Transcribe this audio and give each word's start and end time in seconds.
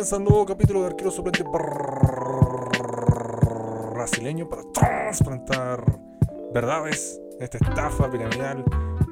Comienza 0.00 0.18
nuevo 0.18 0.46
capítulo 0.46 0.80
de 0.80 0.86
Arquero 0.86 1.10
Suplente 1.10 1.44
brasileño 3.92 4.48
para 4.48 4.62
trasplantar 4.72 5.84
verdades 6.54 7.20
esta 7.38 7.58
estafa 7.58 8.10
piramidal 8.10 8.64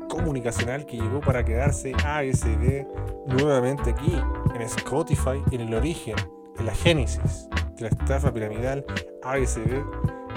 comunicacional 0.08 0.86
que 0.86 0.96
llegó 0.96 1.20
para 1.20 1.44
quedarse 1.44 1.92
ASD 1.92 2.86
nuevamente 3.26 3.90
aquí 3.90 4.18
en 4.54 4.62
Spotify, 4.62 5.42
en 5.50 5.60
el 5.60 5.74
origen, 5.74 6.16
en 6.58 6.64
la 6.64 6.74
génesis 6.74 7.50
de 7.76 7.82
la 7.82 7.88
estafa 7.88 8.32
piramidal 8.32 8.82
ASD. 9.22 9.84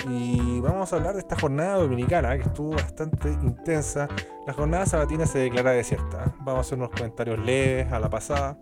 Y 0.09 0.59
vamos 0.59 0.91
a 0.91 0.97
hablar 0.97 1.13
de 1.13 1.19
esta 1.19 1.39
jornada 1.39 1.77
dominicana 1.77 2.35
que 2.35 2.43
estuvo 2.43 2.71
bastante 2.71 3.29
intensa. 3.41 4.09
La 4.45 4.51
jornada 4.51 4.85
sabatina 4.85 5.25
se 5.25 5.39
declara 5.39 5.71
desierta. 5.71 6.35
Vamos 6.39 6.57
a 6.57 6.59
hacer 6.59 6.77
unos 6.77 6.89
comentarios 6.89 7.39
leves 7.39 7.89
a 7.93 8.01
la 8.01 8.09
pasada. 8.09 8.57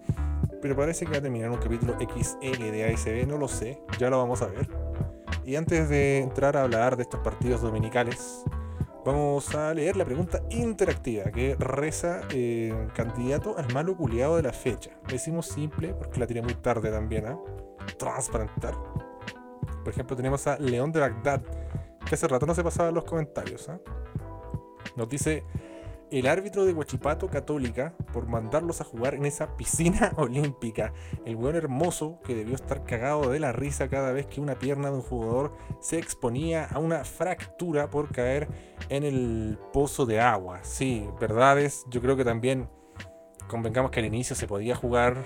Pero 0.61 0.75
parece 0.75 1.05
que 1.05 1.11
va 1.11 1.17
a 1.17 1.21
terminar 1.21 1.49
un 1.49 1.57
capítulo 1.57 1.95
XL 1.99 2.71
de 2.71 2.93
ASB, 2.93 3.27
no 3.27 3.37
lo 3.37 3.47
sé, 3.47 3.81
ya 3.97 4.09
lo 4.09 4.17
vamos 4.17 4.41
a 4.41 4.47
ver. 4.47 4.67
Y 5.45 5.55
antes 5.55 5.89
de 5.89 6.19
entrar 6.19 6.57
a 6.57 6.63
hablar 6.63 6.97
de 6.97 7.03
estos 7.03 7.21
partidos 7.21 7.61
dominicales, 7.61 8.43
vamos 9.05 9.55
a 9.55 9.73
leer 9.73 9.95
la 9.95 10.05
pregunta 10.05 10.41
interactiva 10.49 11.25
que 11.31 11.55
reza 11.57 12.21
eh, 12.31 12.73
candidato 12.93 13.57
al 13.57 13.73
malo 13.73 13.95
culiado 13.95 14.35
de 14.35 14.43
la 14.43 14.53
fecha. 14.53 14.91
Decimos 15.07 15.47
simple 15.47 15.93
porque 15.93 16.19
la 16.19 16.27
tiré 16.27 16.41
muy 16.41 16.55
tarde 16.55 16.91
también, 16.91 17.25
¿ah? 17.25 17.39
Transparentar. 17.97 18.75
Por 19.83 19.93
ejemplo, 19.93 20.15
tenemos 20.15 20.45
a 20.45 20.57
León 20.59 20.91
de 20.91 20.99
Bagdad, 20.99 21.41
que 22.05 22.15
hace 22.15 22.27
rato 22.27 22.45
no 22.45 22.53
se 22.53 22.63
pasaba 22.63 22.89
en 22.89 22.95
los 22.95 23.05
comentarios. 23.05 23.69
¿ah? 23.69 23.79
Nos 24.95 25.09
dice 25.09 25.43
el 26.11 26.27
árbitro 26.27 26.65
de 26.65 26.73
Huachipato 26.73 27.27
Católica 27.27 27.93
por 28.13 28.27
mandarlos 28.27 28.81
a 28.81 28.83
jugar 28.83 29.15
en 29.15 29.25
esa 29.25 29.55
piscina 29.55 30.11
olímpica. 30.17 30.93
El 31.25 31.35
buen 31.35 31.55
hermoso 31.55 32.19
que 32.23 32.35
debió 32.35 32.55
estar 32.55 32.83
cagado 32.83 33.29
de 33.29 33.39
la 33.39 33.51
risa 33.51 33.89
cada 33.89 34.11
vez 34.11 34.25
que 34.25 34.41
una 34.41 34.55
pierna 34.55 34.89
de 34.89 34.95
un 34.95 35.01
jugador 35.01 35.53
se 35.79 35.99
exponía 35.99 36.65
a 36.65 36.79
una 36.79 37.03
fractura 37.03 37.89
por 37.89 38.11
caer 38.11 38.47
en 38.89 39.03
el 39.03 39.57
pozo 39.71 40.05
de 40.05 40.19
agua. 40.19 40.63
Sí, 40.63 41.07
verdades. 41.19 41.85
Yo 41.89 42.01
creo 42.01 42.17
que 42.17 42.25
también 42.25 42.69
convengamos 43.47 43.91
que 43.91 43.99
al 43.99 44.05
inicio 44.05 44.35
se 44.35 44.47
podía 44.47 44.75
jugar, 44.75 45.23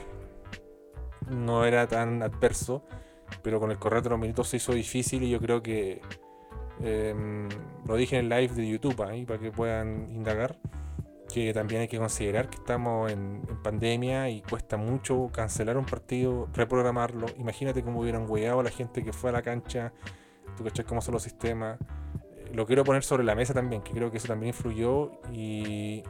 no 1.30 1.66
era 1.66 1.88
tan 1.88 2.22
adverso, 2.24 2.84
pero 3.42 3.60
con 3.60 3.72
el 3.72 3.80
correr 3.80 4.04
de 4.04 4.10
los 4.10 4.20
minutos 4.20 4.50
se 4.50 4.58
hizo 4.58 4.74
difícil 4.74 5.24
y 5.24 5.30
yo 5.30 5.40
creo 5.40 5.62
que 5.62 6.02
Em, 6.82 7.48
lo 7.86 7.96
dije 7.96 8.18
en 8.18 8.26
el 8.26 8.30
live 8.30 8.54
de 8.54 8.68
YouTube 8.68 9.02
ahí 9.04 9.26
para 9.26 9.40
que 9.40 9.52
puedan 9.52 10.10
indagar. 10.12 10.58
Que 11.34 11.54
también 11.54 11.82
hay 11.82 11.88
que 11.88 11.98
considerar 11.98 12.50
que 12.50 12.58
estamos 12.58 13.12
en, 13.12 13.42
pandemia 13.64 14.30
y 14.30 14.42
cuesta 14.42 14.78
mucho 14.78 15.30
cancelar 15.34 15.78
un 15.78 15.86
partido, 15.86 16.48
reprogramarlo. 16.54 17.28
Imagínate 17.38 17.84
cómo 17.84 18.02
hubieran 18.02 18.30
hueado 18.30 18.60
a 18.60 18.64
la 18.64 18.70
gente 18.70 19.04
que 19.04 19.14
fue 19.14 19.30
a 19.30 19.34
la 19.34 19.42
cancha. 19.42 19.94
Tú 20.58 20.64
cachas 20.64 20.86
cómo 20.86 21.02
son 21.02 21.14
los 21.14 21.24
sistemas. 21.24 21.80
Eh, 22.38 22.52
lo 22.54 22.68
quiero 22.68 22.84
poner 22.84 23.04
sobre 23.04 23.24
la 23.24 23.36
mesa 23.36 23.54
también, 23.54 23.82
que 23.82 23.94
creo 23.94 24.12
que 24.12 24.18
eso 24.18 24.28
también 24.28 24.50
influyó. 24.50 25.12
Y 25.32 26.04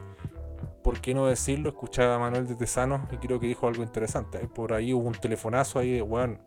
por 0.82 1.00
qué 1.00 1.14
no 1.14 1.26
decirlo, 1.26 1.70
escuchaba 1.70 2.16
a 2.16 2.18
Manuel 2.18 2.46
de 2.46 2.56
Tesano 2.56 3.08
y 3.10 3.16
creo 3.16 3.40
que 3.40 3.46
dijo 3.46 3.66
algo 3.66 3.82
interesante. 3.82 4.38
Por 4.48 4.74
ahí 4.74 4.92
hubo 4.92 5.08
un 5.08 5.14
telefonazo 5.14 5.78
ahí 5.78 5.92
de, 5.92 6.02
bueno, 6.02 6.38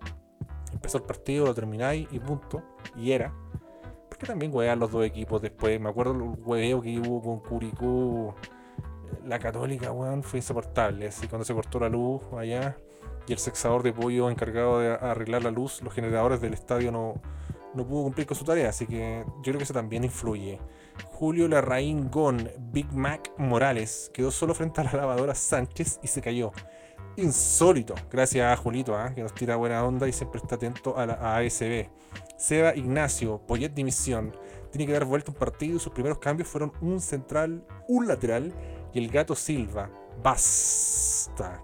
empezó 0.72 1.00
el 1.00 1.06
partido, 1.06 1.46
lo 1.46 1.56
termináis 1.56 2.08
y 2.12 2.20
punto. 2.20 2.62
Y 2.96 3.12
era 3.12 3.34
que 4.18 4.26
también 4.26 4.54
huean 4.54 4.80
los 4.80 4.92
dos 4.92 5.06
equipos 5.06 5.42
después. 5.42 5.80
Me 5.80 5.90
acuerdo 5.90 6.14
el 6.14 6.22
hueveo 6.44 6.82
que 6.82 7.00
hubo 7.00 7.22
con 7.22 7.40
Curicú. 7.40 8.34
La 9.26 9.40
católica, 9.40 9.92
weón, 9.92 10.24
fue 10.24 10.40
insoportable. 10.40 11.08
Así 11.08 11.28
cuando 11.28 11.46
se 11.46 11.54
cortó 11.54 11.80
la 11.80 11.90
luz 11.90 12.22
allá 12.38 12.78
y 13.28 13.34
el 13.34 13.40
sexador 13.40 13.84
de 13.84 13.94
pollo 13.94 14.30
encargado 14.30 14.80
de 14.80 14.92
arreglar 14.92 15.44
la 15.44 15.52
luz, 15.52 15.82
los 15.82 15.94
generadores 15.94 16.40
del 16.40 16.54
estadio 16.54 16.92
no, 16.92 17.22
no 17.74 17.86
pudo 17.86 18.04
cumplir 18.04 18.26
con 18.26 18.38
su 18.38 18.46
tarea. 18.46 18.70
Así 18.70 18.86
que 18.88 19.24
yo 19.38 19.44
creo 19.44 19.58
que 19.58 19.64
eso 19.64 19.74
también 19.74 20.04
influye. 20.04 20.60
Julio 21.06 21.48
Larraín 21.48 22.10
Gon, 22.10 22.50
Big 22.72 22.92
Mac 22.94 23.32
Morales, 23.38 24.10
quedó 24.14 24.32
solo 24.32 24.54
frente 24.54 24.82
a 24.82 24.86
la 24.86 24.94
lavadora 24.94 25.36
Sánchez 25.36 26.00
y 26.02 26.08
se 26.08 26.22
cayó. 26.22 26.52
Insólito. 27.18 27.96
Gracias 28.12 28.46
a 28.46 28.56
Julito, 28.56 28.96
¿ah? 28.96 29.12
que 29.14 29.24
nos 29.24 29.34
tira 29.34 29.56
buena 29.56 29.84
onda 29.84 30.08
y 30.08 30.14
siempre 30.14 30.40
está 30.40 30.54
atento 30.54 30.96
a 31.00 31.08
la 31.08 31.38
ASB. 31.38 31.90
Seba 32.38 32.76
Ignacio, 32.76 33.42
Poyet 33.48 33.74
dimisión. 33.74 34.38
Tiene 34.72 34.86
que 34.86 34.94
dar 34.94 35.06
vuelta 35.06 35.32
un 35.32 35.38
partido 35.38 35.78
y 35.78 35.80
sus 35.80 35.92
primeros 35.92 36.20
cambios 36.20 36.48
fueron 36.48 36.72
un 36.80 37.02
central, 37.02 37.66
un 37.88 38.08
lateral 38.08 38.54
y 38.94 39.00
el 39.00 39.10
gato 39.10 39.36
Silva. 39.36 39.90
Basta. 40.22 41.64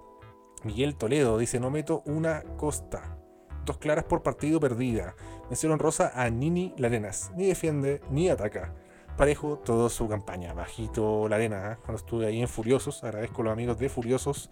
Miguel 0.63 0.95
Toledo 0.95 1.37
dice: 1.37 1.59
No 1.59 1.69
meto 1.69 2.01
una 2.07 2.41
costa. 2.57 3.19
Dos 3.63 3.77
claras 3.77 4.05
por 4.05 4.23
partido 4.23 4.59
perdida. 4.59 5.15
Mención 5.49 5.77
rosa 5.77 6.13
a 6.15 6.31
Nini 6.31 6.73
Larenas. 6.77 7.31
Ni 7.35 7.45
defiende 7.45 8.01
ni 8.09 8.27
ataca. 8.27 8.73
Parejo 9.17 9.59
toda 9.59 9.89
su 9.89 10.07
campaña. 10.07 10.53
Bajito 10.53 11.29
la 11.29 11.35
arena. 11.35 11.73
¿eh? 11.73 11.77
Cuando 11.83 11.99
estuve 11.99 12.25
ahí 12.25 12.41
en 12.41 12.47
Furiosos, 12.47 13.03
agradezco 13.03 13.41
a 13.41 13.45
los 13.45 13.53
amigos 13.53 13.77
de 13.77 13.87
Furiosos 13.87 14.49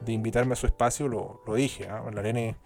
de 0.00 0.12
invitarme 0.12 0.52
a 0.54 0.56
su 0.56 0.66
espacio. 0.66 1.08
Lo, 1.08 1.42
dije. 1.54 1.84
¿eh? 1.84 1.88
La 2.12 2.20
arena 2.20 2.56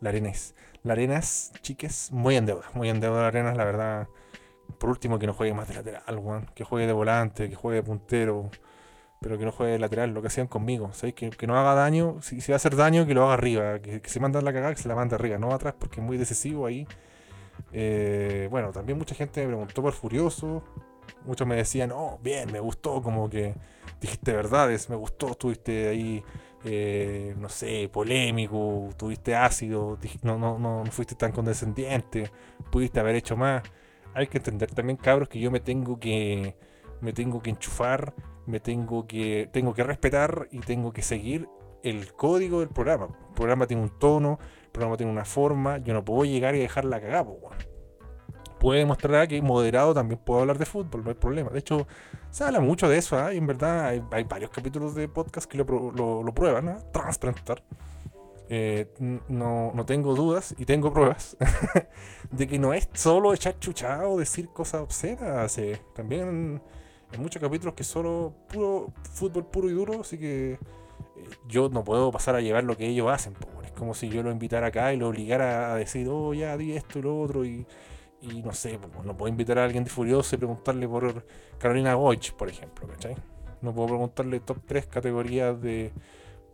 la 0.00 0.10
Arenas. 0.10 0.54
La 0.82 0.92
Arenas, 0.92 1.52
chiques, 1.62 2.10
muy 2.12 2.36
en 2.36 2.46
deuda. 2.46 2.64
Muy 2.74 2.88
en 2.88 3.00
deuda 3.00 3.22
la 3.22 3.28
Arenas, 3.28 3.56
la 3.56 3.64
verdad. 3.64 4.08
Por 4.78 4.90
último, 4.90 5.18
que 5.18 5.26
no 5.26 5.34
juegue 5.34 5.54
más 5.54 5.68
de 5.68 5.74
lateral, 5.74 6.50
Que 6.54 6.64
juegue 6.64 6.86
de 6.86 6.92
volante, 6.92 7.48
que 7.48 7.56
juegue 7.56 7.76
de 7.76 7.82
puntero. 7.82 8.50
Pero 9.20 9.36
que 9.36 9.44
no 9.44 9.50
juegue 9.50 9.72
de 9.72 9.78
lateral, 9.80 10.14
lo 10.14 10.20
que 10.20 10.28
hacían 10.28 10.46
conmigo. 10.46 10.90
Que, 11.14 11.30
que, 11.30 11.46
no 11.46 11.58
haga 11.58 11.74
daño. 11.74 12.22
Si, 12.22 12.38
va 12.48 12.54
a 12.54 12.56
hacer 12.56 12.76
daño, 12.76 13.06
que 13.06 13.14
lo 13.14 13.24
haga 13.24 13.34
arriba. 13.34 13.80
Que, 13.80 14.00
se 14.04 14.20
manda 14.20 14.40
la 14.40 14.52
cagada, 14.52 14.74
que 14.74 14.82
se 14.82 14.88
la 14.88 14.94
manda 14.94 15.16
arriba. 15.16 15.38
No 15.38 15.52
atrás, 15.52 15.74
porque 15.78 16.00
es 16.00 16.06
muy 16.06 16.16
decisivo 16.16 16.66
ahí. 16.66 16.86
Eh, 17.72 18.46
bueno, 18.50 18.70
también 18.70 18.98
mucha 18.98 19.14
gente 19.14 19.40
me 19.40 19.48
preguntó 19.48 19.82
por 19.82 19.92
Furioso. 19.92 20.62
Muchos 21.24 21.46
me 21.46 21.56
decían, 21.56 21.90
oh, 21.92 22.18
bien, 22.22 22.52
me 22.52 22.60
gustó, 22.60 23.02
como 23.02 23.28
que 23.28 23.54
dijiste 24.00 24.32
verdades, 24.32 24.88
me 24.88 24.96
gustó, 24.96 25.30
estuviste 25.30 25.88
ahí 25.88 26.22
eh, 26.64 27.34
no 27.38 27.48
sé, 27.48 27.88
polémico, 27.92 28.88
tuviste 28.96 29.34
ácido, 29.34 29.98
no, 30.22 30.38
no, 30.38 30.58
no, 30.58 30.84
fuiste 30.90 31.14
tan 31.14 31.32
condescendiente, 31.32 32.30
pudiste 32.70 33.00
haber 33.00 33.16
hecho 33.16 33.36
más. 33.36 33.62
Hay 34.14 34.26
que 34.26 34.38
entender 34.38 34.70
también, 34.70 34.96
cabros, 34.96 35.28
que 35.28 35.38
yo 35.38 35.50
me 35.50 35.60
tengo 35.60 36.00
que, 36.00 36.56
me 37.00 37.12
tengo 37.12 37.40
que 37.40 37.50
enchufar, 37.50 38.14
me 38.46 38.60
tengo 38.60 39.06
que, 39.06 39.48
tengo 39.52 39.74
que 39.74 39.84
respetar 39.84 40.48
y 40.50 40.60
tengo 40.60 40.92
que 40.92 41.02
seguir 41.02 41.48
el 41.82 42.12
código 42.12 42.60
del 42.60 42.70
programa. 42.70 43.08
El 43.28 43.34
programa 43.34 43.66
tiene 43.66 43.82
un 43.82 43.98
tono, 43.98 44.38
el 44.64 44.70
programa 44.70 44.96
tiene 44.96 45.12
una 45.12 45.24
forma, 45.24 45.78
yo 45.78 45.94
no 45.94 46.04
puedo 46.04 46.24
llegar 46.24 46.54
y 46.54 46.58
dejarla 46.58 47.00
cagada, 47.00 47.26
puede 48.58 48.80
demostrar 48.80 49.28
que 49.28 49.40
moderado 49.42 49.94
también 49.94 50.20
puedo 50.22 50.40
hablar 50.40 50.58
de 50.58 50.66
fútbol, 50.66 51.04
no 51.04 51.10
hay 51.10 51.16
problema. 51.16 51.50
De 51.50 51.58
hecho, 51.58 51.86
se 52.30 52.44
habla 52.44 52.60
mucho 52.60 52.88
de 52.88 52.98
eso, 52.98 53.18
¿eh? 53.28 53.34
y 53.34 53.38
en 53.38 53.46
verdad 53.46 53.88
hay, 53.88 54.24
varios 54.24 54.50
capítulos 54.50 54.94
de 54.94 55.08
podcast 55.08 55.50
que 55.50 55.58
lo, 55.58 56.32
prueban, 56.34 56.68
¿eh? 56.68 56.76
Transplantar. 56.92 57.62
Eh, 58.50 58.88
no, 59.28 59.72
tengo 59.86 60.14
dudas 60.14 60.54
y 60.56 60.64
tengo 60.64 60.90
pruebas 60.90 61.36
de 62.30 62.46
que 62.46 62.58
no 62.58 62.72
es 62.72 62.88
solo 62.94 63.34
echar 63.34 63.58
chuchado, 63.58 64.16
decir 64.16 64.48
cosas 64.48 64.80
obscenas. 64.80 65.60
también 65.94 66.62
hay 67.12 67.18
muchos 67.18 67.40
capítulos 67.40 67.74
que 67.74 67.84
solo 67.84 68.34
puro 68.48 68.92
fútbol 69.12 69.46
puro 69.46 69.68
y 69.68 69.72
duro, 69.72 70.00
así 70.00 70.18
que 70.18 70.52
eh, 70.52 70.58
yo 71.46 71.68
no 71.68 71.84
puedo 71.84 72.10
pasar 72.10 72.34
a 72.34 72.40
llevar 72.40 72.64
lo 72.64 72.76
que 72.76 72.86
ellos 72.86 73.10
hacen. 73.10 73.34
Es 73.64 73.72
como 73.72 73.94
si 73.94 74.08
yo 74.08 74.22
lo 74.22 74.30
invitara 74.30 74.68
acá 74.68 74.92
y 74.92 74.96
lo 74.96 75.08
obligara 75.08 75.72
a 75.72 75.76
decir, 75.76 76.08
oh, 76.10 76.34
ya 76.34 76.56
di 76.56 76.72
esto 76.72 76.98
y 76.98 77.02
lo 77.02 77.20
otro, 77.20 77.44
y 77.44 77.66
y 78.20 78.42
no 78.42 78.52
sé, 78.52 78.78
no 79.04 79.16
puedo 79.16 79.28
invitar 79.28 79.58
a 79.58 79.64
alguien 79.64 79.84
de 79.84 79.90
Furioso 79.90 80.34
y 80.34 80.38
preguntarle 80.38 80.88
por 80.88 81.24
Carolina 81.58 81.94
Goich, 81.94 82.32
por 82.32 82.48
ejemplo, 82.48 82.86
¿cachai? 82.88 83.16
No 83.60 83.74
puedo 83.74 83.88
preguntarle 83.88 84.40
top 84.40 84.58
3 84.66 84.86
categorías 84.86 85.60
de 85.60 85.92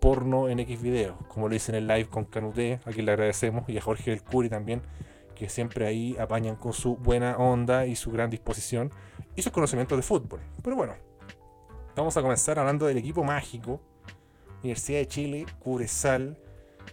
porno 0.01 0.49
en 0.49 0.61
X 0.61 0.83
videos, 0.83 1.17
como 1.29 1.49
lo 1.49 1.55
hice 1.55 1.73
en 1.73 1.77
el 1.77 1.87
live 1.87 2.07
con 2.07 2.25
Canuté, 2.25 2.81
a 2.85 2.91
quien 2.91 3.07
le 3.07 3.13
agradecemos, 3.13 3.69
y 3.69 3.79
a 3.79 3.81
Jorge 3.81 4.11
del 4.11 4.23
Curi 4.23 4.51
también, 4.51 4.83
que 5.35 5.49
siempre 5.49 5.87
ahí 5.87 6.17
apañan 6.19 6.57
con 6.57 6.73
su 6.73 6.97
buena 6.97 7.37
onda 7.39 7.87
y 7.87 7.97
su 7.97 8.11
gran 8.11 8.31
disposición 8.31 8.91
y 9.35 9.43
sus 9.43 9.53
conocimientos 9.53 9.97
de 9.97 10.03
fútbol. 10.03 10.41
Pero 10.63 10.77
bueno, 10.77 10.95
vamos 11.97 12.17
a 12.17 12.23
comenzar 12.23 12.59
hablando 12.59 12.87
del 12.87 12.99
equipo 12.99 13.25
mágico, 13.25 13.81
Universidad 14.63 14.99
de 14.99 15.09
Chile, 15.09 15.47
Curesal, 15.59 16.39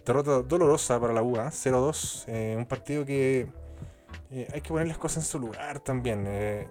derrota 0.04 0.42
dolorosa 0.42 0.98
para 1.00 1.12
la 1.12 1.22
UA, 1.22 1.50
0-2, 1.50 2.24
eh, 2.28 2.54
un 2.56 2.66
partido 2.66 3.04
que 3.04 3.48
eh, 4.30 4.48
hay 4.52 4.60
que 4.60 4.68
poner 4.68 4.88
las 4.88 4.98
cosas 4.98 5.24
en 5.24 5.30
su 5.30 5.38
lugar 5.38 5.80
también. 5.80 6.24
Eh, 6.26 6.68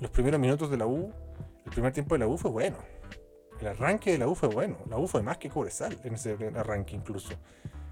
los 0.00 0.10
primeros 0.10 0.40
minutos 0.40 0.70
de 0.70 0.76
la 0.76 0.86
U, 0.86 1.12
el 1.64 1.70
primer 1.70 1.92
tiempo 1.92 2.14
de 2.14 2.20
la 2.20 2.26
U 2.26 2.36
fue 2.36 2.50
bueno. 2.50 2.76
El 3.60 3.68
arranque 3.68 4.12
de 4.12 4.18
la 4.18 4.28
U 4.28 4.34
fue 4.34 4.48
bueno. 4.48 4.78
La 4.88 4.98
U 4.98 5.06
fue 5.06 5.22
más 5.22 5.38
que 5.38 5.48
Cobresal 5.48 5.98
en 6.04 6.14
ese 6.14 6.36
arranque 6.56 6.96
incluso. 6.96 7.34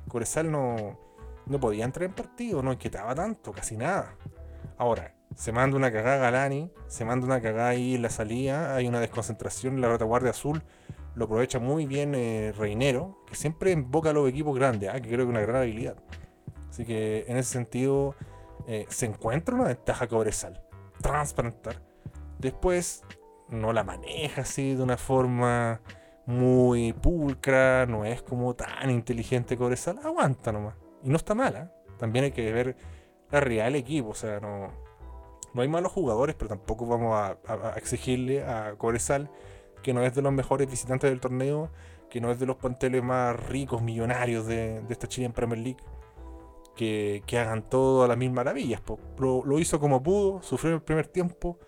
Cobresal 0.08 0.50
no, 0.50 0.98
no 1.46 1.60
podía 1.60 1.84
entrar 1.84 2.04
en 2.04 2.14
partido, 2.14 2.62
no 2.62 2.72
inquietaba 2.72 3.14
tanto, 3.14 3.52
casi 3.52 3.76
nada. 3.76 4.16
Ahora, 4.78 5.14
se 5.36 5.52
manda 5.52 5.76
una 5.76 5.92
cagada 5.92 6.16
Galani, 6.16 6.72
se 6.88 7.04
manda 7.04 7.26
una 7.26 7.40
cagada 7.40 7.68
ahí 7.68 7.94
en 7.94 8.02
la 8.02 8.10
salida, 8.10 8.74
hay 8.74 8.88
una 8.88 9.00
desconcentración 9.00 9.74
en 9.74 9.80
la 9.80 9.88
retaguardia 9.88 10.30
azul. 10.30 10.62
lo 11.14 11.26
aprovecha 11.26 11.58
muy 11.58 11.86
bien 11.86 12.14
eh, 12.14 12.52
Reinero, 12.56 13.22
que 13.26 13.34
siempre 13.34 13.72
invoca 13.72 14.10
a 14.10 14.12
los 14.12 14.28
equipos 14.28 14.56
grandes, 14.56 14.90
ah, 14.90 15.00
que 15.00 15.08
creo 15.08 15.18
que 15.18 15.22
es 15.24 15.28
una 15.28 15.40
gran 15.40 15.56
habilidad. 15.56 15.96
Así 16.70 16.86
que 16.86 17.24
en 17.28 17.36
ese 17.36 17.52
sentido 17.52 18.14
eh, 18.66 18.86
se 18.88 19.06
encuentra 19.06 19.54
una 19.54 19.64
ventaja 19.64 20.06
Cobresal. 20.06 20.62
Transparentar. 21.02 21.82
Después 22.38 23.02
no 23.48 23.72
la 23.72 23.84
maneja 23.84 24.42
así 24.42 24.74
de 24.74 24.82
una 24.82 24.96
forma 24.96 25.82
muy 26.26 26.92
pulcra, 26.92 27.86
no 27.86 28.04
es 28.04 28.22
como 28.22 28.54
tan 28.54 28.90
inteligente 28.90 29.56
Cobresal, 29.56 29.98
aguanta 30.02 30.52
nomás. 30.52 30.76
Y 31.02 31.10
no 31.10 31.16
está 31.16 31.34
mala. 31.34 31.72
También 31.98 32.24
hay 32.26 32.32
que 32.32 32.52
ver 32.52 32.76
la 33.30 33.40
real 33.40 33.74
equipo, 33.74 34.10
o 34.10 34.14
sea, 34.14 34.40
no, 34.40 34.70
no 35.54 35.62
hay 35.62 35.68
malos 35.68 35.92
jugadores, 35.92 36.34
pero 36.36 36.48
tampoco 36.48 36.86
vamos 36.86 37.14
a, 37.14 37.74
exigirle 37.76 38.44
a 38.44 38.74
Cobresal, 38.76 39.30
que 39.82 39.92
no 39.92 40.02
es 40.02 40.14
de 40.14 40.22
los 40.22 40.32
mejores 40.32 40.70
visitantes 40.70 41.10
del 41.10 41.20
torneo, 41.20 41.70
que 42.08 42.20
no 42.20 42.30
es 42.30 42.38
de 42.38 42.46
los 42.46 42.56
planteles 42.56 43.02
más 43.02 43.38
ricos, 43.48 43.82
millonarios 43.82 44.46
de, 44.46 44.82
esta 44.88 45.06
Chilean 45.06 45.32
Premier 45.32 45.58
League, 45.58 45.82
que, 46.80 47.38
hagan 47.38 47.68
todo 47.68 48.02
a 48.04 48.08
las 48.08 48.16
mil 48.16 48.30
maravillas. 48.30 48.80
Lo, 49.18 49.58
hizo 49.58 49.78
como 49.78 50.02
pudo, 50.02 50.42
sufrió 50.42 50.74
el 50.74 50.82
primer 50.82 51.06
tiempo 51.06 51.58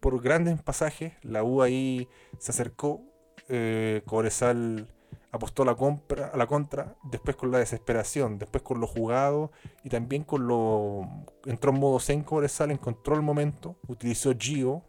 por 0.00 0.20
grandes 0.20 0.60
pasajes, 0.62 1.12
la 1.22 1.44
U 1.44 1.62
ahí 1.62 2.08
se 2.38 2.50
acercó, 2.50 3.00
eh, 3.48 4.02
Cobresal 4.06 4.88
apostó 5.30 5.62
a 5.62 5.66
la, 5.66 5.74
compra, 5.76 6.28
a 6.28 6.36
la 6.36 6.46
contra, 6.46 6.96
después 7.04 7.36
con 7.36 7.50
la 7.50 7.58
desesperación, 7.58 8.38
después 8.38 8.62
con 8.62 8.80
lo 8.80 8.86
jugado 8.86 9.52
y 9.84 9.88
también 9.88 10.24
con 10.24 10.46
lo... 10.48 11.02
Entró 11.44 11.70
en 11.70 11.80
modo 11.80 12.00
zen 12.00 12.22
Cobresal, 12.22 12.70
encontró 12.70 13.14
el 13.14 13.22
momento, 13.22 13.76
utilizó 13.86 14.32
Gio, 14.36 14.82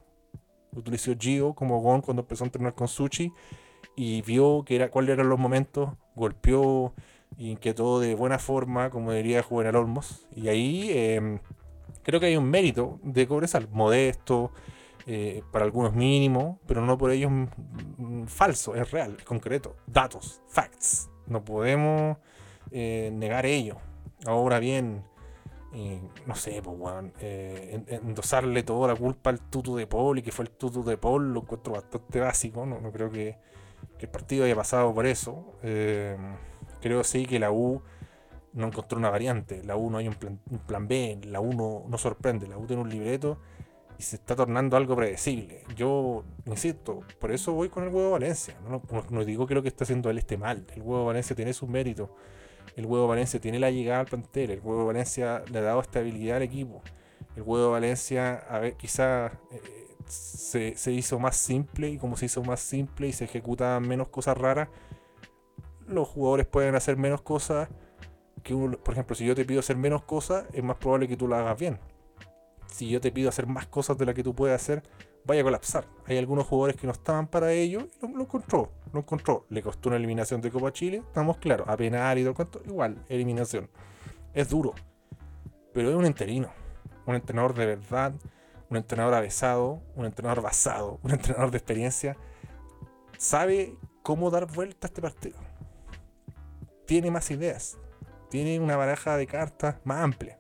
utilizó 0.73 1.13
Gio 1.18 1.53
como 1.53 1.81
Gon 1.81 2.01
cuando 2.01 2.21
empezó 2.21 2.44
a 2.44 2.47
entrenar 2.47 2.73
con 2.73 2.88
Suchi 2.88 3.31
y 3.95 4.21
vio 4.23 4.63
que 4.65 4.75
era, 4.75 4.89
cuáles 4.89 5.13
eran 5.13 5.30
los 5.30 5.39
momentos, 5.39 5.91
golpeó 6.15 6.94
inquietó 7.38 8.00
de 8.00 8.16
buena 8.16 8.39
forma, 8.39 8.89
como 8.89 9.12
diría 9.12 9.44
Juvenal 9.44 9.75
Olmos. 9.75 10.28
Y 10.36 10.48
ahí 10.48 10.89
em, 10.92 11.39
creo 12.04 12.19
que 12.19 12.28
hay 12.28 12.38
un 12.38 12.50
mérito 12.50 13.00
de 13.04 13.28
Cobresal, 13.28 13.68
modesto, 13.72 14.51
eh, 15.10 15.42
para 15.51 15.63
algunos 15.63 15.94
mínimo, 15.94 16.60
pero 16.68 16.86
no 16.86 16.98
por 16.98 17.12
ellos 17.12 17.31
falso, 18.25 18.75
es 18.75 18.92
real, 18.92 19.16
es 19.18 19.24
concreto. 19.24 19.78
Datos, 19.86 20.42
facts. 20.50 21.10
No 21.28 21.45
podemos 21.45 22.18
eh, 22.72 23.10
negar 23.13 23.45
ello. 23.45 23.78
Ahora 24.25 24.60
bien, 24.60 25.04
eh, 25.74 26.01
no 26.25 26.36
sé, 26.36 26.62
pues, 26.62 26.78
bueno, 26.78 27.12
endosarle 27.19 28.63
toda 28.63 28.90
la 28.90 28.95
culpa 28.95 29.30
al 29.30 29.40
tutu 29.40 29.78
de 29.78 29.88
Paul 29.88 30.19
y 30.19 30.24
que 30.24 30.33
fue 30.33 30.44
el 30.44 30.51
tutu 30.51 30.83
de 30.83 30.98
Paul 30.98 31.33
lo 31.33 31.42
encuentro 31.42 31.74
bastante 31.74 32.19
básico. 32.19 32.66
No, 32.66 32.81
no 32.81 32.92
creo 32.92 33.10
que, 33.10 33.38
el 34.00 34.10
partido 34.10 34.44
haya 34.44 34.56
pasado 34.56 34.94
por 34.94 35.06
eso. 35.06 35.54
Creo 36.81 37.03
sí 37.03 37.25
que 37.25 37.39
la 37.39 37.51
U 37.51 37.81
no 38.53 38.68
encontró 38.68 38.97
una 38.97 39.09
variante. 39.09 39.63
La 39.63 39.75
U 39.75 39.89
no 39.89 39.97
hay 39.97 40.07
un 40.07 40.15
plan, 40.15 40.88
B. 40.88 41.19
La 41.25 41.39
U 41.39 41.53
no, 41.53 41.85
no 41.88 41.97
sorprende. 41.97 42.47
La 42.47 42.57
U 42.57 42.65
tiene 42.65 42.81
un 42.81 42.89
libreto 42.89 43.38
y 44.00 44.03
se 44.03 44.18
está 44.18 44.35
tornando 44.35 44.77
algo 44.77 44.95
predecible. 44.95 45.63
Yo 45.75 46.24
insisto, 46.45 47.01
por 47.19 47.31
eso 47.31 47.53
voy 47.53 47.69
con 47.69 47.83
el 47.83 47.89
huevo 47.89 48.12
Valencia. 48.12 48.56
No, 49.09 49.25
digo 49.25 49.47
que 49.47 49.56
lo 49.56 49.62
que 49.62 49.69
está 49.69 49.83
haciendo 49.83 50.09
él 50.09 50.18
esté 50.18 50.38
mal. 50.38 50.65
El 50.75 50.81
huevo 50.81 51.06
Valencia 51.06 51.35
tiene 51.35 51.53
sus 51.53 51.69
méritos. 51.69 52.09
El 52.75 52.85
huevo 52.85 53.07
Valencia 53.07 53.39
tiene 53.39 53.59
la 53.59 53.71
llegada 53.71 54.01
al 54.01 54.06
plantel. 54.06 54.51
El 54.51 54.59
huevo 54.59 54.85
Valencia 54.85 55.44
le 55.51 55.59
ha 55.59 55.62
dado 55.62 55.81
estabilidad 55.81 56.38
al 56.38 56.44
equipo. 56.44 56.81
El 57.35 57.44
huevo 57.44 57.71
Valencia, 57.71 58.44
quizás 58.77 59.31
eh, 59.51 59.88
se, 60.07 60.91
hizo 60.91 61.19
más 61.19 61.38
simple 61.38 61.89
y 61.89 61.97
como 61.97 62.18
se 62.18 62.25
hizo 62.25 62.44
más 62.44 62.59
simple 62.59 63.07
y 63.07 63.13
se 63.13 63.25
ejecutan 63.25 63.88
menos 63.88 64.09
cosas 64.09 64.38
raras, 64.38 64.69
los 65.88 66.07
jugadores 66.07 66.45
pueden 66.45 66.75
hacer 66.75 66.98
menos 66.98 67.22
cosas. 67.22 67.69
Que 68.44 68.54
por 68.56 68.94
ejemplo, 68.94 69.16
si 69.16 69.25
yo 69.25 69.36
te 69.36 69.45
pido 69.45 69.60
hacer 69.60 69.78
menos 69.78 70.04
cosas, 70.04 70.45
es 70.54 70.63
más 70.63 70.78
probable 70.78 71.07
que 71.07 71.18
tú 71.18 71.28
lo 71.28 71.36
hagas 71.36 71.57
bien 71.57 71.80
si 72.68 72.89
yo 72.89 73.01
te 73.01 73.12
pido 73.12 73.30
hacer 73.30 73.48
más 73.48 73.66
cosas 73.68 73.98
de 73.98 74.06
las 74.06 74.16
que 74.16 74.24
tú 74.24 74.36
puedes 74.36 74.56
hacer, 74.56 74.84
vaya 75.25 75.42
a 75.42 75.44
colapsar. 75.44 75.86
Hay 76.06 76.18
algunos 76.18 76.45
jugadores 76.45 76.75
que 76.75 76.88
no 76.88 76.94
estaban 76.94 77.28
para 77.28 77.51
ello 77.51 77.88
y 78.01 78.07
lo, 78.13 78.22
encontró, 78.22 78.72
lo 78.94 79.00
encontró. 79.00 79.45
Le 79.50 79.62
costó 79.62 79.89
una 79.89 79.98
eliminación 79.98 80.42
de 80.42 80.51
Copa 80.51 80.72
Chile, 80.72 80.98
estamos 80.98 81.38
claros, 81.38 81.68
a 81.68 81.78
penal 81.78 82.18
y 82.18 82.22
todo 82.22 82.30
el 82.30 82.36
cuento, 82.36 82.62
igual, 82.66 83.04
eliminación. 83.10 83.69
Es 84.33 84.50
duro, 84.50 84.74
pero 85.74 85.90
es 85.90 85.95
un 85.95 86.06
interino, 86.06 86.50
un 87.06 87.16
entrenador 87.16 87.54
de 87.56 87.66
verdad, 87.66 88.13
un 88.69 88.78
entrenador 88.78 89.13
avesado, 89.16 89.81
un 89.95 90.06
entrenador 90.06 90.42
basado, 90.42 91.00
un 91.04 91.12
entrenador 91.12 91.51
de 91.51 91.57
experiencia. 91.57 92.18
Sabe 93.18 93.75
cómo 94.04 94.30
dar 94.30 94.45
vuelta 94.45 94.86
a 94.86 94.90
este 94.90 95.01
partido. 95.01 95.46
Tiene 96.88 97.12
más 97.12 97.30
ideas, 97.30 97.78
tiene 98.31 98.60
una 98.60 98.75
baraja 98.75 99.16
de 99.16 99.28
cartas 99.28 99.75
más 99.84 100.04
amplia. 100.04 100.39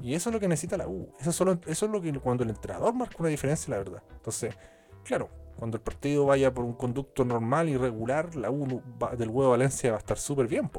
Y 0.00 0.14
eso 0.14 0.30
es 0.30 0.34
lo 0.34 0.40
que 0.40 0.48
necesita 0.48 0.76
la 0.76 0.88
U. 0.88 1.12
Eso, 1.20 1.30
solo, 1.30 1.60
es 1.66 1.82
lo 1.82 2.00
que 2.00 2.12
cuando 2.18 2.42
el 2.42 2.50
entrenador 2.50 2.94
marca 2.94 3.16
una 3.20 3.28
diferencia, 3.28 3.70
la 3.70 3.78
verdad. 3.78 4.02
Entonces, 4.16 4.56
claro, 5.04 5.28
cuando 5.56 5.76
el 5.76 5.82
partido 5.82 6.26
vaya 6.26 6.52
por 6.54 6.64
un 6.64 6.74
conducto 6.74 7.24
normal 7.24 7.68
y 7.68 7.76
regular, 7.76 8.34
la 8.36 8.50
U 8.50 8.82
del 9.16 9.28
huevo 9.28 9.50
Valencia 9.50 9.90
va 9.90 9.96
a 9.96 9.98
estar 9.98 10.16
súper 10.16 10.46
bien, 10.46 10.70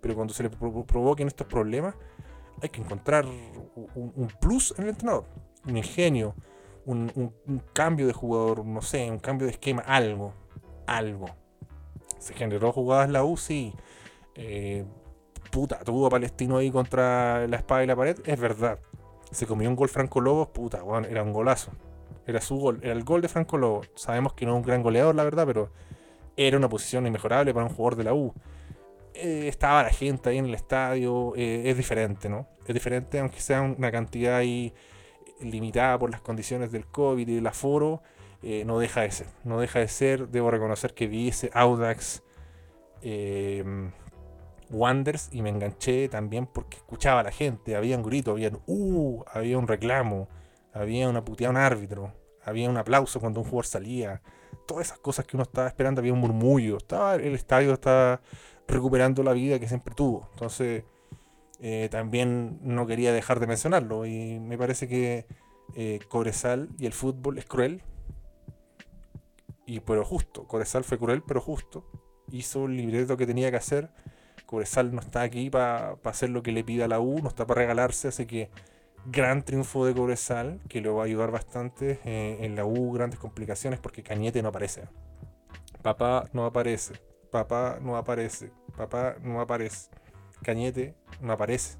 pero 0.00 0.14
cuando 0.14 0.34
se 0.34 0.42
le 0.42 0.50
provoquen 0.50 1.26
estos 1.26 1.46
problemas, 1.46 1.94
hay 2.62 2.68
que 2.68 2.82
encontrar 2.82 3.24
un, 3.26 4.28
plus 4.40 4.74
en 4.76 4.84
el 4.84 4.90
entrenador, 4.90 5.24
un 5.66 5.76
ingenio, 5.76 6.34
un, 6.84 7.32
cambio 7.72 8.06
de 8.06 8.12
jugador, 8.12 8.64
no 8.64 8.82
sé, 8.82 9.10
un 9.10 9.18
cambio 9.18 9.46
de 9.46 9.52
esquema, 9.52 9.82
algo, 9.82 10.34
algo. 10.86 11.26
Se 12.18 12.34
generó 12.34 12.72
jugadas 12.72 13.08
la 13.08 13.24
U, 13.24 13.38
sí. 13.38 13.74
Eh, 14.42 14.84
puta, 15.50 15.78
tuvo 15.80 16.06
a 16.06 16.10
Palestino 16.10 16.56
ahí 16.56 16.70
contra 16.70 17.46
la 17.46 17.56
espada 17.56 17.84
y 17.84 17.86
la 17.86 17.94
pared, 17.94 18.16
es 18.24 18.40
verdad. 18.40 18.78
Se 19.30 19.46
comió 19.46 19.68
un 19.68 19.76
gol 19.76 19.88
Franco 19.88 20.20
Lobos, 20.20 20.48
puta, 20.48 20.82
bueno, 20.82 21.06
era 21.08 21.22
un 21.22 21.32
golazo. 21.32 21.72
Era 22.26 22.40
su 22.40 22.56
gol, 22.56 22.80
era 22.82 22.92
el 22.92 23.04
gol 23.04 23.20
de 23.20 23.28
Franco 23.28 23.58
Lobos. 23.58 23.90
Sabemos 23.94 24.32
que 24.32 24.46
no 24.46 24.52
es 24.52 24.56
un 24.56 24.62
gran 24.62 24.82
goleador, 24.82 25.14
la 25.14 25.24
verdad, 25.24 25.46
pero 25.46 25.70
era 26.36 26.56
una 26.56 26.68
posición 26.68 27.06
inmejorable 27.06 27.52
para 27.52 27.66
un 27.66 27.72
jugador 27.72 27.96
de 27.96 28.04
la 28.04 28.14
U. 28.14 28.32
Eh, 29.12 29.48
estaba 29.48 29.82
la 29.82 29.90
gente 29.90 30.30
ahí 30.30 30.38
en 30.38 30.46
el 30.46 30.54
estadio, 30.54 31.34
eh, 31.36 31.68
es 31.68 31.76
diferente, 31.76 32.28
¿no? 32.28 32.48
Es 32.66 32.72
diferente, 32.72 33.18
aunque 33.18 33.40
sea 33.40 33.60
una 33.60 33.90
cantidad 33.90 34.36
ahí 34.36 34.72
limitada 35.40 35.98
por 35.98 36.10
las 36.10 36.20
condiciones 36.20 36.72
del 36.72 36.86
COVID 36.86 37.28
y 37.28 37.34
del 37.34 37.46
aforo, 37.46 38.02
eh, 38.42 38.64
no 38.64 38.78
deja 38.78 39.02
de 39.02 39.10
ser. 39.10 39.26
No 39.44 39.60
deja 39.60 39.80
de 39.80 39.88
ser, 39.88 40.28
debo 40.28 40.50
reconocer 40.50 40.94
que 40.94 41.06
vi 41.08 41.28
ese 41.28 41.50
Audax 41.52 42.22
Wonders 44.70 45.28
y 45.32 45.42
me 45.42 45.50
enganché 45.50 46.08
también 46.08 46.46
porque 46.46 46.78
escuchaba 46.78 47.20
a 47.20 47.24
la 47.24 47.32
gente, 47.32 47.76
había 47.76 47.96
un 47.96 48.02
grito, 48.02 48.30
había 48.30 48.50
un 48.50 48.60
uh, 48.66 49.24
había 49.32 49.58
un 49.58 49.66
reclamo, 49.66 50.28
había 50.72 51.08
una 51.08 51.24
puteada 51.24 51.50
un 51.50 51.56
árbitro, 51.56 52.12
había 52.44 52.70
un 52.70 52.76
aplauso 52.76 53.20
cuando 53.20 53.40
un 53.40 53.44
jugador 53.44 53.66
salía, 53.66 54.22
todas 54.66 54.86
esas 54.86 54.98
cosas 54.98 55.26
que 55.26 55.36
uno 55.36 55.42
estaba 55.42 55.68
esperando, 55.68 56.00
había 56.00 56.12
un 56.12 56.20
murmullo, 56.20 56.76
estaba, 56.76 57.16
el 57.16 57.34
estadio 57.34 57.72
estaba 57.72 58.20
recuperando 58.68 59.22
la 59.22 59.32
vida 59.32 59.58
que 59.58 59.66
siempre 59.66 59.94
tuvo. 59.94 60.28
Entonces, 60.32 60.84
eh, 61.60 61.88
también 61.90 62.58
no 62.62 62.86
quería 62.86 63.12
dejar 63.12 63.40
de 63.40 63.46
mencionarlo 63.46 64.06
y 64.06 64.38
me 64.38 64.56
parece 64.56 64.88
que 64.88 65.26
eh, 65.74 65.98
Cobresal 66.08 66.68
y 66.78 66.86
el 66.86 66.92
fútbol 66.92 67.38
es 67.38 67.44
cruel, 67.44 67.82
y 69.66 69.80
pero 69.80 70.04
justo, 70.04 70.46
Cobresal 70.46 70.84
fue 70.84 70.98
cruel 70.98 71.22
pero 71.26 71.40
justo, 71.40 71.84
hizo 72.30 72.66
el 72.66 72.76
libreto 72.76 73.16
que 73.16 73.26
tenía 73.26 73.50
que 73.50 73.56
hacer 73.56 73.90
Cobresal 74.50 74.92
no 74.92 75.00
está 75.00 75.22
aquí 75.22 75.48
para 75.48 75.96
hacer 76.02 76.30
lo 76.30 76.42
que 76.42 76.50
le 76.50 76.64
pida 76.64 76.88
la 76.88 76.98
U, 76.98 77.20
no 77.22 77.28
está 77.28 77.46
para 77.46 77.60
regalarse, 77.60 78.08
así 78.08 78.26
que 78.26 78.50
gran 79.06 79.44
triunfo 79.44 79.86
de 79.86 79.94
Cobresal, 79.94 80.58
que 80.68 80.80
le 80.80 80.88
va 80.88 81.02
a 81.02 81.04
ayudar 81.04 81.30
bastante 81.30 82.00
eh, 82.04 82.38
en 82.40 82.56
la 82.56 82.64
U, 82.64 82.90
grandes 82.90 83.20
complicaciones, 83.20 83.78
porque 83.78 84.02
Cañete 84.02 84.42
no 84.42 84.48
aparece. 84.48 84.88
Papá 85.82 86.28
no 86.32 86.46
aparece, 86.46 86.94
papá 87.30 87.78
no 87.80 87.96
aparece, 87.96 88.50
papá 88.76 89.14
no 89.22 89.40
aparece, 89.40 89.88
Cañete 90.42 90.96
no 91.20 91.32
aparece. 91.32 91.78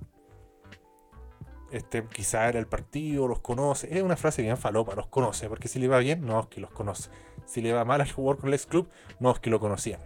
Este 1.73 2.05
quizá 2.05 2.49
era 2.49 2.61
el 2.61 2.69
partido, 2.69 3.27
los 3.27 3.41
conoce. 3.41 3.93
Es 3.93 4.01
una 4.01 4.17
frase 4.17 4.43
bien 4.43 4.57
falopa, 4.57 4.95
los 4.95 5.09
conoce, 5.09 5.49
porque 5.49 5.67
si 5.67 5.81
le 5.81 5.89
va 5.89 5.99
bien, 5.99 6.25
no 6.25 6.39
es 6.39 6.47
que 6.47 6.61
los 6.61 6.71
conoce. 6.71 7.11
Si 7.47 7.63
le 7.63 7.73
va 7.73 7.85
mal 7.85 8.01
al 8.01 8.13
jugador 8.13 8.39
con 8.39 8.47
el 8.47 8.55
ex 8.55 8.67
club, 8.67 8.89
no 9.19 9.33
es 9.33 9.41
que 9.41 9.51
lo 9.51 9.59
conocían. 9.59 10.01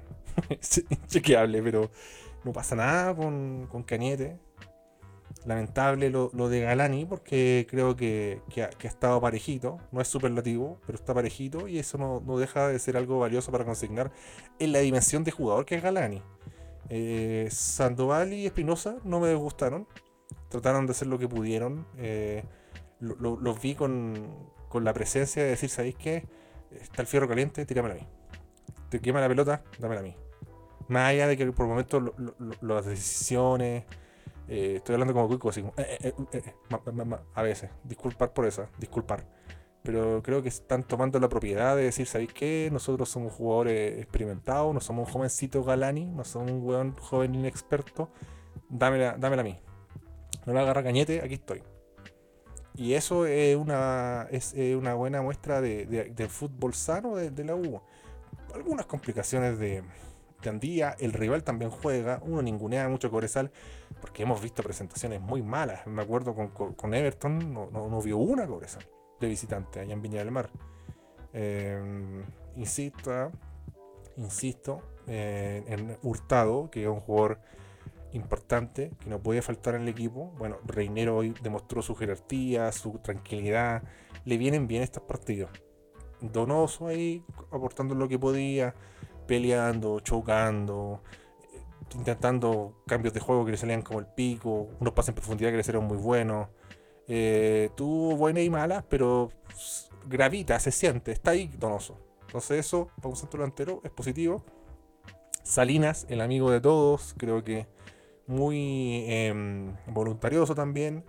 Chequeable, 1.09 1.63
pero 1.63 1.91
no 2.45 2.53
pasa 2.53 2.77
nada 2.77 3.15
con, 3.15 3.67
con 3.71 3.83
Cañete. 3.83 4.39
Lamentable 5.47 6.09
lo, 6.09 6.31
de 6.49 6.61
Galani, 6.61 7.05
porque 7.05 7.67
creo 7.69 7.97
que, 7.97 8.41
ha, 8.57 8.87
estado 8.87 9.21
parejito. 9.21 9.79
No 9.93 10.01
es 10.01 10.09
superlativo, 10.09 10.81
pero 10.87 10.97
está 10.97 11.13
parejito. 11.13 11.69
Y 11.69 11.79
eso 11.79 11.99
no, 11.99 12.39
deja 12.39 12.69
de 12.69 12.79
ser 12.79 12.97
algo 12.97 13.19
valioso 13.19 13.53
para 13.53 13.65
consignar 13.65 14.11
en 14.59 14.73
la 14.73 14.79
dimensión 14.79 15.23
de 15.25 15.33
jugador 15.33 15.67
que 15.67 15.75
es 15.75 15.83
Galani. 15.83 16.23
Eh, 16.89 17.49
Sandoval 17.51 18.33
y 18.33 18.47
Espinosa 18.47 18.97
no 19.05 19.21
me 19.21 19.35
gustaron. 19.35 19.87
Trataron 20.49 20.87
de 20.87 20.93
hacer 20.93 21.09
lo 21.09 21.19
que 21.19 21.29
pudieron. 21.29 21.87
Eh, 21.99 22.45
los 23.01 23.61
vi 23.61 23.75
con, 23.75 24.15
con, 24.69 24.85
la 24.85 24.95
presencia 24.95 25.43
de 25.43 25.51
decir: 25.51 25.69
¿Sabéis 25.69 25.97
qué? 25.97 26.27
Está 26.71 27.03
el 27.03 27.09
fierro 27.09 27.29
caliente, 27.29 27.67
tíramelo 27.67 27.95
a 27.95 27.99
mí 27.99 28.07
te 28.95 29.01
quema 29.01 29.21
la 29.21 29.29
pelota, 29.29 29.65
dámela 29.81 30.01
a 30.01 30.05
mí. 30.05 30.15
Más 30.89 31.11
allá 31.11 31.27
de 31.27 31.37
que 31.37 31.51
por 31.53 31.67
momentos 31.67 32.13
las 32.61 32.87
decisiones, 32.87 33.85
eh, 34.49 34.75
estoy 34.77 34.95
hablando 34.95 35.15
como 35.15 35.29
cuico, 35.29 35.51
a 37.35 37.43
veces, 37.43 37.71
disculpar 37.85 38.33
por 38.33 38.47
eso, 38.47 38.67
disculpar. 38.79 39.27
Pero 39.83 40.23
creo 40.23 40.43
que 40.43 40.49
están 40.49 40.83
tomando 40.83 41.21
la 41.21 41.29
propiedad 41.29 41.77
de 41.77 41.85
decir, 41.85 42.07
¿sabéis 42.07 42.33
qué? 42.33 42.71
Nosotros 42.73 43.09
somos 43.09 43.35
jugadores 43.35 43.99
experimentados, 43.99 44.73
no 44.73 44.81
somos 44.81 45.09
un 45.09 45.13
jovencito 45.13 45.63
galani, 45.63 46.07
no 46.07 46.25
somos 46.25 46.51
un 46.53 46.67
weón 46.67 46.97
joven 46.97 47.35
inexperto, 47.35 48.11
dámela, 48.69 49.17
dámela 49.19 49.43
a 49.43 49.45
mí. 49.45 49.61
No 50.47 50.53
la 50.53 50.61
agarra 50.61 50.83
cañete, 50.83 51.21
aquí 51.23 51.35
estoy. 51.35 51.63
Y 52.75 52.95
eso 52.95 53.27
es 53.27 53.57
una, 53.57 54.27
es 54.31 54.55
una 54.55 54.95
buena 54.95 55.23
muestra 55.23 55.61
de, 55.61 56.29
fútbol 56.29 56.75
sano 56.75 57.17
de, 57.17 57.45
la 57.45 57.55
U. 57.55 57.81
Algunas 58.55 58.87
complicaciones 58.87 59.59
de, 59.59 59.83
Andía, 60.51 60.97
el 60.99 61.13
rival 61.13 61.45
también 61.45 61.71
juega, 61.71 62.21
uno 62.25 62.43
ningunea 62.43 62.89
mucho 62.89 63.11
Cobresal, 63.11 63.51
porque 64.01 64.23
hemos 64.23 64.41
visto 64.43 64.63
presentaciones 64.63 65.21
muy 65.21 65.43
malas. 65.43 65.87
Me 65.87 66.03
acuerdo 66.03 66.35
con, 66.35 66.95
Everton, 66.95 67.53
no, 67.53 67.71
no, 67.71 68.01
vio 68.03 68.19
una 68.19 68.47
Cobresal 68.47 68.87
de 69.21 69.29
visitante 69.29 69.81
allá 69.81 69.93
en 69.93 70.03
Viña 70.03 70.19
del 70.19 70.31
Mar. 70.31 70.51
Em, 71.33 72.23
insisto, 72.57 73.33
insisto 74.17 74.83
eh, 75.07 75.65
en 75.67 75.97
Hurtado, 76.03 76.71
que 76.71 76.83
es 76.83 76.89
un 76.89 77.01
jugador 77.01 77.41
importante 78.13 78.93
que 79.01 79.11
no 79.11 79.19
puede 79.19 79.43
faltar 79.43 79.75
en 79.75 79.83
el 79.83 79.89
equipo. 79.89 80.33
Bueno, 80.39 80.59
Reinero 80.65 81.17
hoy 81.17 81.35
demostró 81.43 81.83
su 81.83 81.95
jerarquía, 81.95 82.71
su 82.73 82.99
tranquilidad. 82.99 83.83
Le 84.25 84.39
vienen 84.39 84.67
bien 84.67 84.83
estos 84.83 85.03
partidos. 85.03 85.51
Donoso 86.21 86.87
ahí, 86.87 87.23
aportando 87.51 87.95
lo 87.95 88.09
que 88.09 88.19
podía, 88.19 88.75
peleando, 89.27 90.01
chocando, 90.01 91.03
eh, 91.53 91.61
intentando 91.95 92.83
cambios 92.87 93.15
de 93.15 93.21
juego 93.21 93.45
que 93.45 93.53
le 93.53 93.57
salían 93.57 93.83
como 93.83 94.01
el 94.01 94.07
pico, 94.07 94.69
unos 94.81 94.95
pases 94.95 95.11
en 95.11 95.15
profundidad 95.17 95.51
que 95.51 95.59
le 95.59 95.65
salieron 95.65 95.89
muy 95.89 95.99
buenos. 95.99 96.49
Eh, 97.07 97.71
tuvo 97.77 98.17
buenas 98.17 98.43
y 98.43 98.51
malas, 98.51 98.85
pero 98.89 99.31
gravita, 100.07 100.59
se 100.59 100.71
siente, 100.71 101.13
está 101.13 101.33
ahí 101.33 101.49
Donoso. 101.59 101.99
Entonces 102.27 102.67
eso, 102.67 102.89
para 102.97 103.09
un 103.11 103.17
centro 103.17 103.39
delantero, 103.39 103.81
es 103.85 103.91
positivo. 103.91 104.45
Salinas, 105.43 106.07
el 106.09 106.21
amigo 106.21 106.51
de 106.51 106.61
todos, 106.61 107.15
creo 107.19 107.45
que 107.45 107.67
muy 108.27 109.05
em, 109.07 109.77
voluntarioso 109.87 110.55
también. 110.55 111.05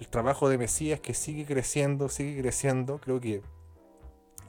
El 0.00 0.08
trabajo 0.08 0.48
de 0.48 0.58
Mesías 0.58 1.00
que 1.00 1.14
sigue 1.14 1.46
creciendo, 1.46 2.08
sigue 2.08 2.40
creciendo. 2.40 2.98
Creo 2.98 3.20
que 3.20 3.42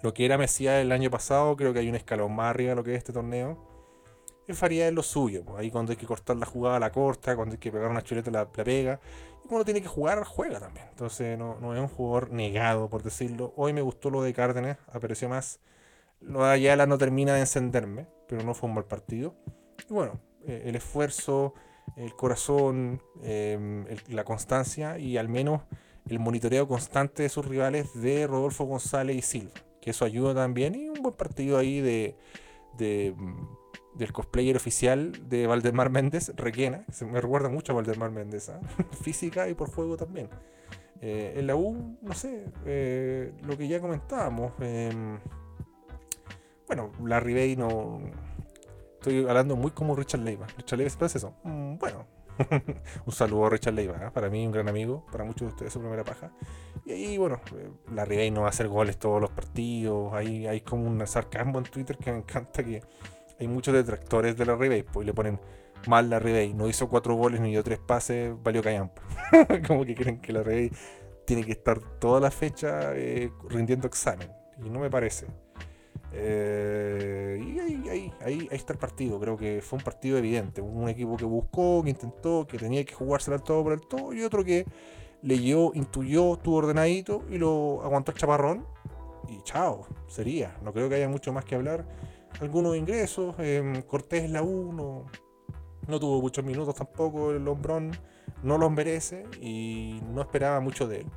lo 0.04 0.14
que 0.14 0.26
era 0.26 0.38
Mesías 0.38 0.82
el 0.82 0.92
año 0.92 1.10
pasado, 1.10 1.56
creo 1.56 1.74
que 1.74 1.80
hay 1.80 1.90
un 1.90 1.96
escalón 1.96 2.36
más 2.36 2.52
arriba 2.52 2.72
de 2.72 2.76
lo 2.76 2.84
que 2.84 2.92
es 2.92 3.00
este 3.00 3.14
torneo. 3.14 3.58
Es 4.48 4.58
Faría 4.58 4.88
es 4.88 4.94
lo 4.94 5.02
suyo. 5.02 5.44
Ahí 5.58 5.72
cuando 5.72 5.92
hay 5.92 5.98
que 5.98 6.06
cortar 6.06 6.36
la 6.36 6.46
jugada, 6.46 6.80
la 6.80 6.92
corta. 6.92 7.36
Cuando 7.36 7.54
hay 7.54 7.60
que 7.60 7.72
pegar 7.72 7.90
una 7.90 8.04
chuleta, 8.04 8.30
la, 8.30 8.46
pega. 8.52 9.00
Y 9.44 9.48
cuando 9.48 9.64
tiene 9.64 9.82
que 9.82 9.88
jugar, 9.88 10.24
juega 10.26 10.60
también. 10.60 10.86
Entonces 10.90 11.38
no, 11.38 11.58
no, 11.60 11.74
es 11.74 11.80
un 11.80 11.88
jugador 11.88 12.32
negado, 12.32 12.90
por 12.90 13.02
decirlo. 13.02 13.54
Hoy 13.56 13.72
me 13.74 13.82
gustó 13.82 14.10
lo 14.10 14.22
de 14.22 14.34
Cárdenas, 14.34 14.78
apareció 14.92 15.30
más. 15.30 15.62
Lo 16.20 16.44
de 16.44 16.52
Ayala 16.52 16.86
no 16.86 16.98
termina 16.98 17.34
de 17.34 17.40
encenderme, 17.40 18.08
pero 18.28 18.44
no 18.44 18.54
fue 18.54 18.68
un 18.70 18.76
mal 18.76 18.86
partido. 18.86 19.34
Y 19.90 19.94
bueno, 19.94 20.20
eh, 20.46 20.64
el 20.66 20.76
esfuerzo 20.76 21.54
el 21.96 22.16
corazón, 22.16 23.02
em, 23.22 23.86
la 24.10 24.24
constancia 24.24 24.98
y 24.98 25.18
al 25.18 25.30
menos 25.30 25.62
el 26.10 26.20
monitoreo 26.20 26.68
constante 26.68 27.24
de 27.24 27.30
sus 27.30 27.46
rivales 27.46 27.94
de 27.94 28.28
Rodolfo 28.28 28.66
González 28.66 29.16
y 29.16 29.22
Silva. 29.22 29.54
Que 29.84 29.90
eso 29.90 30.06
ayuda 30.06 30.34
también. 30.34 30.76
Y 30.76 30.88
un 30.88 31.02
buen 31.02 31.14
partido 31.16 31.58
ahí 31.58 31.82
de, 31.82 32.16
mm, 32.80 33.98
del 33.98 34.14
cosplayer 34.14 34.56
oficial 34.56 35.12
de 35.28 35.46
Valdemar 35.46 35.90
Méndez, 35.90 36.32
Requena. 36.38 36.86
Me 37.12 37.20
recuerda 37.20 37.50
mucho 37.50 37.74
a 37.74 37.76
Valdemar 37.76 38.12
Méndez. 38.12 38.48
¿ah? 38.48 38.62
Física 39.04 39.50
y 39.50 39.54
por 39.54 39.70
juego 39.70 39.98
también. 39.98 40.30
Eh, 41.02 41.34
en 41.36 41.48
la 41.48 41.58
U, 41.58 41.98
no 42.02 42.14
sé, 42.14 42.46
eh, 42.66 43.34
lo 43.44 43.58
que 43.58 43.68
ya 43.68 43.82
comentábamos. 43.82 44.54
Em, 44.62 45.20
bueno, 46.66 46.94
la 47.04 47.20
Ribey 47.20 47.58
no 47.58 48.00
Estoy 49.04 49.28
hablando 49.28 49.58
muy 49.58 49.72
como 49.72 49.98
Richard 49.98 50.22
Leiva. 50.22 50.48
Richard 50.56 50.78
Leiva 50.78 51.06
es 51.06 51.16
eso. 51.18 51.34
Mm, 51.44 51.78
bueno, 51.78 52.06
un 53.06 53.14
saludo 53.14 53.46
a 53.46 53.50
Richard 53.50 53.74
Leiva. 53.74 53.98
¿eh? 53.98 54.12
Para 54.14 54.30
mí, 54.30 54.46
un 54.46 54.52
gran 54.52 54.68
amigo. 54.68 55.06
Para 55.12 55.24
muchos 55.24 55.48
de 55.48 55.54
ustedes, 55.54 55.74
su 55.74 55.80
primera 55.80 56.04
paja. 56.04 56.32
Y 56.86 56.92
ahí, 56.92 57.18
bueno, 57.18 57.40
eh, 57.56 57.70
la 57.92 58.06
Ribey 58.06 58.32
no 58.32 58.42
va 58.42 58.48
a 58.48 58.50
hacer 58.50 58.68
goles 58.68 58.98
todos 58.98 59.22
los 59.22 59.32
partidos. 59.32 60.14
Hay, 60.14 60.62
como 60.62 60.88
un 60.88 61.06
sarcasmo 61.08 61.60
en 61.60 61.66
Twitter 61.66 61.98
que 61.98 62.12
me 62.12 62.20
encanta 62.20 62.64
que 62.64 62.82
hay 63.40 63.48
muchos 63.48 63.74
detractores 63.74 64.38
de 64.38 64.46
la 64.46 64.56
Ribey. 64.56 64.84
Pues 64.84 65.06
le 65.06 65.14
ponen 65.14 65.40
mal 65.88 66.10
la 66.10 66.20
Ribey. 66.20 66.54
No 66.54 66.68
hizo 66.68 66.90
cuatro 66.90 67.16
goles 67.16 67.40
ni 67.42 67.52
dio 67.52 67.64
tres 67.64 67.80
pases. 67.80 68.34
Valió 68.42 68.62
callampa. 68.62 69.02
como 69.68 69.86
que 69.86 69.96
creen 69.96 70.20
que 70.20 70.34
la 70.34 70.44
Ribey 70.44 70.72
tiene 71.26 71.44
que 71.46 71.54
estar 71.54 71.80
toda 72.00 72.20
la 72.20 72.32
fecha 72.32 72.96
eh, 72.96 73.32
rindiendo 73.50 73.88
examen. 73.88 74.30
Y 74.64 74.70
no 74.70 74.80
me 74.80 74.90
parece. 74.90 75.28
Eh, 76.16 77.44
y 77.44 77.60
ahí, 77.60 77.90
ahí, 77.90 78.14
ahí, 78.22 78.48
está 78.52 78.74
el 78.74 78.80
partido. 78.80 79.20
Creo 79.20 79.36
que 79.36 79.62
fue 79.62 79.80
un 79.80 79.84
partido 79.84 80.18
evidente. 80.18 80.62
Un 80.62 80.88
equipo 80.88 81.18
que 81.18 81.26
buscó, 81.26 81.82
que 81.84 81.90
intentó, 81.90 82.46
que 82.48 82.58
tenía 82.58 82.84
que 82.86 82.94
jugársela 82.94 83.38
al 83.38 83.44
todo 83.44 83.64
por 83.64 83.74
el 83.74 83.82
todo. 83.82 84.14
Y 84.14 84.22
otro 84.24 84.44
que 84.44 84.66
leyó, 85.22 85.74
intuyó, 85.74 86.34
estuvo 86.34 86.58
ordenadito 86.58 87.24
y 87.30 87.38
lo 87.38 87.82
aguantó 87.84 88.12
el 88.12 88.18
chaparrón. 88.18 88.66
Y 89.28 89.42
chao, 89.44 89.88
sería. 90.08 90.58
No 90.64 90.74
creo 90.74 90.90
que 90.90 90.96
haya 90.96 91.10
mucho 91.10 91.34
más 91.34 91.46
que 91.46 91.56
hablar. 91.56 91.86
Algunos 92.40 92.76
ingresos. 92.76 93.36
Eh, 93.40 93.84
Cortés 93.88 94.30
la 94.30 94.44
1. 94.44 95.06
No 95.88 96.00
tuvo 96.00 96.22
muchos 96.22 96.46
minutos 96.46 96.76
tampoco 96.76 97.32
el 97.32 97.48
hombrón. 97.48 97.92
No 98.44 98.58
los 98.58 98.72
merece 98.72 99.26
y 99.42 100.00
no 100.14 100.22
esperaba 100.22 100.60
mucho 100.60 100.88
de 100.88 101.02
él. 101.02 101.08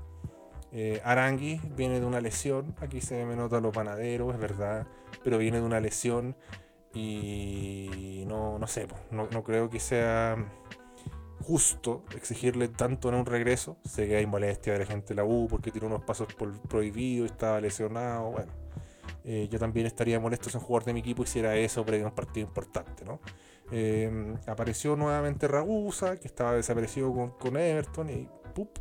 Eh, 0.79 1.01
Arangui 1.05 1.59
viene 1.75 2.01
de 2.01 2.05
una 2.05 2.21
lesión, 2.21 2.75
aquí 2.83 3.01
se 3.01 3.25
me 3.25 3.35
nota 3.35 3.61
lo 3.61 3.73
panadero, 3.73 4.31
es 4.31 4.39
verdad, 4.39 4.87
pero 5.25 5.39
viene 5.39 5.59
de 5.59 5.65
una 5.65 5.81
lesión 5.81 6.37
y 6.93 8.25
no, 8.27 8.59
no 8.59 8.67
sé, 8.67 8.87
no, 9.11 9.43
creo 9.43 9.71
que 9.71 9.81
sea 9.81 10.37
justo 11.41 12.05
exigirle 12.15 12.69
tanto 12.69 13.09
en 13.09 13.15
un 13.15 13.25
regreso. 13.25 13.79
Sé 13.87 14.07
que 14.07 14.17
hay 14.17 14.27
molestia 14.27 14.75
de 14.75 14.81
la 14.81 14.85
gente 14.85 15.09
de 15.09 15.15
la 15.15 15.25
U 15.25 15.47
porque 15.49 15.71
tiene 15.71 15.87
unos 15.87 16.03
pasos 16.03 16.35
por 16.35 16.61
prohibidos, 16.69 17.31
estaba 17.31 17.59
lesionado, 17.59 18.33
bueno. 18.33 18.53
Eh, 19.25 19.49
yo 19.51 19.59
también 19.59 19.87
estaría 19.87 20.21
molesto 20.21 20.51
si 20.51 20.59
un 20.59 20.63
jugador 20.63 20.85
de 20.85 20.93
mi 20.93 21.01
equipo 21.01 21.23
hiciera 21.23 21.57
eso 21.57 21.87
pero 21.87 22.05
un 22.05 22.15
partido 22.15 22.47
importante, 22.47 23.03
¿no? 23.03 23.19
Eh, 23.73 24.35
apareció 24.47 24.95
nuevamente 24.95 25.49
Ragusa, 25.49 26.19
que 26.19 26.29
estaba 26.29 26.53
desaparecido 26.53 27.15
con, 27.15 27.31
con 27.31 27.57
Everton, 27.57 28.11
y 28.11 28.29
¡pup! 28.55 28.79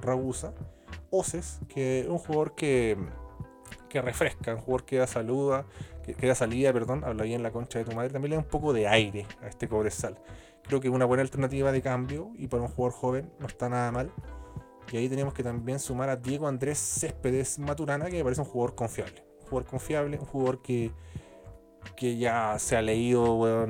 Ragusa. 0.00 0.54
Oces, 1.10 1.60
que 1.68 2.00
es 2.00 2.08
un 2.08 2.18
jugador 2.18 2.54
que, 2.54 2.96
que 3.88 4.02
refresca, 4.02 4.54
un 4.54 4.60
jugador 4.60 4.84
que 4.84 4.98
da 4.98 5.06
saluda, 5.06 5.66
que, 6.02 6.26
da 6.26 6.34
salida, 6.34 6.72
perdón, 6.72 7.04
habla 7.04 7.24
bien 7.24 7.42
la 7.42 7.50
concha 7.50 7.78
de 7.78 7.84
tu 7.84 7.92
madre, 7.92 8.10
también 8.10 8.30
le 8.30 8.36
da 8.36 8.42
un 8.42 8.48
poco 8.48 8.72
de 8.72 8.88
aire 8.88 9.26
a 9.42 9.46
este 9.46 9.68
Cobresal. 9.68 10.18
Creo 10.62 10.80
que 10.80 10.88
es 10.88 10.94
una 10.94 11.04
buena 11.04 11.22
alternativa 11.22 11.72
de 11.72 11.82
cambio 11.82 12.30
y 12.36 12.48
para 12.48 12.62
un 12.62 12.68
jugador 12.68 12.98
joven 12.98 13.32
no 13.38 13.46
está 13.46 13.68
nada 13.68 13.90
mal. 13.92 14.10
Y 14.92 14.96
ahí 14.96 15.08
tenemos 15.08 15.32
que 15.32 15.42
también 15.42 15.78
sumar 15.78 16.08
a 16.08 16.16
Diego 16.16 16.46
Andrés 16.46 16.78
Céspedes 16.78 17.58
Maturana, 17.58 18.06
que 18.06 18.16
me 18.16 18.24
parece 18.24 18.42
un 18.42 18.46
jugador 18.46 18.74
confiable. 18.74 19.24
Un 19.40 19.46
jugador 19.46 19.70
confiable, 19.70 20.18
un 20.18 20.26
jugador 20.26 20.62
que, 20.62 20.90
que 21.96 22.16
ya 22.16 22.58
se 22.58 22.76
ha 22.76 22.82
leído 22.82 23.66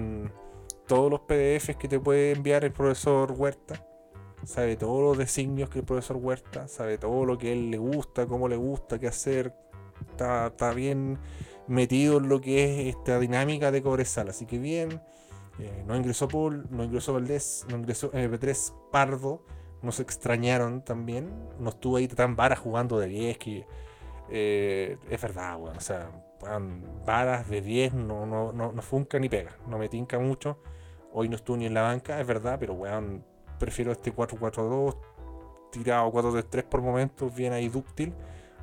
todos 0.87 1.11
los 1.11 1.21
PDFs 1.21 1.77
que 1.77 1.89
te 1.89 2.01
puede 2.01 2.33
enviar 2.33 2.65
el 2.65 2.73
profesor 2.73 3.33
Huerta 3.33 3.94
sabe 4.47 4.77
todos 4.77 5.03
los 5.03 5.19
designios 5.19 5.69
que 5.69 5.81
el 5.81 5.85
profesor 5.85 6.17
Huerta, 6.17 6.69
sabe 6.69 6.99
todo 6.99 7.25
lo 7.25 7.39
que 7.39 7.49
a 7.49 7.53
él 7.53 7.71
le 7.71 7.79
gusta, 7.79 8.27
cómo 8.27 8.49
le 8.49 8.57
gusta, 8.57 8.99
qué 8.99 9.09
hacer. 9.09 9.55
Está, 10.11 10.73
bien 10.75 11.19
metido 11.67 12.19
en 12.19 12.29
lo 12.29 12.41
que 12.41 12.65
es 12.65 12.97
esta 12.97 13.19
dinámica 13.19 13.71
de 13.71 13.83
Cobresal. 13.83 14.29
Así 14.29 14.47
que 14.47 14.59
bien, 14.59 15.01
eh, 15.59 15.85
no 15.87 15.97
ingresó 15.97 16.29
Paul, 16.29 16.67
no 16.71 16.85
ingresó 16.85 17.13
Valdés, 17.13 17.67
no 17.69 17.77
ingresó 17.77 18.11
MP3 18.13 18.73
Pardo. 18.91 19.43
Nos 19.83 20.01
extrañaron 20.01 20.83
también. 20.85 21.31
No 21.59 21.71
estuvo 21.71 21.97
ahí 21.97 22.09
tan 22.09 22.37
vara 22.37 22.57
jugando 22.57 22.99
de 22.99 23.07
10 23.07 23.39
que 23.39 23.67
eh, 24.31 24.97
es 25.11 25.21
verdad, 25.21 25.59
bueno, 25.59 25.77
o 25.77 25.81
sea, 25.81 26.11
varas 27.07 27.49
de 27.49 27.61
10 27.61 27.95
no, 27.95 28.27
no, 28.27 28.53
no, 28.53 28.73
no 28.73 28.83
funca 28.83 29.19
ni 29.19 29.29
pega, 29.29 29.57
no 29.67 29.79
me 29.79 29.89
tinca 29.89 30.19
mucho. 30.19 30.59
Hoy 31.13 31.29
no 31.29 31.37
estuvo 31.37 31.57
ni 31.57 31.67
en 31.67 31.75
la 31.75 31.83
banca, 31.83 32.21
es 32.21 32.27
verdad, 32.27 32.57
pero 32.59 32.75
weón, 32.75 33.25
prefiero 33.59 33.93
este 33.93 34.15
4-4-2 34.15 34.97
tirado 35.71 36.11
4-3-3 36.13 36.65
por 36.65 36.83
momentos, 36.83 37.35
bien 37.35 37.53
ahí 37.53 37.69
dúctil, 37.69 38.15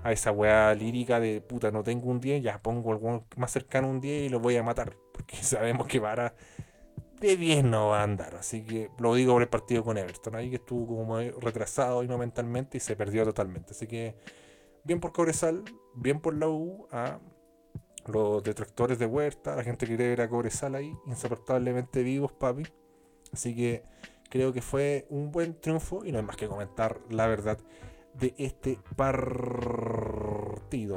a 0.04 0.12
esa 0.12 0.32
weá 0.32 0.74
lírica 0.74 1.20
de 1.20 1.42
puta, 1.42 1.70
no 1.72 1.84
tengo 1.84 2.10
un 2.10 2.20
10, 2.20 2.42
ya 2.42 2.62
pongo 2.62 2.92
algo 2.92 3.26
más 3.36 3.52
cercano 3.52 3.90
un 3.90 4.00
10 4.00 4.28
y 4.28 4.30
lo 4.30 4.40
voy 4.40 4.56
a 4.56 4.64
matar, 4.64 4.96
porque 5.14 5.36
sabemos 5.38 5.88
que 5.88 6.00
para 6.00 6.34
de 7.20 7.38
10 7.38 7.66
no 7.66 7.90
va 7.90 8.00
a 8.00 8.04
andar, 8.04 8.36
así 8.36 8.64
que 8.64 8.90
lo 8.98 9.14
digo 9.14 9.34
por 9.34 9.42
el 9.42 9.50
partido 9.50 9.84
con 9.84 9.98
Everton, 9.98 10.36
ahí 10.36 10.50
que 10.50 10.56
estuvo 10.56 10.88
como 10.88 11.20
retrasado 11.20 12.02
y 12.04 12.08
mentalmente 12.08 12.78
y 12.78 12.80
se 12.80 12.96
perdió 12.96 13.24
totalmente, 13.26 13.72
así 13.72 13.86
que 13.88 14.16
bien 14.84 15.00
por 15.00 15.12
Cobresal, 15.12 15.64
bien 15.96 16.20
por 16.20 16.36
la 16.36 16.48
U, 16.48 16.88
a 16.92 17.20
los 18.08 18.44
detractores 18.44 18.98
de 18.98 19.06
Huerta, 19.06 19.56
la 19.56 19.64
gente 19.64 19.86
que 19.86 19.96
quiere 19.96 20.10
ver 20.10 20.22
a 20.22 20.30
Cobresal 20.30 20.76
ahí, 20.76 20.96
insoportablemente 21.06 22.02
vivos, 22.04 22.32
papi. 22.32 22.64
Así 23.32 23.56
que 23.56 23.84
creo 24.32 24.52
que 24.54 24.62
fue 24.62 25.06
un 25.10 25.32
buen 25.32 25.54
triunfo 25.60 26.04
y 26.06 26.12
no 26.12 26.18
hay 26.18 26.24
más 26.24 26.38
que 26.38 26.48
comentar 26.48 26.98
la 27.10 27.28
verdad 27.28 27.60
de 28.14 28.34
este 28.38 28.80
partido. 28.96 30.22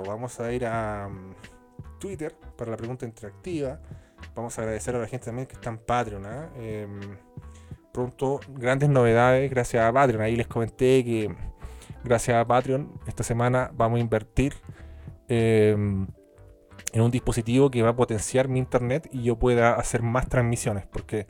Vamos 0.05 0.41
a 0.41 0.53
ir 0.53 0.65
a 0.67 1.09
mm, 1.09 1.35
Twitter 1.99 2.35
para 2.57 2.71
la 2.71 2.77
pregunta 2.77 3.05
interactiva. 3.05 3.81
Vamos 4.35 4.57
a 4.59 4.63
agradecer 4.63 4.95
a 4.97 5.01
la 5.01 5.07
gente 5.09 5.27
también 5.27 5.47
que 5.47 5.55
está 5.55 5.69
en 5.71 5.79
Patreon. 5.79 6.25
¿ah? 6.27 6.49
Em, 6.57 7.01
pronto, 7.93 8.41
grandes 8.49 8.89
novedades 8.89 9.51
gracias 9.51 9.85
a 9.85 9.93
Patreon. 9.93 10.23
Ahí 10.23 10.37
les 10.37 10.47
comenté 10.47 11.05
que 11.05 11.35
gracias 12.05 12.37
a 12.37 12.47
Patreon 12.47 13.01
esta 13.09 13.25
semana 13.25 13.71
vamos 13.75 13.99
a 13.99 14.01
invertir 14.01 14.55
em, 15.29 16.07
en 16.93 17.03
un 17.03 17.11
dispositivo 17.11 17.69
que 17.71 17.83
va 17.83 17.91
a 17.91 17.97
potenciar 17.97 18.47
mi 18.47 18.61
internet 18.61 19.09
y 19.11 19.25
yo 19.25 19.37
pueda 19.37 19.75
hacer 19.75 20.03
más 20.03 20.29
transmisiones. 20.29 20.87
Porque, 20.87 21.27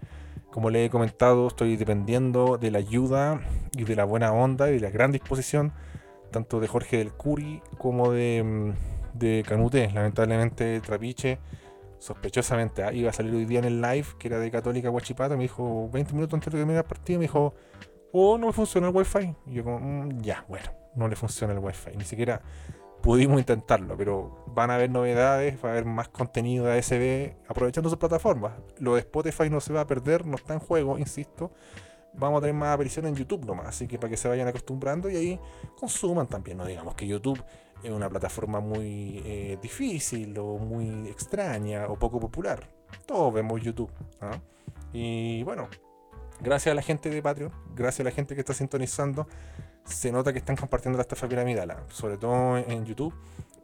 como 0.54 0.70
le 0.70 0.84
he 0.84 0.88
comentado, 0.88 1.48
estoy 1.48 1.76
dependiendo 1.76 2.58
de 2.58 2.70
la 2.70 2.78
ayuda 2.78 3.40
y 3.72 3.82
de 3.82 3.96
la 3.96 4.04
buena 4.04 4.32
onda 4.32 4.70
y 4.70 4.74
de 4.74 4.80
la 4.80 4.90
gran 4.90 5.10
disposición 5.10 5.72
tanto 6.30 6.60
de 6.60 6.68
Jorge 6.68 6.98
del 6.98 7.12
Curi 7.12 7.60
como 7.76 8.12
de, 8.12 8.40
mm, 9.18 9.42
Canute. 9.48 9.90
Lamentablemente, 9.90 10.80
Trapiche 10.80 11.40
sospechosamente 11.98 12.84
ah, 12.84 12.92
iba 12.92 13.10
a 13.10 13.12
salir 13.12 13.34
hoy 13.34 13.46
día 13.46 13.58
en 13.58 13.64
el 13.64 13.80
live 13.82 14.06
que 14.16 14.28
era 14.28 14.38
de 14.38 14.48
Católica 14.48 14.90
Guachipato. 14.90 15.36
Me 15.36 15.42
dijo 15.42 15.90
20 15.90 16.12
minutos 16.12 16.34
antes 16.34 16.46
de 16.46 16.50
que 16.52 16.58
terminara 16.58 16.82
el 16.82 16.86
partido. 16.86 17.18
Me 17.18 17.24
dijo, 17.24 17.52
oh, 18.12 18.38
no 18.38 18.46
me 18.46 18.52
funciona 18.52 18.86
el 18.86 18.94
wifi. 18.94 19.34
Y 19.46 19.54
yo, 19.54 19.64
como, 19.64 19.80
mm, 19.80 20.20
ya, 20.20 20.44
bueno, 20.48 20.70
no 20.94 21.08
le 21.08 21.16
funciona 21.16 21.52
el 21.52 21.58
wifi. 21.58 21.96
Ni 21.96 22.04
siquiera 22.04 22.40
pudimos 23.04 23.38
intentarlo, 23.38 23.98
pero 23.98 24.46
van 24.46 24.70
a 24.70 24.76
haber 24.76 24.88
novedades, 24.88 25.62
va 25.62 25.68
a 25.68 25.72
haber 25.72 25.84
más 25.84 26.08
contenido 26.08 26.64
de 26.64 26.78
ASB 26.78 27.50
aprovechando 27.50 27.90
sus 27.90 27.98
plataformas. 27.98 28.54
Lo 28.78 28.94
de 28.94 29.00
Spotify 29.00 29.50
no 29.50 29.60
se 29.60 29.74
va 29.74 29.82
a 29.82 29.86
perder, 29.86 30.24
no 30.24 30.36
está 30.36 30.54
en 30.54 30.60
juego, 30.60 30.96
insisto. 30.96 31.52
Vamos 32.14 32.38
a 32.38 32.40
tener 32.40 32.54
más 32.54 32.72
apariciones 32.72 33.10
en 33.10 33.16
YouTube 33.16 33.44
nomás, 33.44 33.66
así 33.66 33.86
que 33.86 33.98
para 33.98 34.08
que 34.08 34.16
se 34.16 34.26
vayan 34.26 34.48
acostumbrando 34.48 35.10
y 35.10 35.16
ahí 35.16 35.40
consuman 35.78 36.28
también. 36.28 36.56
No 36.56 36.64
digamos 36.64 36.94
que 36.94 37.06
YouTube 37.06 37.44
es 37.82 37.90
una 37.90 38.08
plataforma 38.08 38.60
muy 38.60 39.20
eh, 39.26 39.58
difícil 39.60 40.34
o 40.38 40.56
muy 40.56 41.06
extraña 41.10 41.88
o 41.88 41.98
poco 41.98 42.18
popular. 42.18 42.66
Todos 43.04 43.34
vemos 43.34 43.60
YouTube. 43.60 43.90
¿ah? 44.22 44.40
Y 44.94 45.42
bueno, 45.42 45.68
gracias 46.40 46.72
a 46.72 46.74
la 46.74 46.82
gente 46.82 47.10
de 47.10 47.20
Patreon, 47.20 47.52
gracias 47.74 48.00
a 48.00 48.04
la 48.04 48.12
gente 48.12 48.34
que 48.34 48.40
está 48.40 48.54
sintonizando, 48.54 49.28
se 49.84 50.10
nota 50.12 50.32
que 50.32 50.38
están 50.38 50.56
compartiendo 50.56 50.96
la 50.96 51.02
estafa 51.02 51.28
piramidal, 51.28 51.70
¿ah? 51.70 51.84
sobre 51.88 52.16
todo 52.16 52.56
en 52.58 52.84
YouTube. 52.84 53.14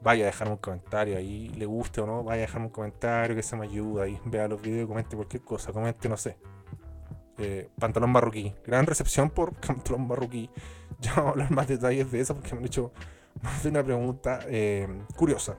Vaya 0.03 0.25
a 0.25 0.27
dejar 0.27 0.49
un 0.49 0.57
comentario 0.57 1.19
ahí, 1.19 1.51
le 1.51 1.67
guste 1.67 2.01
o 2.01 2.07
no, 2.07 2.25
vaya 2.25 2.45
a 2.45 2.47
dejar 2.47 2.63
un 2.63 2.71
comentario 2.71 3.37
que 3.37 3.43
se 3.43 3.55
me 3.55 3.67
ayuda 3.67 4.05
ahí, 4.05 4.19
vea 4.25 4.49
los 4.49 4.63
videos, 4.63 4.89
comente 4.89 5.15
cualquier 5.15 5.43
cosa, 5.43 5.73
comente, 5.73 6.09
no 6.09 6.17
sé. 6.17 6.39
Eh, 7.37 7.69
pantalón 7.79 8.11
marroquí. 8.11 8.55
Gran 8.67 8.87
recepción 8.87 9.31
por 9.31 9.55
pantalón 9.67 10.07
marroquí. 10.07 10.51
Ya 11.01 11.15
vamos 11.15 11.29
a 11.29 11.31
hablar 11.33 11.51
más 11.51 11.69
detalles 11.69 12.11
de 12.11 12.21
eso 12.21 12.35
porque 12.35 12.53
me 12.53 12.59
han 12.59 12.67
hecho 12.67 12.93
más 13.43 13.63
de 13.63 13.71
una 13.71 13.83
pregunta 13.83 14.41
eh, 14.49 14.89
curiosa. 15.17 15.57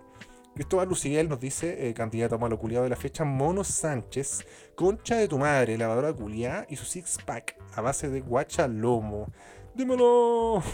Cristóbal 0.53 0.89
Luciguel 0.89 1.29
nos 1.29 1.39
dice, 1.39 1.87
eh, 1.87 1.93
candidato 1.93 2.35
a 2.35 2.37
malo 2.37 2.59
culiado 2.59 2.83
de 2.83 2.89
la 2.89 2.97
fecha, 2.97 3.23
Mono 3.23 3.63
Sánchez, 3.63 4.45
concha 4.75 5.15
de 5.15 5.27
tu 5.27 5.37
madre, 5.37 5.77
lavadora 5.77 6.13
culiada 6.13 6.65
y 6.69 6.75
su 6.75 6.83
six 6.85 7.17
pack 7.25 7.55
a 7.73 7.81
base 7.81 8.09
de 8.09 8.19
guacha 8.21 8.67
lomo. 8.67 9.27
¡Dímelo! 9.75 10.63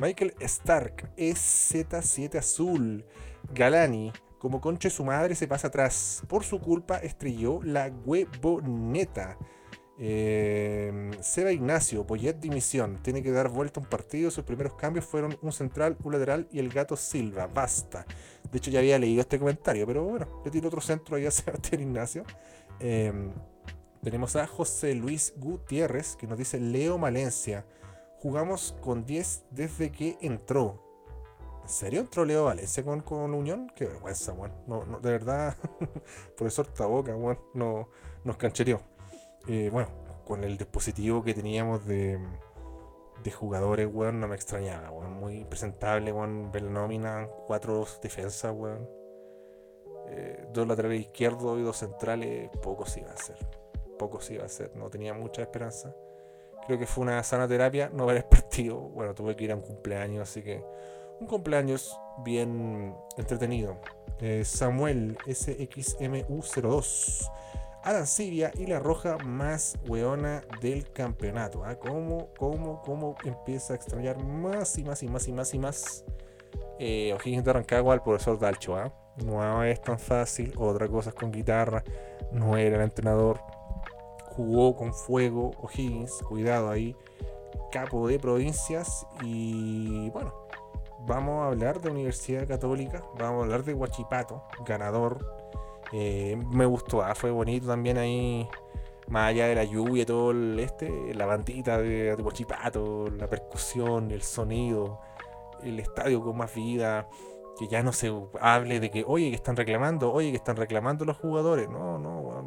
Michael 0.00 0.34
Stark, 0.40 1.12
EZ7 1.16 2.38
Azul, 2.38 3.04
Galani, 3.52 4.12
como 4.38 4.60
concha 4.60 4.88
su 4.88 5.04
madre 5.04 5.34
se 5.34 5.46
pasa 5.46 5.68
atrás. 5.68 6.22
Por 6.26 6.44
su 6.44 6.60
culpa 6.60 6.96
estrelló 6.96 7.60
la 7.62 7.92
huevoneta. 8.04 9.36
Eh, 9.98 11.10
Seba 11.20 11.52
Ignacio, 11.52 12.06
Poyet 12.06 12.40
dimisión. 12.40 13.02
Tiene 13.02 13.22
que 13.22 13.32
dar 13.32 13.50
vuelta 13.50 13.80
un 13.80 13.86
partido. 13.86 14.30
Sus 14.30 14.44
primeros 14.44 14.74
cambios 14.74 15.04
fueron 15.04 15.36
un 15.42 15.52
central, 15.52 15.98
un 16.02 16.12
lateral 16.12 16.48
y 16.50 16.58
el 16.58 16.70
gato 16.70 16.96
Silva. 16.96 17.48
Basta. 17.48 18.06
De 18.50 18.56
hecho, 18.56 18.70
ya 18.70 18.78
había 18.78 18.98
leído 18.98 19.20
este 19.20 19.38
comentario, 19.38 19.86
pero 19.86 20.04
bueno, 20.04 20.40
le 20.42 20.50
tiro 20.50 20.68
otro 20.68 20.80
centro 20.80 21.16
ahí 21.16 21.26
a 21.26 21.30
Sebastián 21.30 21.82
Ignacio. 21.82 22.24
Em, 22.78 23.30
tenemos 24.02 24.34
a 24.36 24.46
José 24.46 24.94
Luis 24.94 25.34
Gutiérrez 25.36 26.16
que 26.16 26.26
nos 26.26 26.38
dice 26.38 26.58
Leo 26.58 26.98
Valencia. 26.98 27.66
Jugamos 28.18 28.74
con 28.80 29.04
10 29.04 29.44
desde 29.50 29.92
que 29.92 30.16
entró. 30.22 30.82
¿En 31.62 31.68
serio 31.68 32.00
entró 32.00 32.24
Leo 32.24 32.46
Valencia 32.46 32.82
con, 32.82 33.00
con 33.02 33.34
Unión? 33.34 33.70
Qué 33.76 33.86
vergüenza, 33.86 34.32
weón. 34.32 34.52
No, 34.66 34.84
no, 34.86 35.00
de 35.00 35.10
verdad, 35.10 35.56
profesor 36.36 36.66
Taboca, 36.66 37.14
weón, 37.14 37.38
no, 37.54 37.88
nos 38.24 38.36
canchereó. 38.36 38.80
Eh, 39.46 39.68
bueno, 39.70 39.88
con 40.24 40.44
el 40.44 40.56
dispositivo 40.56 41.22
que 41.22 41.34
teníamos 41.34 41.86
de, 41.86 42.18
de 43.22 43.30
jugadores, 43.30 43.88
weón, 43.92 44.18
no 44.18 44.28
me 44.28 44.34
extrañaba, 44.34 44.90
weón. 44.90 45.12
Muy 45.12 45.44
presentable, 45.44 46.10
weón. 46.10 46.50
Ver 46.50 46.62
la 46.62 47.28
cuatro 47.46 47.86
defensas, 48.02 48.54
weón. 48.56 48.88
Eh, 50.08 50.48
dos 50.52 50.66
laterales 50.66 51.02
izquierdos 51.02 51.58
y 51.58 51.62
dos 51.62 51.76
centrales, 51.76 52.50
poco 52.62 52.86
se 52.86 53.00
iba 53.00 53.10
a 53.10 53.14
hacer. 53.14 53.59
Poco 54.00 54.20
se 54.22 54.34
iba 54.34 54.44
a 54.44 54.46
hacer, 54.46 54.74
no 54.76 54.88
tenía 54.88 55.12
mucha 55.12 55.42
esperanza. 55.42 55.94
Creo 56.66 56.78
que 56.78 56.86
fue 56.86 57.02
una 57.02 57.22
sana 57.22 57.46
terapia 57.46 57.90
no 57.92 58.06
ver 58.06 58.16
el 58.16 58.24
partido. 58.30 58.78
Bueno, 58.78 59.14
tuve 59.14 59.36
que 59.36 59.44
ir 59.44 59.52
a 59.52 59.56
un 59.56 59.60
cumpleaños, 59.60 60.22
así 60.22 60.42
que 60.42 60.64
un 61.20 61.26
cumpleaños 61.26 61.94
bien 62.24 62.96
entretenido. 63.18 63.76
Eh, 64.20 64.42
Samuel 64.42 65.18
SXMU02. 65.26 67.30
Alan 67.82 68.06
Siria 68.06 68.52
y 68.56 68.66
la 68.66 68.78
roja 68.78 69.18
más 69.18 69.78
weona 69.86 70.42
del 70.62 70.90
campeonato. 70.92 71.62
¿ah? 71.62 71.76
¿Cómo, 71.76 72.30
cómo, 72.38 72.80
cómo 72.80 73.16
empieza 73.24 73.74
a 73.74 73.76
extrañar 73.76 74.22
más 74.22 74.78
y 74.78 74.84
más 74.84 75.02
y 75.02 75.08
más 75.08 75.28
y 75.28 75.32
más 75.32 75.52
y 75.52 75.58
más 75.58 76.04
eh, 76.78 77.12
O'Higgins 77.12 77.44
de 77.44 77.52
Rancagua 77.52 77.92
al 77.92 78.02
profesor 78.02 78.38
Dalcho? 78.38 78.76
¿ah? 78.76 78.94
No 79.24 79.62
es 79.62 79.82
tan 79.82 79.98
fácil. 79.98 80.54
Otra 80.56 80.88
cosa 80.88 81.10
es 81.10 81.14
con 81.14 81.30
guitarra. 81.30 81.84
No 82.32 82.56
era 82.56 82.76
el 82.76 82.82
entrenador. 82.82 83.40
Jugó 84.40 84.74
con 84.74 84.94
fuego 84.94 85.50
O'Higgins. 85.60 86.22
Cuidado 86.22 86.70
ahí. 86.70 86.96
Capo 87.70 88.08
de 88.08 88.18
provincias. 88.18 89.06
Y 89.22 90.08
bueno, 90.10 90.34
vamos 91.06 91.42
a 91.42 91.48
hablar 91.48 91.80
de 91.80 91.90
Universidad 91.90 92.48
Católica. 92.48 93.04
Vamos 93.18 93.40
a 93.40 93.44
hablar 93.44 93.64
de 93.64 93.74
Huachipato, 93.74 94.44
ganador 94.66 95.40
eh, 95.92 96.38
me 96.50 96.66
gustó, 96.66 97.02
ah, 97.02 97.14
fue 97.14 97.30
bonito 97.30 97.66
también 97.66 97.98
ahí, 97.98 98.48
más 99.08 99.30
allá 99.30 99.46
de 99.48 99.56
la 99.56 99.64
lluvia, 99.64 100.06
todo 100.06 100.30
el 100.30 100.58
este, 100.60 101.14
la 101.14 101.26
bandita 101.26 101.78
de, 101.78 102.16
de 102.16 103.10
la 103.18 103.26
percusión, 103.26 104.10
el 104.12 104.22
sonido, 104.22 105.00
el 105.62 105.80
estadio 105.80 106.22
con 106.22 106.36
más 106.36 106.54
vida, 106.54 107.08
que 107.58 107.66
ya 107.66 107.82
no 107.82 107.92
se 107.92 108.12
hable 108.40 108.78
de 108.78 108.90
que, 108.90 109.04
oye, 109.06 109.30
que 109.30 109.36
están 109.36 109.56
reclamando, 109.56 110.12
oye, 110.12 110.30
que 110.30 110.36
están 110.36 110.56
reclamando 110.56 111.04
los 111.04 111.16
jugadores, 111.16 111.68
no, 111.68 111.98
no, 111.98 112.39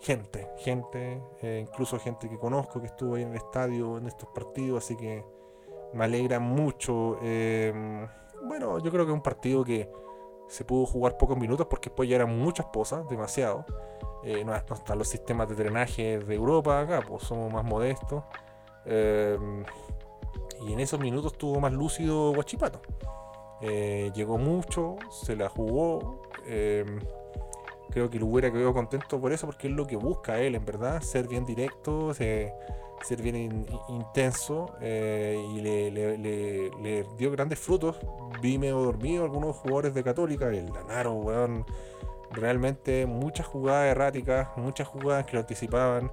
gente, 0.00 0.48
gente, 0.58 1.20
eh, 1.42 1.64
incluso 1.66 1.98
gente 1.98 2.28
que 2.28 2.38
conozco 2.38 2.80
que 2.80 2.86
estuvo 2.86 3.14
ahí 3.14 3.22
en 3.22 3.30
el 3.30 3.36
estadio 3.36 3.98
en 3.98 4.06
estos 4.06 4.28
partidos, 4.30 4.84
así 4.84 4.96
que 4.96 5.24
me 5.92 6.04
alegra 6.04 6.38
mucho. 6.38 7.18
Eh, 7.22 8.06
bueno, 8.44 8.78
yo 8.78 8.90
creo 8.90 9.04
que 9.04 9.12
es 9.12 9.16
un 9.16 9.22
partido 9.22 9.64
que 9.64 9.90
se 10.48 10.64
pudo 10.64 10.86
jugar 10.86 11.18
pocos 11.18 11.36
minutos 11.36 11.66
porque 11.68 11.90
después 11.90 12.08
ya 12.08 12.16
eran 12.16 12.38
muchas 12.38 12.66
posas, 12.66 13.08
demasiado. 13.08 13.64
Eh, 14.24 14.44
no, 14.44 14.54
están 14.54 14.98
los 14.98 15.08
sistemas 15.08 15.48
de 15.48 15.54
drenaje 15.54 16.18
de 16.18 16.34
Europa 16.34 16.80
acá, 16.80 17.02
pues 17.06 17.22
somos 17.24 17.52
más 17.52 17.64
modestos. 17.64 18.24
Y 18.86 20.72
en 20.72 20.80
esos 20.80 20.98
minutos 20.98 21.36
tuvo 21.36 21.60
más 21.60 21.72
lúcido 21.72 22.32
Guachipato. 22.32 22.80
Llegó 23.60 24.38
mucho, 24.38 24.96
se 25.10 25.36
la 25.36 25.48
jugó. 25.48 26.22
Creo 27.90 28.10
que 28.10 28.18
el 28.18 28.22
hubiera 28.22 28.52
quedado 28.52 28.74
contento 28.74 29.20
por 29.20 29.32
eso, 29.32 29.46
porque 29.46 29.68
es 29.68 29.72
lo 29.72 29.86
que 29.86 29.96
busca 29.96 30.38
él, 30.40 30.54
en 30.54 30.64
verdad, 30.64 31.00
ser 31.00 31.26
bien 31.26 31.44
directo, 31.44 32.12
ser 32.12 33.22
bien 33.22 33.66
intenso 33.88 34.74
eh, 34.80 35.42
y 35.54 35.60
le, 35.60 37.06
dio 37.16 37.30
grandes 37.30 37.58
frutos. 37.58 37.96
Vi 38.42 38.58
medio 38.58 38.80
dormido 38.80 39.24
algunos 39.24 39.56
jugadores 39.56 39.94
de 39.94 40.04
Católica, 40.04 40.48
el 40.48 40.66
Lanaro, 40.72 41.14
weón. 41.14 41.64
Realmente 42.30 43.06
muchas 43.06 43.46
jugadas 43.46 43.90
erráticas, 43.90 44.48
muchas 44.56 44.86
jugadas 44.86 45.24
que 45.24 45.32
lo 45.32 45.40
anticipaban. 45.40 46.12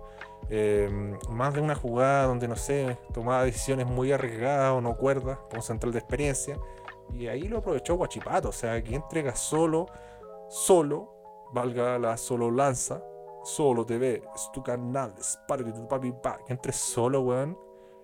Eh, 0.50 1.18
más 1.30 1.54
de 1.54 1.62
una 1.62 1.76
jugada 1.76 2.28
donde, 2.28 2.48
no 2.48 2.56
sé, 2.56 2.98
tomaba 3.14 3.44
decisiones 3.44 3.88
muy 3.88 4.12
arriesgadas 4.12 4.74
o 4.74 4.82
no 4.82 4.96
cuerdas, 4.96 5.40
como 5.50 5.62
central 5.62 5.92
de 5.92 6.00
experiencia. 6.00 6.58
Y 7.14 7.28
ahí 7.28 7.48
lo 7.48 7.58
aprovechó 7.58 7.96
Guachipato, 7.96 8.50
o 8.50 8.54
sea, 8.54 8.82
que 8.82 8.96
entrega 8.96 9.36
solo, 9.36 9.88
solo, 10.50 11.14
valga 11.56 11.98
la 11.98 12.18
solo 12.18 12.52
lanza, 12.52 13.02
solo 13.44 13.86
TV, 13.86 14.22
es 14.36 14.52
tu 14.54 14.62
canal, 14.62 15.13
es 15.18 15.39
de 15.48 15.72
tu 15.72 15.88
papi, 15.88 16.12
pa. 16.12 16.38
Que 16.46 16.54
entre 16.54 16.72
solo, 16.72 17.22
weón. 17.22 17.58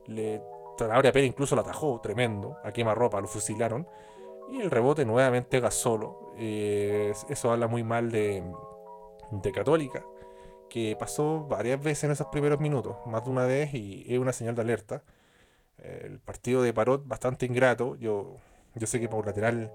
Le, 0.08 0.42
Sanabria 0.78 1.12
Pérez 1.12 1.28
incluso 1.28 1.56
lo 1.56 1.62
atajó, 1.62 2.00
tremendo. 2.02 2.58
A 2.64 2.96
ropa 2.96 3.22
lo 3.22 3.28
fusilaron. 3.28 3.88
Y 4.50 4.62
el 4.62 4.72
rebote 4.72 5.06
nuevamente 5.06 5.60
Gasolo. 5.60 6.34
Eh, 6.38 7.14
eso 7.30 7.52
habla 7.52 7.68
muy 7.68 7.84
mal 7.84 8.10
de, 8.10 8.44
de 9.32 9.52
Católica, 9.52 10.04
que 10.70 10.96
pasó 10.98 11.46
varias 11.48 11.82
veces 11.84 12.06
en 12.06 12.12
esos 12.12 12.28
primeros 12.28 12.60
minutos, 12.60 12.96
más 13.06 13.24
de 13.24 13.30
una 13.30 13.46
vez, 13.46 13.74
y 13.74 14.06
es 14.08 14.18
una 14.18 14.34
señal 14.34 14.56
de 14.56 14.62
alerta. 14.62 15.04
El 15.78 16.20
partido 16.20 16.64
de 16.64 16.74
Parot 16.74 17.08
bastante 17.08 17.46
ingrato. 17.46 17.96
Yo, 17.96 18.38
yo 18.76 18.88
sé 18.88 19.00
que 19.00 19.10
por 19.10 19.26
lateral 19.26 19.72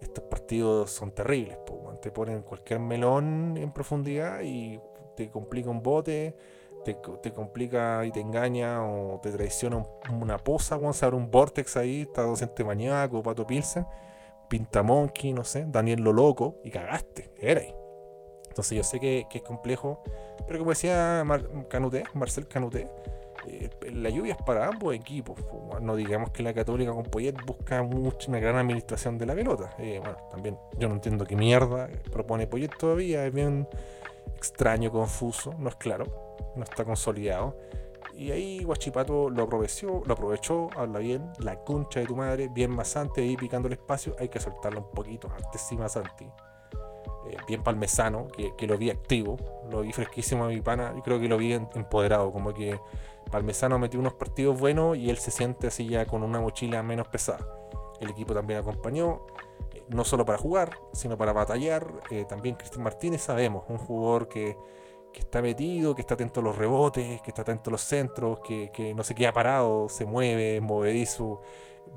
estos 0.00 0.24
partidos 0.24 0.90
son 0.90 1.12
terribles. 1.12 1.56
Te 2.00 2.10
ponen 2.10 2.42
cualquier 2.42 2.80
melón 2.80 3.56
en 3.56 3.72
profundidad 3.72 4.40
y 4.42 4.80
te 5.16 5.30
complica 5.30 5.70
un 5.70 5.82
bote, 5.82 6.36
te, 6.84 7.32
complica 7.32 8.04
y 8.04 8.12
te 8.12 8.20
engaña 8.20 8.84
o 8.84 9.20
te 9.20 9.30
traiciona 9.30 9.84
una 10.10 10.38
poza, 10.38 10.76
cuando 10.76 10.92
se 10.92 11.04
abre 11.04 11.16
un 11.16 11.30
vortex 11.30 11.76
ahí, 11.76 12.02
está 12.02 12.22
docente 12.22 12.64
maníaco, 12.64 13.22
Pato 13.22 13.46
Pilsen, 13.46 13.86
Pinta 14.48 14.82
Monkey, 14.82 15.32
no 15.32 15.44
sé, 15.44 15.66
Daniel 15.68 16.00
lo 16.00 16.12
loco, 16.12 16.56
y 16.64 16.70
cagaste, 16.70 17.32
era 17.38 17.60
ahí. 17.60 17.74
Entonces 18.48 18.76
yo 18.76 18.82
sé 18.82 18.98
que, 18.98 19.26
es 19.32 19.42
complejo, 19.42 20.02
pero 20.46 20.58
como 20.60 20.70
decía 20.70 21.24
Canuté, 21.68 22.04
Marcel 22.14 22.48
Canuté, 22.48 22.88
eh, 23.46 23.70
la 23.92 24.10
lluvia 24.10 24.34
es 24.34 24.42
para 24.42 24.66
ambos 24.66 24.94
equipos. 24.94 25.38
No 25.80 25.96
digamos 25.96 26.30
que 26.30 26.42
la 26.42 26.52
Católica 26.52 26.92
con 26.92 27.04
Poyet 27.04 27.34
busca 27.46 27.82
mucho, 27.82 28.30
una 28.30 28.40
gran 28.40 28.56
administración 28.56 29.18
de 29.18 29.26
la 29.26 29.34
pelota. 29.34 29.74
Eh, 29.78 30.00
bueno, 30.00 30.16
también 30.30 30.58
yo 30.78 30.88
no 30.88 30.94
entiendo 30.94 31.24
qué 31.24 31.36
mierda 31.36 31.88
propone 32.10 32.46
Poyet 32.46 32.70
todavía, 32.78 33.26
es 33.26 33.32
bien 33.32 33.68
extraño, 34.36 34.90
confuso, 34.90 35.54
no 35.58 35.68
es 35.68 35.76
claro, 35.76 36.36
no 36.56 36.64
está 36.64 36.84
consolidado. 36.84 37.56
Y 38.14 38.32
ahí 38.32 38.64
Guachipato 38.64 39.30
lo 39.30 39.44
aprovechó, 39.44 40.02
lo 40.04 40.14
aprovechó, 40.14 40.70
habla 40.76 40.98
bien, 40.98 41.30
la 41.38 41.56
concha 41.62 42.00
de 42.00 42.06
tu 42.06 42.16
madre, 42.16 42.48
bien 42.48 42.70
Masante 42.70 43.20
ahí 43.20 43.36
picando 43.36 43.68
el 43.68 43.74
espacio, 43.74 44.16
hay 44.18 44.28
que 44.28 44.40
soltarlo 44.40 44.80
un 44.80 44.90
poquito, 44.90 45.30
antes 45.36 45.60
sí 45.60 45.76
Masanti. 45.76 46.24
Eh, 47.28 47.36
bien 47.46 47.62
Palmesano, 47.62 48.26
que, 48.28 48.56
que, 48.56 48.66
lo 48.66 48.76
vi 48.76 48.90
activo, 48.90 49.36
lo 49.70 49.82
vi 49.82 49.92
fresquísimo 49.92 50.44
a 50.44 50.48
mi 50.48 50.60
pana, 50.60 50.94
y 50.96 51.02
creo 51.02 51.20
que 51.20 51.28
lo 51.28 51.36
vi 51.36 51.52
empoderado, 51.52 52.32
como 52.32 52.52
que 52.52 52.80
Palmesano 53.28 53.78
metió 53.78 54.00
unos 54.00 54.14
partidos 54.14 54.58
buenos 54.58 54.96
y 54.96 55.10
él 55.10 55.18
se 55.18 55.30
siente 55.30 55.68
así 55.68 55.88
ya 55.88 56.06
con 56.06 56.22
una 56.22 56.40
mochila 56.40 56.82
menos 56.82 57.08
pesada. 57.08 57.46
El 58.00 58.10
equipo 58.10 58.34
también 58.34 58.60
acompañó, 58.60 59.26
no 59.88 60.04
solo 60.04 60.24
para 60.24 60.38
jugar, 60.38 60.78
sino 60.92 61.16
para 61.16 61.32
batallar. 61.32 61.92
Eh, 62.10 62.24
también 62.28 62.54
Cristian 62.56 62.82
Martínez 62.82 63.22
sabemos, 63.22 63.64
un 63.68 63.78
jugador 63.78 64.28
que, 64.28 64.56
está 65.14 65.42
metido, 65.42 65.96
que 65.96 66.02
está 66.02 66.14
atento 66.14 66.38
a 66.38 66.44
los 66.44 66.56
rebotes, 66.56 67.20
que 67.22 67.30
está 67.30 67.42
atento 67.42 67.70
a 67.70 67.72
los 67.72 67.80
centros, 67.80 68.38
que, 68.40 68.94
no 68.94 69.02
se 69.02 69.16
queda 69.16 69.32
parado, 69.32 69.88
se 69.88 70.04
mueve, 70.04 70.60
movedizo, 70.60 71.40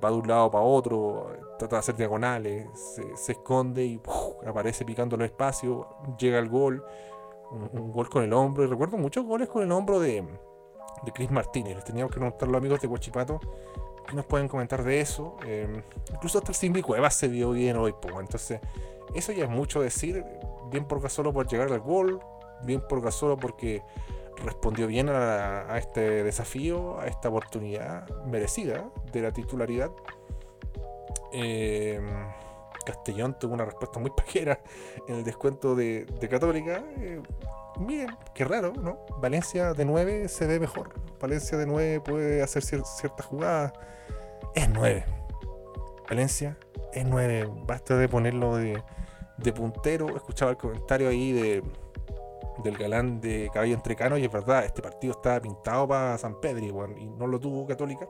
va 0.04 0.10
de 0.10 0.18
un 0.18 0.28
lado 0.28 0.50
para 0.50 0.64
otro, 0.64 1.32
trata 1.60 1.76
de 1.76 1.80
hacer 1.82 1.96
diagonales, 1.98 2.68
se, 3.16 3.32
esconde 3.34 3.86
y 3.86 4.02
aparece 4.48 4.86
picando 4.86 5.18
los 5.18 5.26
espacios, 5.26 5.86
llega 6.18 6.40
al 6.40 6.50
gol, 6.50 6.84
un, 7.52 7.92
gol 7.92 8.10
con 8.10 8.24
el 8.24 8.34
hombro. 8.34 8.64
Y 8.64 8.68
recuerdo 8.68 8.98
muchos 8.98 9.24
goles 9.24 9.48
con 9.50 9.62
el 9.62 9.72
hombro 9.72 10.00
de, 10.00 10.26
de 11.04 11.12
Chris 11.12 11.32
Martínez. 11.32 11.76
Les 11.76 11.84
teníamos 11.84 12.12
que 12.12 12.20
preguntar 12.20 12.48
los 12.48 12.58
amigos 12.58 12.82
de 12.82 12.88
Huachipato 12.88 13.40
nos 14.14 14.26
pueden 14.26 14.48
comentar 14.48 14.84
de 14.84 15.02
eso. 15.02 15.38
Em, 15.46 15.82
incluso 16.14 16.40
hasta 16.40 16.52
el 16.52 16.56
Simbi 16.56 16.82
Cuevas 16.82 17.16
se 17.16 17.28
vio 17.28 17.52
bien 17.52 17.78
hoy, 17.78 17.94
pues. 18.00 18.16
Entonces, 18.20 18.60
eso 19.14 19.32
ya 19.32 19.46
es 19.46 19.50
mucho 19.50 19.82
decir. 19.82 20.24
Bien 20.70 20.86
por 20.86 21.02
Gasolo 21.02 21.34
por 21.34 21.48
llegar 21.48 21.72
al 21.72 21.80
gol, 21.80 22.22
bien 22.64 22.82
por 22.88 23.02
Gasolo 23.02 23.36
porque 23.36 23.84
respondió 24.44 24.88
bien 24.88 25.10
a, 25.10 25.78
este 25.78 26.24
desafío, 26.24 27.00
a 27.00 27.08
esta 27.08 27.28
oportunidad 27.30 28.08
merecida 28.26 28.90
de 29.12 29.22
la 29.22 29.32
titularidad. 29.32 29.92
Em, 31.34 32.06
Castellón 32.84 33.38
tuvo 33.40 33.54
una 33.54 33.66
respuesta 33.66 34.00
muy 34.00 34.12
pajera 34.16 34.60
en 35.08 35.16
el 35.16 35.24
descuento 35.24 35.76
de, 35.76 36.06
Católica. 36.30 36.84
Eh, 36.98 37.22
miren, 37.80 38.16
qué 38.34 38.46
raro, 38.46 38.74
¿no? 38.74 39.06
Valencia 39.20 39.74
de 39.74 39.86
9 39.86 40.28
se 40.28 40.48
ve 40.48 40.60
mejor. 40.60 40.94
Valencia 41.20 41.58
de 41.58 41.66
9 41.66 42.02
puede 42.02 42.42
hacer 42.42 42.64
ciertas 42.64 43.26
jugadas. 43.26 43.74
Es 44.56 44.70
9. 44.70 45.06
Valencia 46.10 46.58
es 46.94 47.06
9. 47.06 47.50
Basta 47.66 47.98
de 47.98 48.08
ponerlo 48.08 48.58
de, 48.58 48.82
puntero. 49.54 50.16
Escuchaba 50.16 50.52
el 50.52 50.58
comentario 50.58 51.10
ahí 51.10 51.32
de, 51.32 51.64
del 52.64 52.78
galán 52.78 53.22
de 53.22 53.50
Caballo 53.54 53.74
Entrecano 53.74 54.18
y 54.18 54.26
es 54.26 54.32
verdad, 54.32 54.66
este 54.66 54.82
partido 54.82 55.14
estaba 55.14 55.40
pintado 55.40 55.88
para 55.88 56.18
San 56.18 56.40
Pedro 56.40 56.96
y 56.98 57.10
no 57.10 57.28
lo 57.28 57.40
tuvo 57.40 57.66
Católica. 57.66 58.08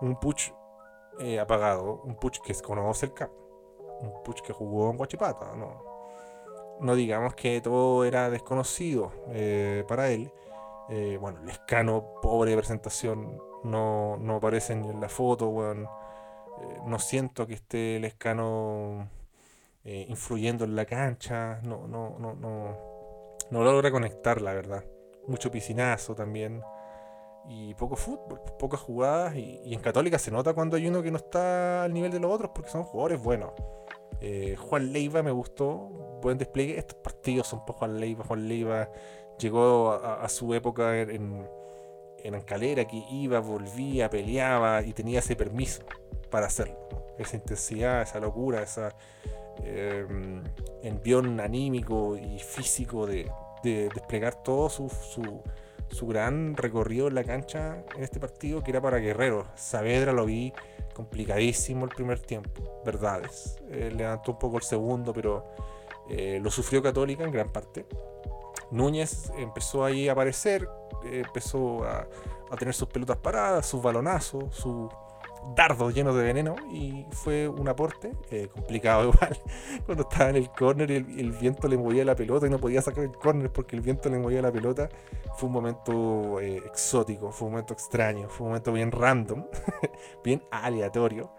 Un 0.00 0.18
puch 0.18 0.52
eh, 1.18 1.40
apagado, 1.40 2.02
un 2.04 2.14
puch 2.16 2.40
que 2.40 2.54
conoce 2.56 3.06
el 3.06 3.14
campo, 3.14 3.34
un 4.00 4.22
puch 4.22 4.40
que 4.42 4.52
jugó 4.52 4.90
en 4.90 4.96
Guachipata, 4.96 5.54
no, 5.56 5.82
no 6.80 6.94
digamos 6.94 7.34
que 7.34 7.60
todo 7.60 8.04
era 8.04 8.30
desconocido 8.30 9.12
eh, 9.28 9.84
para 9.88 10.10
él. 10.10 10.32
Eh, 10.88 11.18
bueno, 11.20 11.40
Lescano, 11.42 12.20
pobre 12.22 12.56
presentación, 12.56 13.42
no, 13.64 14.16
no 14.18 14.36
aparece 14.36 14.76
ni 14.76 14.88
en 14.88 15.00
la 15.00 15.08
foto, 15.08 15.50
bueno, 15.50 15.90
eh, 16.60 16.80
no 16.86 16.98
siento 16.98 17.46
que 17.46 17.54
esté 17.54 17.98
Lescano 18.00 19.08
influyendo 19.84 20.64
en 20.64 20.74
la 20.74 20.84
cancha, 20.84 21.60
no, 21.62 21.86
no, 21.86 22.16
no, 22.18 22.34
no, 22.34 22.76
no 23.52 23.62
logra 23.62 23.92
conectar, 23.92 24.42
la 24.42 24.52
verdad. 24.52 24.84
Mucho 25.28 25.48
piscinazo 25.48 26.16
también. 26.16 26.60
Y 27.48 27.74
poco 27.74 27.96
fútbol, 27.96 28.40
pocas 28.58 28.80
jugadas. 28.80 29.36
Y, 29.36 29.72
en 29.72 29.80
Católica 29.80 30.18
se 30.18 30.30
nota 30.30 30.54
cuando 30.54 30.76
hay 30.76 30.88
uno 30.88 31.02
que 31.02 31.10
no 31.10 31.18
está 31.18 31.84
al 31.84 31.92
nivel 31.92 32.10
de 32.10 32.20
los 32.20 32.32
otros 32.32 32.50
porque 32.54 32.70
son 32.70 32.84
jugadores 32.84 33.22
buenos. 33.22 33.52
Eh, 34.20 34.56
Juan 34.58 34.92
Leiva 34.92 35.22
me 35.22 35.30
gustó, 35.30 36.18
buen 36.22 36.38
despliegue. 36.38 36.78
Estos 36.78 36.98
partidos 36.98 37.46
son 37.46 37.64
por 37.64 37.76
Juan 37.76 38.00
Leiva. 38.00 38.24
Juan 38.24 38.48
Leiva 38.48 38.90
llegó 39.38 39.92
a, 39.92 40.28
su 40.28 40.54
época 40.54 40.98
en, 41.00 41.46
en 42.24 42.34
Ancalera 42.34 42.86
que 42.86 43.04
iba, 43.10 43.40
volvía, 43.40 44.10
peleaba 44.10 44.82
y 44.82 44.92
tenía 44.92 45.20
ese 45.20 45.36
permiso 45.36 45.82
para 46.30 46.46
hacerlo. 46.46 46.76
Esa 47.18 47.36
intensidad, 47.36 48.02
esa 48.02 48.20
locura, 48.20 48.62
ese 48.62 48.88
eh, 49.62 50.06
envión 50.82 51.40
anímico 51.40 52.16
y 52.16 52.38
físico 52.38 53.06
de, 53.06 53.30
desplegar 53.62 54.42
todo 54.44 54.68
su, 54.68 54.88
gran 56.08 56.56
recorrido 56.56 57.08
en 57.08 57.14
la 57.14 57.24
cancha 57.24 57.84
en 57.96 58.02
este 58.02 58.20
partido 58.20 58.62
que 58.62 58.70
era 58.70 58.80
para 58.80 58.98
Guerrero. 58.98 59.46
Saavedra 59.54 60.12
lo 60.12 60.26
vi 60.26 60.52
complicadísimo 60.94 61.84
el 61.84 61.90
primer 61.90 62.20
tiempo, 62.20 62.80
verdades. 62.84 63.58
Eh, 63.70 63.92
levantó 63.94 64.32
un 64.32 64.38
poco 64.38 64.56
el 64.56 64.62
segundo, 64.62 65.12
pero 65.12 65.44
eh, 66.08 66.38
lo 66.42 66.50
sufrió 66.50 66.82
Católica 66.82 67.24
en 67.24 67.30
gran 67.30 67.50
parte. 67.50 67.86
Núñez 68.70 69.30
empezó 69.36 69.84
ahí 69.84 70.08
a 70.08 70.12
aparecer, 70.12 70.68
eh, 71.04 71.22
empezó 71.26 71.84
a, 71.84 72.06
a, 72.50 72.56
tener 72.56 72.74
sus 72.74 72.88
pelotas 72.88 73.18
paradas, 73.18 73.66
sus 73.66 73.82
balonazos, 73.82 74.54
su 74.54 74.88
dardos 75.54 75.94
llenos 75.94 76.14
de 76.16 76.22
veneno 76.22 76.56
y 76.70 77.06
fue 77.10 77.48
un 77.48 77.68
aporte 77.68 78.12
eh, 78.30 78.48
complicado 78.52 79.04
igual. 79.12 79.38
Cuando 79.84 80.02
estaba 80.04 80.30
en 80.30 80.36
el 80.36 80.50
corner 80.50 80.90
y 80.90 80.96
el, 80.96 81.32
viento 81.32 81.68
le 81.68 81.76
movía 81.76 82.04
la 82.04 82.16
pelota 82.16 82.46
y 82.46 82.50
no 82.50 82.58
podía 82.58 82.82
sacar 82.82 83.04
el 83.04 83.12
corner 83.12 83.52
porque 83.52 83.76
el 83.76 83.82
viento 83.82 84.08
le 84.08 84.18
movía 84.18 84.42
la 84.42 84.52
pelota 84.52 84.88
fue 85.36 85.48
un 85.48 85.52
momento 85.52 86.40
eh, 86.40 86.62
exótico 86.64 87.30
fue 87.30 87.46
un 87.46 87.52
momento 87.52 87.74
extraño 87.74 88.28
fue 88.28 88.46
un 88.46 88.52
momento 88.52 88.72
bien 88.72 88.90
random 88.90 89.46
bien 90.24 90.42
aleatorio. 90.50 91.30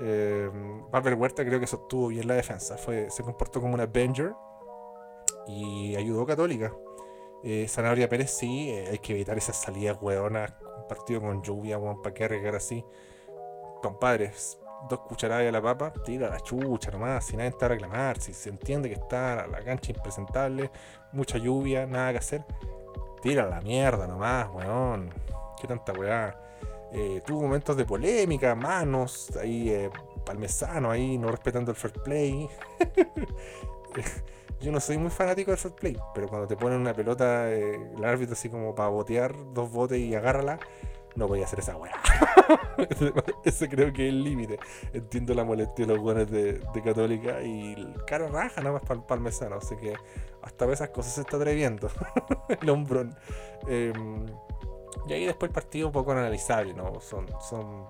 Eh, 0.00 0.50
Huerta 0.92 1.44
creo 1.44 1.60
que 1.60 1.66
sostuvo 1.66 2.08
bien 2.08 2.26
la 2.28 2.34
defensa 2.34 2.76
fue, 2.76 3.10
se 3.10 3.22
comportó 3.22 3.60
como 3.60 3.74
un 3.74 3.80
Avenger 3.80 4.32
y 5.46 5.96
ayudó 5.96 6.24
Católica. 6.24 6.72
Eh, 7.42 7.66
Pérez 8.08 8.30
sí, 8.30 8.70
hay 8.70 8.98
que 8.98 9.12
evitar 9.14 9.36
esas 9.38 9.56
salidas 9.56 9.98
hueonas 10.00 10.52
partido 10.90 11.20
con 11.20 11.40
lluvia, 11.42 11.78
para 12.02 12.12
que 12.12 12.24
arriesgar 12.24 12.56
así 12.56 12.84
compadres, 13.80 14.58
dos 14.88 15.00
cucharadas 15.00 15.44
de 15.44 15.52
la 15.52 15.60
papa, 15.60 15.92
tira 16.04 16.28
la 16.28 16.40
chucha 16.40 16.90
nomás, 16.90 17.24
sin 17.24 17.38
nadie 17.38 17.50
está 17.50 17.66
a 17.66 17.70
reclamar, 17.70 18.20
si 18.20 18.32
se 18.32 18.50
entiende 18.50 18.88
que 18.88 18.94
está 18.94 19.46
la 19.46 19.62
cancha 19.62 19.92
impresentable, 19.92 20.70
mucha 21.12 21.38
lluvia, 21.38 21.86
nada 21.86 22.12
que 22.12 22.18
hacer, 22.18 22.44
tira 23.22 23.46
la 23.46 23.60
mierda 23.60 24.06
nomás, 24.06 24.48
weón, 24.52 25.12
qué 25.60 25.66
tanta 25.66 25.92
weá. 25.92 26.36
Eh, 26.92 27.22
tuvo 27.24 27.42
momentos 27.42 27.76
de 27.76 27.84
polémica, 27.84 28.54
manos, 28.54 29.30
ahí 29.36 29.70
eh, 29.70 29.90
palmesano, 30.24 30.90
ahí 30.90 31.18
no 31.18 31.30
respetando 31.30 31.70
el 31.70 31.76
fair 31.76 31.92
play. 32.02 32.48
Yo 34.60 34.72
no 34.72 34.80
soy 34.80 34.98
muy 34.98 35.10
fanático 35.10 35.52
del 35.52 35.58
fair 35.58 35.74
play, 35.74 35.96
pero 36.14 36.28
cuando 36.28 36.46
te 36.48 36.56
ponen 36.56 36.80
una 36.80 36.92
pelota, 36.92 37.50
eh, 37.50 37.92
el 37.96 38.04
árbitro 38.04 38.34
así 38.34 38.48
como 38.48 38.74
para 38.74 38.88
botear 38.88 39.34
dos 39.54 39.70
botes 39.70 39.98
y 39.98 40.14
agárrala, 40.14 40.58
no 41.16 41.28
voy 41.28 41.42
a 41.42 41.44
hacer 41.44 41.58
esa 41.58 41.76
weá. 41.76 41.92
Ese 43.44 43.68
creo 43.68 43.92
que 43.92 44.06
es 44.06 44.12
el 44.12 44.22
límite. 44.22 44.58
Entiendo 44.92 45.34
la 45.34 45.44
molestia 45.44 45.86
de 45.86 45.94
los 45.94 46.02
buenos 46.02 46.30
de, 46.30 46.60
Católica 46.84 47.42
y 47.42 47.74
el 47.74 48.04
cara 48.06 48.28
raja 48.28 48.60
nada 48.60 48.74
más 48.74 48.82
para 48.82 48.94
el 48.94 49.06
parmesano. 49.06 49.56
Así 49.56 49.76
que 49.76 49.94
hasta 50.42 50.70
esas 50.72 50.90
cosas 50.90 51.14
se 51.14 51.20
está 51.22 51.36
atreviendo. 51.36 51.88
el 52.60 52.70
hombrón. 52.70 53.16
Em, 53.68 54.26
y 55.06 55.12
ahí 55.12 55.26
después 55.26 55.50
el 55.50 55.54
partido 55.54 55.88
un 55.88 55.92
poco 55.92 56.12
analizable, 56.12 56.74
¿no? 56.74 57.00
Son, 57.00 57.26
son 57.40 57.88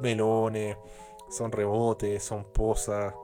melones. 0.00 0.76
son 1.30 1.50
rebotes, 1.50 2.22
son 2.22 2.44
posas. 2.44 3.14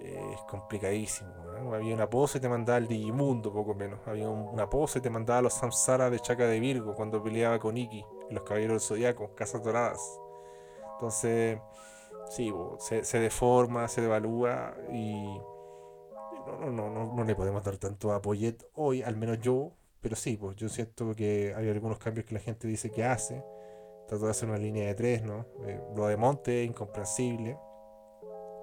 Eh, 0.00 0.32
es 0.34 0.40
complicadísimo. 0.42 1.30
Había 1.74 1.94
una 1.94 2.08
pose 2.08 2.38
y 2.38 2.40
te 2.40 2.48
mandaba 2.48 2.78
el 2.78 2.88
Digimundo, 2.88 3.52
poco 3.52 3.74
menos. 3.74 4.00
Había 4.06 4.28
una 4.28 4.68
pose 4.68 4.98
y 4.98 5.02
te 5.02 5.10
mandaba 5.10 5.42
los 5.42 5.54
Samsara 5.54 6.08
de 6.08 6.20
Chaca 6.20 6.46
de 6.46 6.60
Virgo 6.60 6.94
cuando 6.94 7.22
peleaba 7.22 7.58
con 7.58 7.76
Iki 7.76 8.04
los 8.30 8.42
Caballeros 8.44 8.74
del 8.74 8.80
Zodiaco, 8.80 9.34
Casas 9.34 9.62
Doradas. 9.62 10.00
Entonces, 10.94 11.58
sí, 12.30 12.52
se, 12.78 13.18
deforma, 13.18 13.88
se 13.88 14.02
devalúa 14.02 14.74
y 14.92 15.38
no, 16.46 16.70
no, 16.70 16.90
no, 16.90 17.14
no, 17.14 17.24
le 17.24 17.34
podemos 17.34 17.62
dar 17.62 17.76
tanto 17.78 18.12
a 18.12 18.20
Poyet 18.20 18.56
hoy, 18.74 19.02
al 19.02 19.16
menos 19.16 19.40
yo, 19.40 19.72
pero 20.00 20.16
sí, 20.16 20.36
pues 20.36 20.56
yo 20.56 20.68
siento 20.68 21.14
que 21.14 21.54
hay 21.56 21.68
algunos 21.68 21.98
cambios 21.98 22.26
que 22.26 22.34
la 22.34 22.40
gente 22.40 22.66
dice 22.66 22.90
que 22.90 23.04
hace. 23.04 23.44
Trato 24.08 24.24
de 24.24 24.30
hacer 24.32 24.48
una 24.48 24.58
línea 24.58 24.86
de 24.88 24.94
tres, 24.94 25.22
¿no? 25.22 25.46
Eh, 25.66 25.80
lo 25.94 26.06
de 26.06 26.16
Monte, 26.16 26.64
incomprensible 26.64 27.56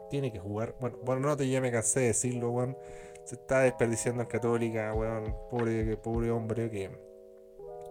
tiene 0.09 0.31
que 0.31 0.39
jugar. 0.39 0.75
Bueno, 0.79 0.97
bueno 1.03 1.27
no 1.27 1.37
te 1.37 1.47
ya 1.47 1.61
me 1.61 1.71
cansé 1.71 2.01
de 2.01 2.07
decirlo, 2.07 2.51
weón. 2.51 2.77
Se 3.23 3.35
está 3.35 3.59
desperdiciando 3.59 4.21
en 4.21 4.27
Católica, 4.27 4.93
weón. 4.93 5.35
Pobre, 5.49 5.97
pobre 5.97 6.31
hombre 6.31 6.69
que. 6.69 6.89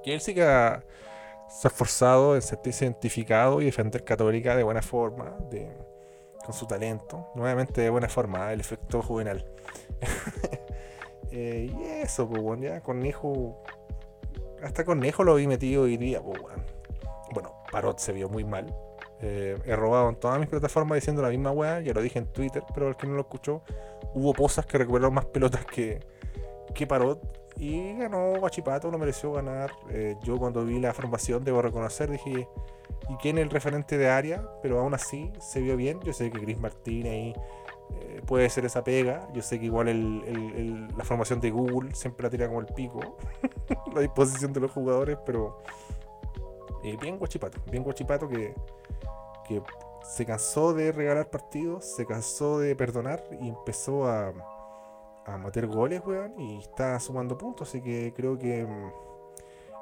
Que 0.03 0.15
él 0.15 0.21
sí 0.21 0.35
que 0.35 0.43
se 1.49 1.69
ha 1.69 1.71
esforzado 1.71 2.35
en 2.35 2.43
sentirse 2.43 2.85
identificado 2.85 3.61
y 3.61 3.67
defender 3.67 4.05
Católica 4.05 4.57
de 4.57 4.63
buena 4.63 4.83
forma, 4.83 5.37
de, 5.51 5.71
con 6.45 6.55
su 6.55 6.67
talento. 6.67 7.29
Nuevamente 7.35 7.81
de 7.81 7.91
buena 7.91 8.09
forma, 8.09 8.53
el 8.53 8.61
efecto 8.61 9.03
juvenal. 9.03 9.47
Eh, 11.33 11.71
y 11.77 11.85
eso, 12.03 12.27
pues, 12.27 12.41
weón, 12.41 12.63
ya 12.63 12.81
Conejo. 12.81 13.63
Hasta 14.63 14.85
Conejo 14.87 15.23
lo 15.23 15.35
vi 15.35 15.47
metido 15.47 15.83
hoy 15.83 15.99
día, 15.99 16.23
pues, 16.23 16.41
weón. 16.41 16.63
Bueno, 17.35 17.53
Parot 17.71 17.99
se 17.99 18.13
vio 18.13 18.31
muy 18.31 18.43
mal 18.43 18.75
eh, 19.23 19.57
he 19.65 19.75
robado 19.75 20.11
en 20.11 20.17
todas 20.17 20.39
mis 20.39 20.49
plataformas 20.49 20.97
diciendo 20.97 21.23
la 21.23 21.31
misma 21.31 21.51
weá, 21.51 21.81
ya 21.81 21.95
lo 21.95 22.03
dije 22.03 22.19
en 22.19 22.27
Twitter, 22.27 22.63
pero 22.75 22.89
el 22.89 22.97
que 22.97 23.07
no 23.07 23.15
lo 23.15 23.23
escuchó, 23.23 23.63
hubo 24.15 24.33
posas 24.35 24.67
que 24.67 24.79
recuperaron 24.79 25.15
más 25.15 25.25
pelotas 25.27 25.65
que, 25.65 26.01
que 26.75 26.87
Parot 26.87 27.46
y 27.57 27.95
ganó 27.95 28.39
Guachipato, 28.39 28.91
lo 28.91 28.99
mereció 28.99 29.33
ganar. 29.33 29.73
Eh, 29.91 30.17
yo 30.23 30.39
cuando 30.39 30.65
vi 30.65 30.79
la 30.79 30.93
formación, 30.93 31.45
debo 31.45 31.63
reconocer, 31.63 32.11
dije, 32.11 32.49
¿y 33.09 33.17
quién 33.17 33.39
es 33.39 33.45
el 33.45 33.51
referente 33.51 33.97
de 33.97 34.09
área? 34.09 34.47
Pero 34.63 34.81
aún 34.81 34.95
así 34.95 35.33
se 35.41 35.61
vio 35.61 35.77
bien. 35.77 36.01
Yo 36.01 36.13
sé 36.13 36.31
que 36.31 36.41
Chris 36.41 36.59
Martín 36.59 37.07
ahí 37.07 37.35
eh, 38.01 38.21
puede 38.27 38.51
ser 38.51 38.65
esa 38.65 38.85
pega. 38.85 39.27
Yo 39.33 39.43
sé 39.43 39.59
que 39.59 39.67
igual 39.67 40.93
la 40.97 41.05
formación 41.05 41.41
de 41.41 41.51
Google 41.51 41.95
siempre 41.95 42.25
la 42.25 42.31
tira 42.31 42.47
como 42.47 42.61
el 42.61 42.67
pico, 42.67 43.17
la 43.95 44.01
disposición 44.01 44.53
de 44.53 44.61
los 44.61 44.71
jugadores, 44.71 45.19
pero 45.25 45.59
bien 47.01 47.19
Guachipato, 47.19 47.59
bien 47.69 47.83
Guachipato 47.83 48.29
que 48.29 48.55
se 50.03 50.25
cansó 50.25 50.73
de 50.73 50.93
regalar 50.93 51.31
partidos, 51.31 51.85
se 51.85 52.07
cansó 52.07 52.59
de 52.59 52.77
perdonar 52.77 53.25
y 53.41 53.49
empezó 53.49 54.07
a, 54.07 54.33
a 55.27 55.37
meter 55.39 55.67
goles, 55.67 56.01
weón, 56.07 56.39
y 56.41 56.61
está 56.61 56.99
sumando 57.01 57.37
puntos, 57.37 57.69
así 57.69 57.83
que 57.83 58.13
creo 58.15 58.39
que 58.39 58.65
mm, 58.65 58.91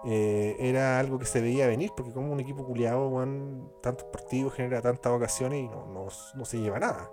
eh, 0.06 0.56
era 0.58 0.98
algo 0.98 1.18
que 1.18 1.26
se 1.26 1.40
veía 1.40 1.66
venir, 1.66 1.90
porque 1.96 2.12
como 2.12 2.32
un 2.32 2.40
equipo 2.40 2.64
culiado, 2.64 3.08
weón, 3.08 3.70
tantos 3.82 4.06
partidos 4.08 4.54
genera 4.54 4.80
tantas 4.80 5.12
ocasiones 5.12 5.64
y 5.64 5.68
no, 5.68 6.08
no, 6.34 6.44
se 6.44 6.58
lleva 6.58 6.78
nada. 6.78 7.10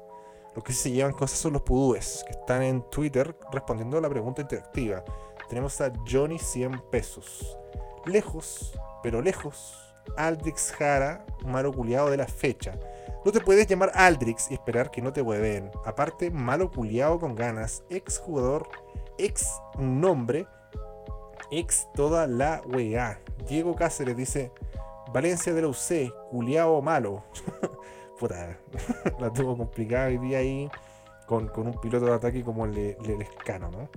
Los 0.55 0.63
que 0.63 0.73
sí 0.73 0.79
se 0.79 0.91
llevan 0.91 1.13
cosas 1.13 1.39
son 1.39 1.53
los 1.53 1.61
pudúes, 1.61 2.23
que 2.25 2.31
están 2.31 2.63
en 2.63 2.81
Twitter 2.89 3.35
respondiendo 3.51 3.97
a 3.97 4.01
la 4.01 4.09
pregunta 4.09 4.41
interactiva. 4.41 5.03
Tenemos 5.47 5.79
a 5.81 5.91
Johnny 6.09 6.39
100 6.39 6.89
pesos. 6.89 7.57
Lejos, 8.05 8.77
pero 9.03 9.21
lejos 9.21 9.90
Aldrix 10.17 10.71
Jara, 10.71 11.25
malo 11.45 11.71
culiado 11.71 12.09
de 12.09 12.17
la 12.17 12.27
fecha. 12.27 12.77
No 13.23 13.31
te 13.31 13.39
puedes 13.39 13.67
llamar 13.67 13.91
Aldrix 13.93 14.49
y 14.49 14.55
esperar 14.55 14.89
que 14.89 15.01
no 15.01 15.13
te 15.13 15.21
hueven. 15.21 15.69
Aparte, 15.85 16.31
malo 16.31 16.71
culiado 16.71 17.19
con 17.19 17.35
ganas, 17.35 17.83
ex 17.89 18.17
jugador, 18.17 18.67
ex 19.17 19.47
nombre, 19.77 20.47
ex 21.51 21.87
toda 21.93 22.25
la 22.25 22.61
weá. 22.65 23.19
Diego 23.47 23.75
Cáceres 23.75 24.17
dice: 24.17 24.51
Valencia 25.13 25.53
de 25.53 25.61
la 25.61 25.67
UC, 25.67 26.11
culiado 26.31 26.81
malo. 26.81 27.23
Puta, 28.19 28.57
la 29.19 29.31
tuvo 29.31 29.57
complicada 29.57 30.07
hoy 30.07 30.17
día 30.17 30.39
ahí 30.39 30.69
con, 31.27 31.51
un 31.55 31.79
piloto 31.79 32.05
de 32.05 32.13
ataque 32.13 32.43
como 32.43 32.65
el, 32.65 32.77
el, 32.77 33.21
escano, 33.21 33.69
¿no? 33.71 33.89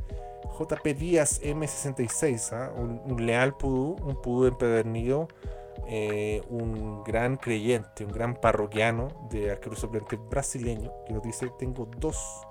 JP 0.58 0.86
Díaz 0.96 1.42
M66, 1.42 2.52
¿ah? 2.52 2.72
un, 2.76 3.00
un, 3.04 3.26
leal 3.26 3.56
pudú, 3.56 3.96
un 4.06 4.20
pudú 4.22 4.46
empedernido 4.46 5.28
eh, 5.86 6.42
un 6.48 7.04
gran 7.04 7.36
creyente, 7.36 8.04
un 8.04 8.12
gran 8.12 8.34
parroquiano 8.34 9.08
de 9.30 9.50
arquero 9.50 9.76
suplente 9.76 10.16
brasileño, 10.16 10.92
que 11.06 11.12
nos 11.12 11.22
dice, 11.22 11.50
tengo 11.58 11.88
dos 11.98 12.46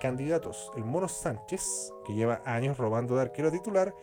candidatos, 0.00 0.70
el 0.76 0.84
Mono 0.84 1.08
Sánchez, 1.08 1.92
que 2.04 2.14
lleva 2.14 2.42
años 2.44 2.76
robando 2.76 3.16
de 3.16 3.22
arquero 3.22 3.50
titular, 3.50 3.94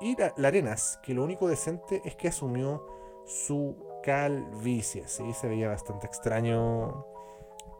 y 0.00 0.16
la, 0.16 0.32
Arenas, 0.48 0.98
que 1.02 1.14
lo 1.14 1.22
único 1.22 1.48
decente 1.48 2.02
es 2.04 2.16
que 2.16 2.28
asumió 2.28 2.84
su 3.24 3.76
calvicie. 4.02 5.06
Sí, 5.06 5.32
se 5.32 5.48
veía 5.48 5.68
bastante 5.68 6.06
extraño 6.06 7.06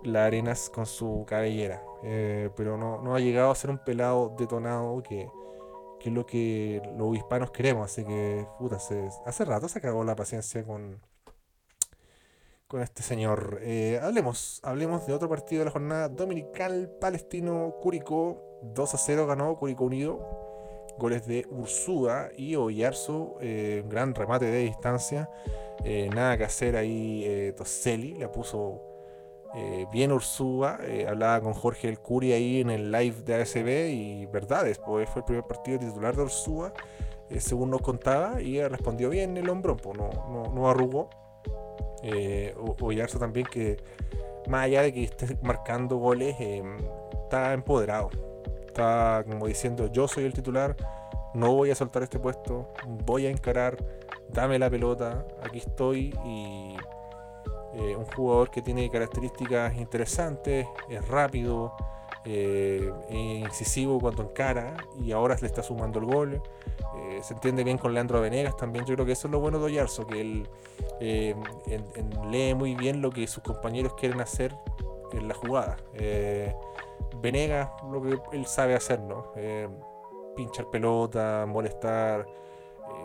la 0.03 0.27
Arenas 0.27 0.71
con 0.71 0.87
su 0.87 1.25
cabellera, 1.27 1.83
eh, 2.03 2.51
pero 2.57 2.77
no, 2.77 3.01
no 3.01 3.15
ha 3.15 3.21
llegado 3.21 3.51
a 3.51 3.55
ser 3.55 3.71
un 3.71 3.79
pelado 3.79 4.35
detonado 4.37 5.03
que 5.03 5.29
que 6.03 6.09
es 6.09 6.15
lo 6.15 6.27
que 6.27 6.83
los 6.97 7.15
hispanos 7.17 7.51
queremos. 7.51 7.91
Así 7.91 8.05
que, 8.05 8.47
puta, 8.59 8.77
hace 8.77 9.45
rato 9.45 9.69
se 9.69 9.79
acabó 9.79 10.03
la 10.05 10.17
paciencia 10.17 10.65
con, 10.65 11.01
con 12.67 12.83
este 12.83 13.03
señor. 13.03 13.61
Eh, 13.63 14.01
hablemos, 14.03 14.61
hablemos 14.65 15.07
de 15.07 15.13
otro 15.13 15.29
partido 15.29 15.61
de 15.61 15.67
la 15.67 15.71
jornada 15.71 16.09
dominical 16.09 16.91
palestino 17.01 17.77
Curicó 17.81 18.43
2 18.63 18.95
a 18.95 18.99
0 18.99 19.27
ganó 19.27 19.57
Curicó 19.57 19.85
Unido. 19.85 20.41
Goles 20.99 21.27
de 21.27 21.47
Ursúa 21.51 22.29
y 22.37 22.55
Oyarzo, 22.55 23.37
eh, 23.41 23.83
gran 23.89 24.15
remate 24.15 24.45
de 24.45 24.59
distancia. 24.59 25.31
Eh, 25.85 26.11
nada 26.15 26.37
que 26.37 26.45
hacer 26.45 26.77
ahí, 26.77 27.53
Toselli 27.57 28.19
la 28.19 28.31
puso 28.31 28.92
eh, 29.55 29.87
bien 29.93 30.13
Ursúa, 30.13 30.79
eh, 30.83 31.07
hablaba 31.07 31.41
con 31.43 31.53
Jorge 31.53 31.89
El 31.89 31.99
Curi 31.99 32.33
ahí 32.33 32.61
en 32.63 32.71
el 32.71 32.91
live 32.91 33.23
de 33.23 33.35
ASB 33.35 33.91
y 33.91 34.27
verdades, 34.27 34.79
pues 34.79 35.09
fue 35.11 35.21
el 35.21 35.25
primer 35.25 35.45
partido 35.45 35.79
titular 35.79 36.17
de 36.17 36.23
Ursúa, 36.23 36.73
eh, 37.29 37.39
según 37.39 37.71
nos 37.71 37.83
contaba, 37.83 38.41
y 38.41 38.63
respondió 38.67 39.11
bien 39.11 39.37
el 39.37 39.49
hombro, 39.51 39.77
pues 39.77 39.99
no, 39.99 40.09
no, 40.31 40.53
no 40.53 40.71
arrugó. 40.71 41.11
También 43.19 43.47
que, 43.47 43.77
más 44.49 44.65
allá 44.65 44.83
de 44.83 44.93
que 44.93 45.05
esté 45.05 45.37
marcando 45.43 45.97
goles, 45.97 46.35
está 47.25 47.53
empoderado, 47.53 48.11
está 48.67 49.23
como 49.29 49.47
diciendo 49.47 49.91
yo 49.93 50.09
soy 50.09 50.25
el 50.25 50.33
titular, 50.33 50.77
no 51.35 51.55
voy 51.55 51.71
a 51.71 51.75
soltar 51.75 52.03
este 52.03 52.19
puesto, 52.19 52.73
voy 53.05 53.27
a 53.27 53.31
encarar, 53.31 53.77
dame 54.31 54.59
la 54.59 54.71
pelota, 54.71 55.27
aquí 55.43 55.59
estoy 55.59 56.15
y 56.25 56.77
eh, 57.75 57.97
un 57.97 58.05
jugador 58.05 58.51
que 58.51 58.61
tiene 58.61 58.91
características 58.91 59.77
interesantes, 59.77 60.67
es 60.89 61.09
rápido, 61.09 61.75
eh, 62.25 62.93
incisivo 63.11 63.99
cuando 63.99 64.23
encara 64.23 64.77
y 65.01 65.11
ahora 65.13 65.37
le 65.41 65.47
está 65.47 65.63
sumando 65.63 65.99
el 65.99 66.05
gol. 66.05 66.43
Eh, 66.99 67.21
se 67.23 67.33
entiende 67.35 67.65
bien 67.65 67.79
con 67.79 67.95
Leandro 67.95 68.21
Venegas 68.21 68.57
también. 68.57 68.85
Yo 68.85 68.95
creo 68.95 69.07
que 69.07 69.13
eso 69.13 69.27
es 69.27 69.33
lo 69.33 69.41
bueno 69.41 69.59
de 69.59 69.65
Oyarzo, 69.65 70.07
que 70.07 70.21
él 70.21 70.49
lee 72.31 72.55
muy 72.55 72.75
bien 72.75 73.01
lo 73.01 73.11
que 73.11 73.27
sus 73.27 73.43
compañeros 73.43 73.95
quieren 73.95 74.21
hacer 74.21 74.55
en 75.13 75.27
la 75.27 75.35
jugada. 75.35 75.79
Venegas, 77.23 77.71
lo 77.91 78.03
que 78.03 78.19
él 78.37 78.47
sabe 78.47 78.75
hacer, 78.75 79.01
¿no? 79.01 79.33
pinchar 80.37 80.71
pelota, 80.71 81.45
molestar, 81.47 82.27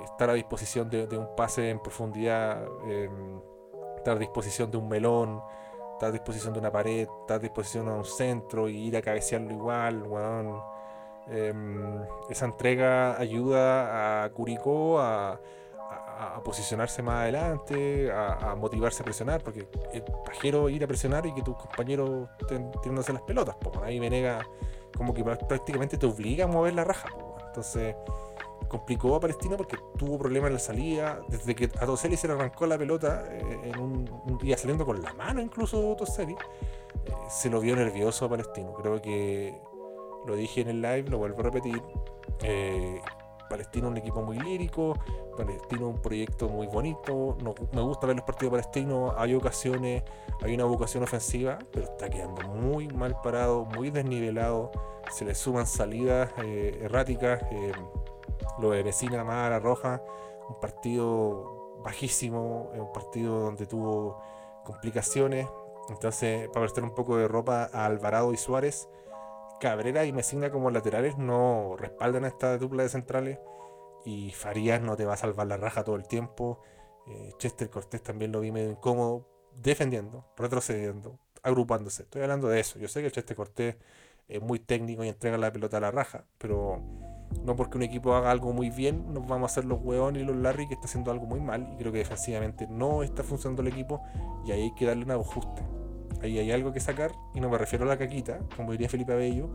estar 0.03 0.29
a 0.29 0.33
disposición 0.33 0.89
de, 0.89 1.17
un 1.17 1.35
pase 1.35 1.69
en 1.69 1.79
profundidad 1.79 2.65
estar 3.97 4.15
a 4.15 4.19
disposición 4.19 4.71
de 4.71 4.77
un 4.77 4.87
melón, 4.87 5.41
estar 5.93 6.09
a 6.09 6.11
disposición 6.11 6.53
de 6.53 6.59
una 6.59 6.71
pared, 6.71 7.07
estar 7.21 7.37
a 7.37 7.39
disposición 7.39 7.85
de 7.85 7.91
un 7.91 8.05
centro 8.05 8.69
y 8.69 8.87
ir 8.87 8.97
a 8.97 9.01
cabecearlo 9.01 9.51
igual, 9.51 10.03
em, 11.27 12.01
esa 12.29 12.45
entrega 12.45 13.19
ayuda 13.19 14.23
a 14.23 14.29
Curicó 14.29 14.99
a, 14.99 15.39
posicionarse 16.43 17.03
más 17.03 17.21
adelante, 17.21 18.11
a, 18.11 18.55
motivarse 18.55 19.03
a 19.03 19.05
presionar, 19.05 19.43
porque 19.43 19.67
es 19.93 20.01
pajero 20.25 20.67
ir 20.67 20.83
a 20.83 20.87
presionar 20.87 21.25
y 21.27 21.33
que 21.33 21.43
tus 21.43 21.55
compañeros 21.55 22.27
estén 22.39 22.71
tirándose 22.81 23.13
las 23.13 23.21
pelotas. 23.21 23.55
Ahí 23.83 23.99
Venega 23.99 24.39
como 24.97 25.13
que 25.13 25.23
prácticamente 25.23 25.97
te 25.97 26.07
obliga 26.07 26.45
a 26.45 26.47
mover 26.47 26.73
la 26.73 26.83
raja. 26.83 27.09
Entonces 27.47 27.95
complicó 28.67 29.15
a 29.15 29.19
Palestina 29.19 29.57
porque 29.57 29.77
tuvo 29.97 30.17
problemas 30.17 30.47
en 30.47 30.53
la 30.53 30.59
salida. 30.59 31.21
Desde 31.27 31.55
que 31.55 31.65
a 31.65 31.85
Toseli 31.85 32.17
se 32.17 32.27
le 32.27 32.33
arrancó 32.33 32.65
la 32.65 32.77
pelota, 32.77 33.25
eh, 33.29 33.71
en 33.73 33.79
un, 33.79 34.37
día 34.41 34.57
saliendo 34.57 34.85
con 34.85 35.01
la 35.01 35.13
mano 35.13 35.41
incluso 35.41 35.95
Toseli, 35.95 36.33
eh, 36.33 36.37
se 37.29 37.49
lo 37.49 37.59
vio 37.59 37.75
nervioso 37.75 38.25
a 38.25 38.29
Palestino. 38.29 38.73
Creo 38.73 39.01
que 39.01 39.59
lo 40.25 40.35
dije 40.35 40.61
en 40.61 40.69
el 40.69 40.81
live, 40.81 41.09
lo 41.09 41.17
vuelvo 41.17 41.39
a 41.39 41.43
repetir. 41.43 41.81
Eh, 42.41 43.01
Palestino 43.49 43.87
es 43.87 43.91
un 43.91 43.97
equipo 43.97 44.21
muy 44.21 44.39
lírico, 44.39 44.93
Palestino 45.35 45.89
es 45.89 45.95
un 45.95 46.01
proyecto 46.01 46.49
muy 46.49 46.67
bonito, 46.67 47.37
no, 47.41 47.55
me 47.71 47.81
gusta 47.81 48.07
ver 48.07 48.17
los 48.17 48.25
partidos 48.25 48.51
palestinos, 48.51 49.13
hay 49.17 49.33
ocasiones, 49.35 50.03
hay 50.41 50.53
una 50.53 50.65
vocación 50.65 51.03
ofensiva, 51.03 51.57
pero 51.71 51.85
está 51.85 52.09
quedando 52.09 52.41
muy 52.49 52.87
mal 52.89 53.19
parado, 53.21 53.65
muy 53.65 53.89
desnivelado, 53.89 54.71
se 55.11 55.25
le 55.25 55.35
suman 55.35 55.65
salidas 55.65 56.31
eh, 56.43 56.79
erráticas, 56.83 57.41
eh, 57.51 57.71
lo 58.59 58.71
de 58.71 58.83
Vecina 58.83 59.23
Mara 59.23 59.59
Roja, 59.59 60.01
un 60.49 60.59
partido 60.59 61.81
bajísimo, 61.83 62.69
un 62.73 62.91
partido 62.91 63.39
donde 63.39 63.65
tuvo 63.65 64.21
complicaciones, 64.63 65.47
entonces 65.89 66.47
para 66.49 66.61
prestar 66.61 66.83
un 66.83 66.93
poco 66.93 67.17
de 67.17 67.27
ropa 67.27 67.69
a 67.71 67.85
Alvarado 67.85 68.33
y 68.33 68.37
Suárez, 68.37 68.89
Cabrera 69.59 70.05
y 70.05 70.13
Mesina 70.13 70.51
como 70.51 70.69
laterales 70.69 71.17
no 71.17 71.75
respaldan 71.77 72.25
a 72.25 72.27
esta 72.27 72.57
dupla 72.57 72.83
de 72.83 72.89
centrales 72.89 73.39
y 74.05 74.31
Farías 74.31 74.81
no 74.81 74.95
te 74.95 75.05
va 75.05 75.13
a 75.13 75.17
salvar 75.17 75.47
la 75.47 75.57
raja 75.57 75.83
todo 75.83 75.95
el 75.95 76.07
tiempo. 76.07 76.61
Eh, 77.07 77.31
Chester 77.37 77.69
Cortés 77.69 78.03
también 78.03 78.31
lo 78.31 78.39
vi 78.39 78.51
medio 78.51 78.69
incómodo, 78.69 79.27
defendiendo, 79.53 80.25
retrocediendo, 80.37 81.19
agrupándose. 81.41 82.03
Estoy 82.03 82.21
hablando 82.21 82.47
de 82.49 82.59
eso. 82.59 82.79
Yo 82.79 82.87
sé 82.87 83.01
que 83.01 83.11
Chester 83.11 83.35
Cortés 83.35 83.77
es 84.27 84.41
muy 84.41 84.59
técnico 84.59 85.03
y 85.03 85.09
entrega 85.09 85.37
la 85.37 85.51
pelota 85.51 85.77
a 85.77 85.79
la 85.79 85.91
raja, 85.91 86.25
pero 86.37 86.81
no 87.43 87.55
porque 87.55 87.77
un 87.77 87.83
equipo 87.83 88.15
haga 88.15 88.31
algo 88.31 88.53
muy 88.53 88.69
bien, 88.69 89.13
nos 89.13 89.27
vamos 89.27 89.49
a 89.49 89.51
hacer 89.51 89.65
los 89.65 89.79
hueones 89.81 90.23
y 90.23 90.25
los 90.25 90.35
Larry 90.35 90.67
que 90.67 90.73
está 90.73 90.85
haciendo 90.85 91.11
algo 91.11 91.25
muy 91.25 91.39
mal. 91.39 91.69
Y 91.73 91.77
creo 91.77 91.91
que 91.91 91.99
defensivamente 91.99 92.67
no 92.67 93.03
está 93.03 93.23
funcionando 93.23 93.61
el 93.61 93.69
equipo 93.69 94.01
y 94.45 94.51
ahí 94.51 94.61
hay 94.63 94.75
que 94.75 94.85
darle 94.85 95.05
un 95.05 95.11
ajuste 95.11 95.63
ahí 96.21 96.39
hay 96.39 96.51
algo 96.51 96.71
que 96.71 96.79
sacar, 96.79 97.11
y 97.33 97.39
no 97.39 97.49
me 97.49 97.57
refiero 97.57 97.85
a 97.85 97.87
la 97.87 97.97
caquita, 97.97 98.39
como 98.55 98.71
diría 98.71 98.89
Felipe 98.89 99.13
Abello. 99.13 99.49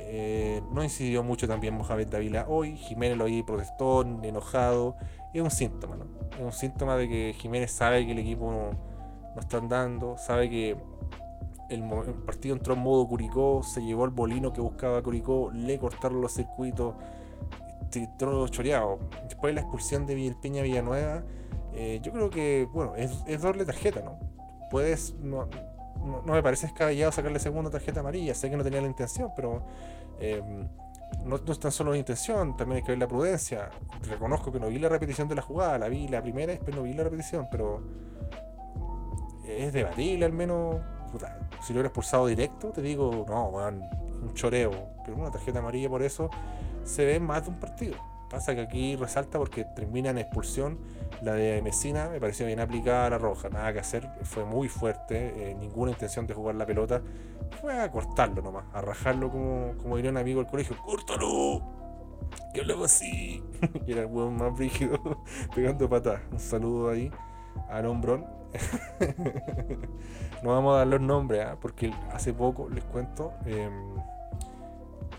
Eh, 0.00 0.62
no 0.72 0.84
incidió 0.84 1.22
mucho 1.22 1.48
también 1.48 1.74
Mohamed 1.74 2.08
Davila 2.08 2.46
hoy, 2.48 2.76
Jiménez 2.76 3.16
lo 3.16 3.24
vi 3.24 3.42
protestón, 3.42 4.22
enojado, 4.24 4.96
es 5.32 5.42
un 5.42 5.50
síntoma, 5.50 5.96
¿no? 5.96 6.04
Es 6.36 6.40
un 6.40 6.52
síntoma 6.52 6.96
de 6.96 7.08
que 7.08 7.34
Jiménez 7.38 7.70
sabe 7.70 8.04
que 8.04 8.12
el 8.12 8.18
equipo 8.18 8.50
no, 8.50 8.70
no 9.34 9.40
está 9.40 9.58
andando, 9.58 10.16
sabe 10.18 10.50
que 10.50 10.76
el, 11.68 11.82
partido 12.24 12.56
entró 12.56 12.74
en 12.74 12.80
modo 12.80 13.06
Curicó, 13.06 13.62
se 13.62 13.82
llevó 13.82 14.04
el 14.04 14.10
bolino 14.10 14.52
que 14.52 14.60
buscaba 14.60 15.02
Curicó, 15.02 15.50
le 15.52 15.78
cortaron 15.78 16.20
los 16.20 16.32
circuitos, 16.32 16.94
entró 17.92 18.46
choreado. 18.48 18.98
Después 19.24 19.50
de 19.50 19.54
la 19.54 19.60
expulsión 19.62 20.06
de 20.06 20.14
Vilpeña 20.14 20.62
Villanueva, 20.62 21.22
eh, 21.72 22.00
yo 22.02 22.12
creo 22.12 22.30
que, 22.30 22.68
bueno, 22.72 22.96
es, 22.96 23.22
es 23.26 23.42
doble 23.42 23.64
tarjeta, 23.64 24.00
¿no? 24.00 24.18
Puedes, 24.70 25.14
no, 25.14 25.48
no, 26.04 26.32
me 26.32 26.42
parece 26.42 26.66
escabellado 26.66 27.12
sacarle 27.12 27.38
segunda 27.38 27.70
tarjeta 27.70 28.00
amarilla. 28.00 28.34
Sé 28.34 28.50
que 28.50 28.56
no 28.56 28.64
tenía 28.64 28.80
la 28.80 28.86
intención, 28.86 29.30
pero 29.34 29.62
eh, 30.20 30.42
no, 31.24 31.36
es 31.36 31.60
tan 31.60 31.72
solo 31.72 31.92
la 31.92 31.98
intención, 31.98 32.56
también 32.56 32.78
hay 32.78 32.82
que 32.82 32.92
ver 32.92 32.98
la 32.98 33.08
prudencia. 33.08 33.70
Reconozco 34.08 34.52
que 34.52 34.60
no 34.60 34.68
vi 34.68 34.78
la 34.78 34.88
repetición 34.88 35.28
de 35.28 35.34
la 35.34 35.42
jugada, 35.42 35.78
la 35.78 35.88
vi 35.88 36.08
la 36.08 36.22
primera 36.22 36.52
y 36.52 36.56
después 36.56 36.76
no 36.76 36.82
vi 36.82 36.92
la 36.92 37.04
repetición, 37.04 37.48
pero 37.50 37.82
es 39.46 39.72
debatible 39.72 40.24
al 40.24 40.32
menos. 40.32 40.76
Si 41.62 41.72
lo 41.72 41.78
hubiera 41.78 41.88
expulsado 41.88 42.26
directo, 42.26 42.68
te 42.68 42.82
digo, 42.82 43.24
no, 43.28 43.48
un 43.48 44.34
choreo. 44.34 44.72
Pero 45.04 45.16
una 45.16 45.30
tarjeta 45.30 45.58
amarilla 45.58 45.88
por 45.88 46.02
eso 46.02 46.30
se 46.84 47.04
ve 47.04 47.20
más 47.20 47.44
de 47.44 47.50
un 47.50 47.60
partido. 47.60 47.96
Pasa 48.30 48.54
que 48.54 48.60
aquí 48.60 48.94
resalta 48.96 49.38
porque 49.38 49.64
termina 49.64 50.10
en 50.10 50.18
expulsión. 50.18 50.78
La 51.22 51.32
de 51.32 51.62
Mesina 51.62 52.08
me 52.10 52.20
pareció 52.20 52.46
bien 52.46 52.60
aplicada 52.60 53.06
a 53.06 53.10
la 53.10 53.18
roja, 53.18 53.48
nada 53.48 53.72
que 53.72 53.78
hacer, 53.80 54.08
fue 54.22 54.44
muy 54.44 54.68
fuerte, 54.68 55.50
eh, 55.50 55.54
ninguna 55.54 55.92
intención 55.92 56.26
de 56.26 56.34
jugar 56.34 56.54
la 56.54 56.66
pelota. 56.66 57.02
Fue 57.60 57.80
a 57.80 57.90
cortarlo 57.90 58.42
nomás, 58.42 58.64
a 58.74 58.82
rajarlo 58.82 59.30
como, 59.30 59.72
como 59.78 59.96
diría 59.96 60.10
un 60.10 60.18
amigo 60.18 60.40
del 60.42 60.50
colegio: 60.50 60.76
¡Córtalo! 60.84 61.62
Que 62.52 62.60
hablaba 62.60 62.84
así. 62.84 63.42
y 63.86 63.92
era 63.92 64.02
el 64.02 64.06
hueón 64.08 64.36
más 64.36 64.58
rígido, 64.58 64.98
pegando 65.54 65.88
patas. 65.88 66.20
Un 66.30 66.38
saludo 66.38 66.90
ahí 66.90 67.10
al 67.70 67.86
hombrón. 67.86 68.37
no 70.42 70.50
vamos 70.50 70.74
a 70.74 70.78
dar 70.78 70.86
los 70.86 71.00
nombres, 71.00 71.44
¿ah? 71.44 71.56
porque 71.60 71.92
hace 72.12 72.32
poco, 72.32 72.68
les 72.68 72.84
cuento. 72.84 73.32
Em, 73.46 73.94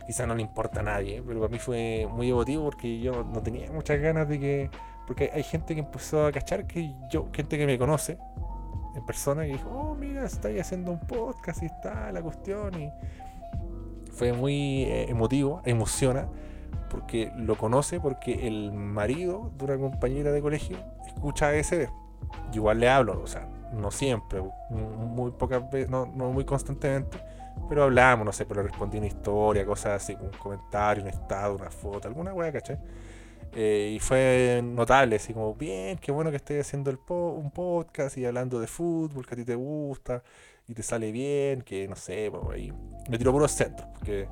quizá 0.05 0.25
no 0.25 0.35
le 0.35 0.41
importa 0.41 0.79
a 0.79 0.83
nadie, 0.83 1.21
pero 1.25 1.39
para 1.39 1.51
mí 1.51 1.59
fue 1.59 2.07
muy 2.11 2.29
emotivo 2.29 2.65
porque 2.65 2.99
yo 2.99 3.23
no 3.23 3.41
tenía 3.41 3.71
muchas 3.71 3.99
ganas 3.99 4.27
de 4.27 4.39
que. 4.39 4.69
Porque 5.05 5.31
hay 5.33 5.43
gente 5.43 5.73
que 5.73 5.81
empezó 5.81 6.25
a 6.25 6.31
cachar 6.31 6.67
que 6.67 6.93
yo, 7.11 7.29
gente 7.33 7.57
que 7.57 7.65
me 7.65 7.77
conoce 7.79 8.17
en 8.95 9.05
persona, 9.05 9.45
y 9.47 9.53
dijo, 9.53 9.69
oh, 9.69 9.95
mira, 9.95 10.25
estáis 10.25 10.61
haciendo 10.61 10.91
un 10.91 10.99
podcast 10.99 11.63
y 11.63 11.67
está 11.67 12.11
la 12.11 12.21
cuestión. 12.21 12.79
Y 12.79 12.91
fue 14.11 14.33
muy 14.33 14.83
eh, 14.83 15.09
emotivo, 15.09 15.61
emociona, 15.65 16.27
porque 16.89 17.31
lo 17.35 17.55
conoce, 17.55 17.99
porque 17.99 18.47
el 18.47 18.71
marido 18.71 19.51
de 19.57 19.65
una 19.65 19.77
compañera 19.77 20.31
de 20.31 20.41
colegio 20.41 20.77
escucha 21.07 21.49
ASB. 21.49 21.87
Igual 22.53 22.79
le 22.79 22.89
hablo, 22.89 23.21
o 23.21 23.27
sea, 23.27 23.47
no 23.73 23.91
siempre, 23.91 24.41
muy 24.69 25.31
pocas 25.31 25.69
veces, 25.69 25.89
no, 25.89 26.05
no 26.05 26.31
muy 26.31 26.45
constantemente 26.45 27.19
pero 27.67 27.83
hablábamos, 27.83 28.25
no 28.25 28.31
sé, 28.31 28.45
pero 28.45 28.63
respondí 28.63 28.97
una 28.97 29.07
historia, 29.07 29.65
cosas 29.65 30.01
así, 30.01 30.17
un 30.19 30.29
comentario, 30.31 31.03
un 31.03 31.09
estado, 31.09 31.55
una 31.55 31.69
foto, 31.69 32.07
alguna 32.07 32.33
weá, 32.33 32.51
¿cachai? 32.51 32.77
Eh, 33.53 33.93
y 33.95 33.99
fue 33.99 34.61
notable, 34.63 35.15
así 35.15 35.33
como, 35.33 35.55
bien, 35.55 35.97
qué 35.97 36.11
bueno 36.11 36.29
que 36.29 36.37
estés 36.37 36.65
haciendo 36.65 36.91
el 36.91 36.99
un 37.07 37.51
podcast 37.51 38.17
y 38.17 38.25
hablando 38.25 38.59
de 38.59 38.67
fútbol, 38.67 39.25
que 39.25 39.33
a 39.33 39.37
ti 39.37 39.43
te 39.43 39.55
gusta 39.55 40.23
y 40.67 40.73
te 40.73 40.83
sale 40.83 41.11
bien, 41.11 41.61
que 41.63 41.87
no 41.87 41.95
sé, 41.95 42.29
pues 42.31 42.43
ahí. 42.53 42.71
Me 43.09 43.17
tiro 43.17 43.31
puros 43.31 43.51
centros, 43.51 43.87
porque 43.93 44.27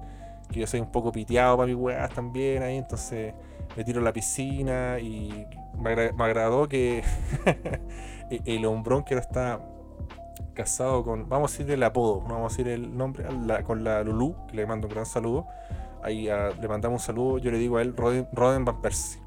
yo 0.52 0.66
soy 0.68 0.80
un 0.80 0.92
poco 0.92 1.12
piteado 1.12 1.58
para 1.58 1.68
mis 1.68 1.76
weas 1.76 2.12
también 2.14 2.64
ahí, 2.64 2.78
entonces 2.78 3.34
me 3.76 3.84
tiro 3.84 4.02
a 4.02 4.04
la 4.04 4.14
piscina 4.14 5.00
y 5.00 5.46
me, 5.80 5.92
agradó 5.92 6.68
que 6.68 7.04
el 8.46 8.66
hombrón 8.66 9.04
que 9.04 9.16
no 9.16 9.22
está 9.22 9.60
casado 10.54 11.04
con, 11.04 11.30
vamos 11.30 11.54
a 11.54 11.58
decir 11.58 11.72
el 11.72 11.84
apodo, 11.84 12.24
no 12.28 12.36
vamos 12.36 12.54
a 12.54 12.58
decir 12.58 12.68
el 12.68 12.98
nombre, 12.98 13.26
con 13.64 13.84
la 13.84 14.04
Lulu, 14.04 14.36
que 14.48 14.56
le 14.56 14.66
mando 14.66 14.88
un 14.88 14.94
gran 14.94 15.06
saludo. 15.06 15.46
Ahí 16.04 16.30
ah, 16.30 16.50
le 16.60 16.68
mandamos 16.68 17.02
un 17.02 17.06
saludo, 17.06 17.38
yo 17.38 17.52
le 17.52 17.58
digo 17.58 17.78
a 17.78 17.82
él 17.82 17.96
Roden, 17.96 18.66
Van 18.66 18.82
Persie. 18.82 19.22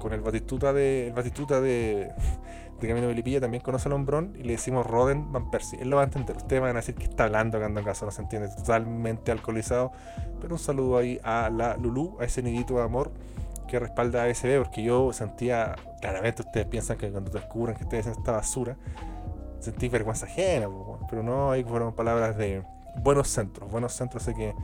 Con 0.00 0.12
el 0.12 0.20
Batistuta 0.20 0.72
de, 0.72 1.08
el 1.08 1.12
Batistuta 1.12 1.60
de, 1.60 2.12
de 2.80 2.88
Camino 2.88 3.08
de 3.08 3.14
Lipilla 3.14 3.40
también 3.40 3.62
conoce 3.62 3.88
al 3.88 3.94
hombrón 3.94 4.34
y 4.38 4.42
le 4.42 4.52
decimos 4.52 4.86
Roden 4.86 5.32
Van 5.32 5.50
Persie. 5.50 5.80
Él 5.80 5.90
lo 5.90 5.96
va 5.96 6.02
a 6.02 6.04
entender. 6.06 6.36
Ustedes 6.36 6.62
van 6.62 6.72
a 6.72 6.80
decir 6.80 6.94
que 6.94 7.04
está 7.04 7.24
hablando 7.24 7.58
cuando 7.58 7.80
en 7.80 7.86
caso 7.86 8.04
no 8.04 8.10
se 8.10 8.22
entiende, 8.22 8.48
totalmente 8.48 9.32
alcoholizado. 9.32 9.92
Pero 10.40 10.54
un 10.54 10.60
saludo 10.60 10.98
ahí 10.98 11.20
a 11.24 11.50
la 11.50 11.76
Lulu, 11.76 12.16
a 12.20 12.24
ese 12.24 12.42
nidito 12.42 12.74
de 12.74 12.82
amor 12.82 13.12
respalda 13.78 14.24
a 14.24 14.58
porque 14.58 14.82
yo 14.82 15.12
sentía, 15.12 15.76
claramente 16.00 16.42
ustedes 16.42 16.66
piensan 16.66 16.96
que 16.96 17.10
cuando 17.10 17.30
te 17.30 17.38
descubren 17.38 17.76
que 17.76 17.84
ustedes 17.84 18.06
hacen 18.06 18.18
esta 18.20 18.32
basura, 18.32 18.76
sentí 19.60 19.88
vergüenza 19.88 20.26
ajena, 20.26 20.68
pero 21.08 21.22
no, 21.22 21.50
ahí 21.50 21.64
fueron 21.64 21.94
palabras 21.94 22.36
de 22.36 22.62
buenos 22.96 23.28
centros, 23.28 23.70
buenos 23.70 23.92
centros, 23.92 24.22
así 24.22 24.34
que 24.34 24.54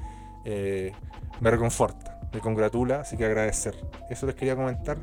eh, 0.44 0.92
me 1.40 1.50
reconforta, 1.50 2.20
me 2.32 2.40
congratula, 2.40 3.00
así 3.00 3.16
que 3.16 3.24
agradecer. 3.24 3.74
Eso 4.08 4.26
les 4.26 4.34
quería 4.34 4.56
comentar. 4.56 4.98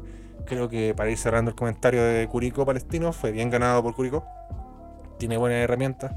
Creo 0.45 0.69
que 0.69 0.93
para 0.95 1.09
ir 1.09 1.17
cerrando 1.17 1.49
el 1.49 1.55
comentario 1.55 2.03
de 2.03 2.27
Curicó 2.27 2.65
Palestino, 2.65 3.11
fue 3.11 3.31
bien 3.31 3.49
ganado 3.49 3.83
por 3.83 3.95
Curicó, 3.95 4.23
tiene 5.17 5.37
buenas 5.37 5.63
herramientas. 5.63 6.13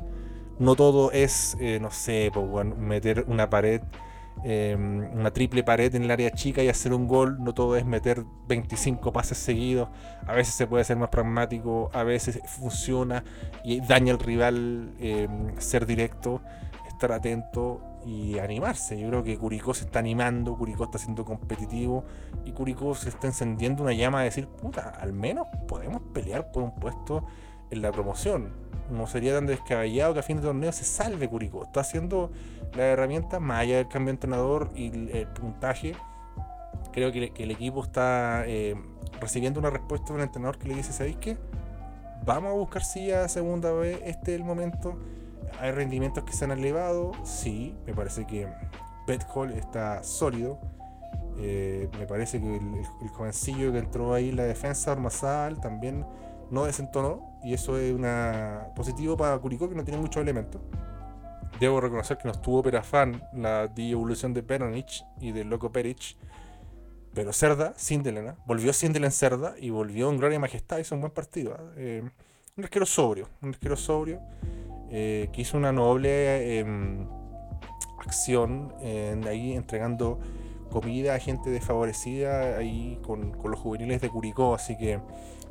No 0.58 0.76
todo 0.76 1.10
es, 1.10 1.56
eh, 1.58 1.78
no 1.80 1.90
sé, 1.90 2.30
meter 2.76 3.24
una 3.28 3.48
pared 3.48 3.80
Em, 4.42 5.12
una 5.12 5.30
triple 5.32 5.62
pared 5.62 5.94
en 5.94 6.04
el 6.04 6.10
área 6.10 6.30
chica 6.30 6.62
y 6.62 6.68
hacer 6.68 6.92
un 6.92 7.06
gol. 7.06 7.42
No 7.42 7.52
todo 7.52 7.76
es 7.76 7.84
meter 7.84 8.24
25 8.48 9.12
pases 9.12 9.38
seguidos. 9.38 9.88
A 10.26 10.32
veces 10.32 10.54
se 10.54 10.66
puede 10.66 10.84
ser 10.84 10.96
más 10.96 11.10
pragmático, 11.10 11.90
a 11.92 12.04
veces 12.04 12.40
funciona 12.46 13.22
y 13.64 13.80
daña 13.80 14.12
al 14.12 14.18
rival 14.18 14.94
em, 14.98 15.58
ser 15.58 15.86
directo, 15.86 16.40
estar 16.88 17.12
atento 17.12 17.82
y 18.06 18.38
animarse. 18.38 18.98
Yo 18.98 19.08
creo 19.08 19.24
que 19.24 19.36
Curicó 19.36 19.74
se 19.74 19.84
está 19.84 19.98
animando, 19.98 20.56
Curicó 20.56 20.84
está 20.84 20.98
siendo 20.98 21.24
competitivo 21.24 22.04
y 22.44 22.52
Curicó 22.52 22.94
se 22.94 23.10
está 23.10 23.26
encendiendo 23.26 23.82
una 23.82 23.92
llama 23.92 24.20
de 24.20 24.26
decir, 24.26 24.48
puta, 24.48 24.90
al 25.00 25.12
menos 25.12 25.46
podemos 25.68 26.00
pelear 26.14 26.50
por 26.50 26.62
un 26.62 26.74
puesto 26.74 27.26
en 27.70 27.82
la 27.82 27.92
promoción. 27.92 28.52
No 28.90 29.06
sería 29.06 29.34
tan 29.34 29.46
descabellado 29.46 30.14
que 30.14 30.20
a 30.20 30.22
fin 30.22 30.38
de 30.38 30.42
torneo 30.42 30.72
se 30.72 30.84
salve 30.84 31.28
Curicó. 31.28 31.64
Está 31.64 31.80
haciendo 31.80 32.32
la 32.74 32.84
herramienta, 32.84 33.40
más 33.40 33.60
allá 33.60 33.76
del 33.76 33.88
cambio 33.88 34.06
de 34.06 34.12
entrenador 34.12 34.70
y 34.74 34.86
el, 34.88 35.26
puntaje. 35.28 35.94
Creo 36.92 37.12
que, 37.12 37.32
el 37.36 37.50
equipo 37.50 37.82
está 37.82 38.44
eh, 38.46 38.74
recibiendo 39.20 39.60
una 39.60 39.70
respuesta 39.70 40.08
de 40.08 40.14
un 40.14 40.20
entrenador 40.20 40.58
que 40.58 40.68
le 40.68 40.74
dice: 40.74 40.92
¿Sabéis 40.92 41.16
qué? 41.16 41.36
Vamos 42.24 42.50
a 42.50 42.54
buscar 42.54 42.84
si 42.84 43.06
ya 43.06 43.28
segunda 43.28 43.72
vez 43.72 44.00
este 44.04 44.34
es 44.34 44.40
el 44.40 44.44
momento. 44.44 44.98
Hay 45.60 45.72
rendimientos 45.72 46.24
que 46.24 46.32
se 46.32 46.44
han 46.44 46.52
elevado. 46.52 47.12
Sí, 47.24 47.76
me 47.86 47.94
parece 47.94 48.26
que 48.26 48.46
Hall 49.34 49.52
está 49.52 50.02
sólido. 50.02 50.58
Eh, 51.38 51.88
me 51.98 52.06
parece 52.06 52.40
que 52.40 52.56
el, 52.56 53.08
jovencillo 53.08 53.72
que 53.72 53.78
entró 53.78 54.12
ahí 54.12 54.30
la 54.30 54.44
defensa, 54.44 54.92
Ormazal, 54.92 55.60
también 55.60 56.04
no 56.50 56.64
desentonó 56.64 57.38
y 57.42 57.54
eso 57.54 57.78
es 57.78 57.94
una 57.94 58.68
positivo 58.74 59.16
para 59.16 59.38
Curicó 59.38 59.68
que 59.68 59.74
no 59.74 59.84
tiene 59.84 60.00
muchos 60.00 60.22
elementos. 60.22 60.60
Debo 61.58 61.80
reconocer 61.80 62.16
que 62.16 62.24
no 62.24 62.32
estuvo 62.32 62.62
Perafán 62.62 63.22
la 63.34 63.70
evolución 63.76 64.32
de 64.32 64.42
Peronich 64.42 65.04
y 65.20 65.32
de 65.32 65.44
Loco 65.44 65.70
Perich. 65.70 66.16
Pero 67.12 67.32
Cerda, 67.32 67.74
Sindelena, 67.76 68.36
volvió 68.46 68.72
Sindelen 68.72 69.10
Cerda 69.10 69.54
y 69.58 69.70
volvió 69.70 70.10
en 70.10 70.18
Gloria 70.18 70.36
y 70.36 70.38
Majestad, 70.38 70.78
hizo 70.78 70.94
un 70.94 71.00
buen 71.00 71.12
partido. 71.12 71.56
¿ah? 71.58 71.72
Eh, 71.76 72.08
un 72.56 72.64
arquero 72.64 72.86
sobrio, 72.86 73.28
un 73.42 73.50
arquero 73.50 73.76
sobrio, 73.76 74.20
eh, 74.90 75.28
que 75.32 75.42
hizo 75.42 75.56
una 75.56 75.72
noble 75.72 76.58
em, 76.58 77.06
acción 77.98 78.74
en, 78.80 79.26
ahí 79.26 79.52
entregando 79.52 80.20
comida 80.70 81.14
a 81.14 81.18
gente 81.18 81.50
desfavorecida 81.50 82.56
ahí 82.56 82.98
con, 83.02 83.36
los 83.42 83.58
juveniles 83.58 84.00
de 84.00 84.08
Curicó, 84.08 84.54
así 84.54 84.76
que 84.76 85.00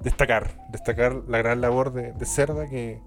destacar, 0.01 0.65
destacar 0.69 1.23
la 1.27 1.39
gran 1.39 1.61
labor 1.61 1.91
de, 1.91 2.25
Cerda 2.25 2.67
que, 2.67 3.01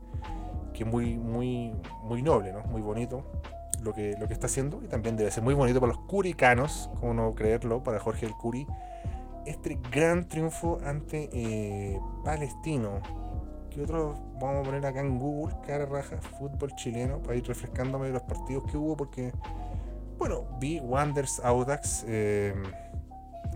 que 0.73 0.85
muy, 0.85 1.17
muy, 1.17 1.73
muy 2.03 2.23
noble, 2.23 2.53
¿no? 2.53 2.63
muy 2.65 2.83
bonito 2.83 3.25
lo 3.83 3.93
que, 3.93 4.17
lo 4.19 4.27
que 4.27 4.33
está 4.33 4.47
haciendo 4.47 4.81
y 4.83 4.89
también 4.89 5.17
debe 5.17 5.31
ser 5.31 5.43
muy 5.43 5.55
bonito 5.55 5.81
para 5.81 5.93
los 5.93 6.03
curicanos, 6.05 6.91
como 7.01 7.15
no 7.15 7.35
creerlo, 7.35 7.83
para 7.83 7.99
Jorge 7.99 8.27
el 8.27 8.33
Curi, 8.33 8.67
este 9.47 9.79
gran 9.91 10.29
triunfo 10.29 10.79
ante 10.85 11.29
eh, 11.33 12.01
Palestino. 12.25 13.01
que 13.71 13.83
otros 13.83 14.19
vamos 14.41 14.61
a 14.61 14.63
poner 14.63 14.87
acá 14.87 15.01
en 15.01 15.19
Google? 15.19 15.57
Cara 15.67 15.87
raja, 15.87 16.17
fútbol 16.39 16.75
chileno, 16.77 17.19
para 17.19 17.37
ir 17.37 17.47
refrescándome 17.47 18.07
de 18.07 18.13
los 18.13 18.23
partidos 18.23 18.65
que 18.71 18.77
hubo, 18.77 18.97
porque, 18.97 19.33
bueno, 20.19 20.45
vi 20.61 20.79
Wanders 20.81 21.41
Audax, 21.45 22.05
eh, 22.07 22.55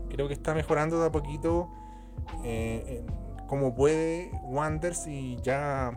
creo 0.08 0.26
que 0.26 0.34
está 0.34 0.54
mejorando 0.54 1.00
de 1.00 1.06
a 1.06 1.12
poquito 1.12 1.70
eh, 2.42 3.04
como 3.46 3.74
puede 3.74 4.30
Wanders 4.42 5.06
y 5.06 5.36
ya 5.42 5.92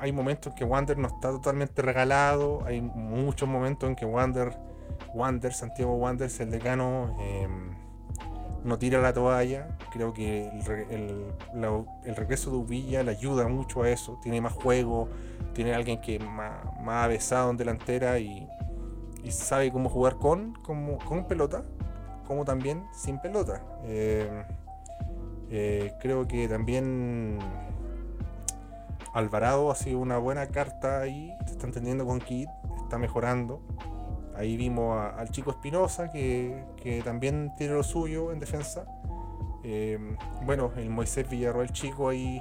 hay 0.00 0.12
momentos 0.12 0.52
en 0.52 0.58
que 0.58 0.64
Wander 0.64 0.98
no 0.98 1.08
está 1.08 1.30
totalmente 1.30 1.82
regalado, 1.82 2.64
hay 2.64 2.80
muchos 2.80 3.48
momentos 3.48 3.88
en 3.88 3.96
que 3.96 4.04
Wander, 4.04 4.56
Wander 5.14 5.52
Santiago 5.52 5.94
Wander, 5.94 6.30
el 6.38 6.50
decano, 6.50 7.16
em, 7.20 7.74
no 8.64 8.78
tira 8.78 9.00
la 9.00 9.12
toalla. 9.12 9.78
Creo 9.92 10.12
que 10.12 10.48
el, 10.90 12.16
regreso 12.16 12.50
de 12.50 12.56
Uvilla 12.56 13.02
le 13.02 13.12
ayuda 13.12 13.48
mucho 13.48 13.82
a 13.82 13.90
eso. 13.90 14.18
Tiene 14.22 14.40
más 14.40 14.52
juego, 14.52 15.08
tiene 15.54 15.74
alguien 15.74 16.00
que 16.00 16.18
más, 16.18 16.64
más 16.82 17.04
avesado 17.04 17.50
en 17.50 17.56
delantera 17.56 18.18
y, 18.18 18.48
sabe 19.30 19.70
cómo 19.70 19.90
jugar 19.90 20.16
con, 20.16 20.54
con 20.64 21.26
pelota, 21.26 21.62
como 22.26 22.44
también 22.44 22.84
sin 22.92 23.20
pelota. 23.20 23.62
Em, 23.84 24.44
eh, 25.50 25.92
creo 26.00 26.26
que 26.26 26.48
también 26.48 27.38
Alvarado 29.12 29.70
ha 29.70 29.74
sido 29.74 29.98
una 29.98 30.18
buena 30.18 30.46
carta 30.48 31.00
ahí, 31.00 31.32
se 31.46 31.52
está 31.52 31.66
entendiendo 31.66 32.06
con 32.06 32.20
Kid, 32.20 32.48
está 32.82 32.98
mejorando. 32.98 33.62
Ahí 34.36 34.56
vimos 34.56 34.96
al 34.96 35.30
chico 35.30 35.50
Espinosa, 35.50 36.12
que, 36.12 37.02
también 37.04 37.52
tiene 37.56 37.74
lo 37.74 37.82
suyo 37.82 38.32
en 38.32 38.38
defensa. 38.38 38.86
Em, 39.64 40.16
bueno, 40.44 40.70
el 40.76 40.90
Moisés 40.90 41.28
Villarroel 41.28 41.72
chico 41.72 42.08
ahí, 42.08 42.40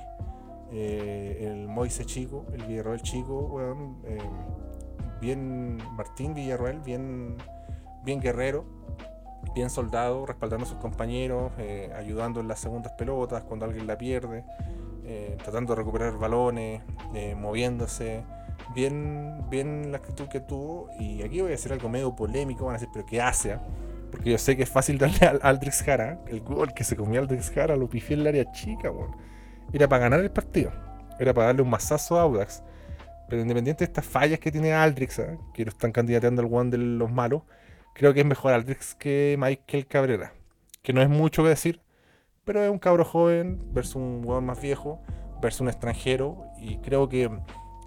eh, 0.71 1.47
el 1.49 1.67
Moisés 1.67 2.05
chico, 2.05 2.45
el 2.53 2.63
Villarroel 2.63 3.01
chico, 3.01 3.59
em, 3.61 3.95
bien 5.19 5.77
Martín 5.95 6.33
Villarroel, 6.35 6.79
bien, 6.81 7.35
bien 8.03 8.21
guerrero, 8.21 8.65
bien 9.55 9.69
soldado, 9.69 10.25
respaldando 10.25 10.65
a 10.65 10.69
sus 10.69 10.77
compañeros, 10.77 11.51
eh, 11.57 11.91
ayudando 11.95 12.39
en 12.39 12.47
las 12.47 12.59
segundas 12.59 12.93
pelotas 12.93 13.43
cuando 13.43 13.65
alguien 13.65 13.87
la 13.87 13.97
pierde. 13.97 14.43
Eh, 15.09 15.37
tratando 15.41 15.73
de 15.73 15.77
recuperar 15.77 16.17
balones, 16.17 16.81
eh, 17.13 17.33
moviéndose. 17.33 18.23
Bien, 18.75 19.41
bien 19.49 19.89
la 19.91 19.99
actitud 19.99 20.27
que 20.27 20.41
tuvo. 20.41 20.89
Y 20.99 21.23
aquí 21.23 21.39
voy 21.39 21.53
a 21.53 21.55
hacer 21.55 21.71
algo 21.71 21.87
medio 21.87 22.13
polémico. 22.13 22.65
Van 22.65 22.75
a 22.75 22.77
decir, 22.77 22.89
pero 22.93 23.05
¿qué 23.05 23.21
hace? 23.21 23.53
Ah? 23.53 23.61
Porque 24.11 24.31
yo 24.31 24.37
sé 24.37 24.57
que 24.57 24.63
es 24.63 24.69
fácil 24.69 24.97
darle 24.97 25.25
al 25.25 25.39
Aldrix 25.43 25.81
Jara. 25.81 26.19
El 26.27 26.41
gol 26.41 26.73
que 26.73 26.83
se 26.83 26.97
comió 26.97 27.21
Aldrix 27.21 27.51
Jara 27.51 27.77
lo 27.77 27.89
pifió 27.89 28.15
en 28.15 28.21
el 28.21 28.27
área 28.27 28.51
chica, 28.51 28.91
Era 29.71 29.87
para 29.87 30.03
ganar 30.03 30.19
el 30.19 30.31
partido. 30.31 30.71
Era 31.19 31.33
para 31.33 31.47
darle 31.47 31.61
un 31.61 31.69
mazazo 31.69 32.19
a 32.19 32.23
Audax. 32.23 32.61
Pero 33.29 33.41
independiente 33.41 33.85
de 33.85 33.89
estas 33.89 34.05
fallas 34.05 34.39
que 34.39 34.51
tiene 34.51 34.73
Aldrix, 34.73 35.19
¿ah? 35.19 35.37
que 35.53 35.63
lo 35.63 35.69
están 35.69 35.93
candidateando 35.93 36.41
al 36.41 36.53
one 36.53 36.69
de 36.69 36.77
los 36.77 37.11
malos, 37.11 37.43
creo 37.93 38.13
que 38.13 38.21
es 38.21 38.25
mejor 38.25 38.51
Aldrix 38.51 38.93
que 38.95 39.37
Michael 39.39 39.87
Cabrera. 39.87 40.33
Que 40.81 40.91
no 40.91 41.01
es 41.01 41.09
mucho 41.09 41.43
que 41.43 41.49
decir, 41.49 41.81
pero 42.47 42.63
es 42.63 42.71
un 42.71 42.79
cabro 42.79 43.03
joven 43.03 43.61
versus 43.73 43.97
un 43.97 44.21
hueón 44.23 44.45
más 44.45 44.61
viejo, 44.61 45.01
versus 45.41 45.61
un 45.61 45.67
extranjero. 45.67 46.45
Y 46.57 46.77
creo 46.77 47.09
que, 47.09 47.29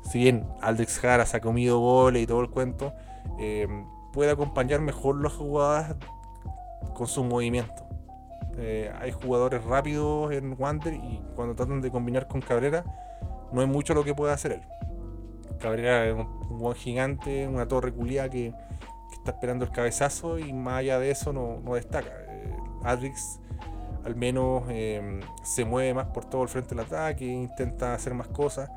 si 0.02 0.18
bien 0.18 0.46
Aldrix 0.60 0.98
Jara 1.00 1.24
se 1.24 1.38
ha 1.38 1.40
comido 1.40 1.78
goles 1.78 2.22
y 2.22 2.26
todo 2.26 2.42
el 2.42 2.50
cuento, 2.50 2.92
eh, 3.38 3.66
puede 4.12 4.30
acompañar 4.30 4.80
mejor 4.82 5.20
las 5.22 5.32
jugadas 5.32 5.96
con 6.94 7.06
su 7.06 7.24
movimiento. 7.24 7.86
Eh, 8.58 8.92
hay 9.00 9.12
jugadores 9.12 9.64
rápidos 9.64 10.30
en 10.32 10.54
Wander 10.58 10.92
y 10.92 11.22
cuando 11.34 11.54
tratan 11.54 11.80
de 11.80 11.90
combinar 11.90 12.28
con 12.28 12.42
Cabrera, 12.42 12.84
no 13.52 13.62
es 13.62 13.68
mucho 13.68 13.94
lo 13.94 14.04
que 14.04 14.14
puede 14.14 14.34
hacer 14.34 14.52
él. 14.52 14.62
Cabrera 15.58 16.06
es 16.06 16.14
un 16.14 16.58
buen 16.58 16.74
gigante, 16.74 17.48
una 17.48 17.66
torre 17.66 17.92
culiada 17.92 18.28
que, 18.28 18.52
está 19.12 19.32
esperando 19.32 19.64
el 19.64 19.70
cabezazo 19.70 20.38
y 20.38 20.52
más 20.52 20.78
allá 20.80 20.98
de 20.98 21.10
eso 21.10 21.32
no, 21.32 21.74
destaca. 21.74 22.10
Eh, 22.28 22.56
Aldrix 22.84 23.40
al 24.04 24.16
menos 24.16 24.64
em, 24.68 25.20
se 25.42 25.64
mueve 25.64 25.94
más 25.94 26.06
por 26.06 26.24
todo 26.24 26.42
el 26.42 26.48
frente 26.48 26.74
del 26.74 26.84
ataque, 26.84 27.26
intenta 27.26 27.94
hacer 27.94 28.14
más 28.14 28.28
cosas, 28.28 28.70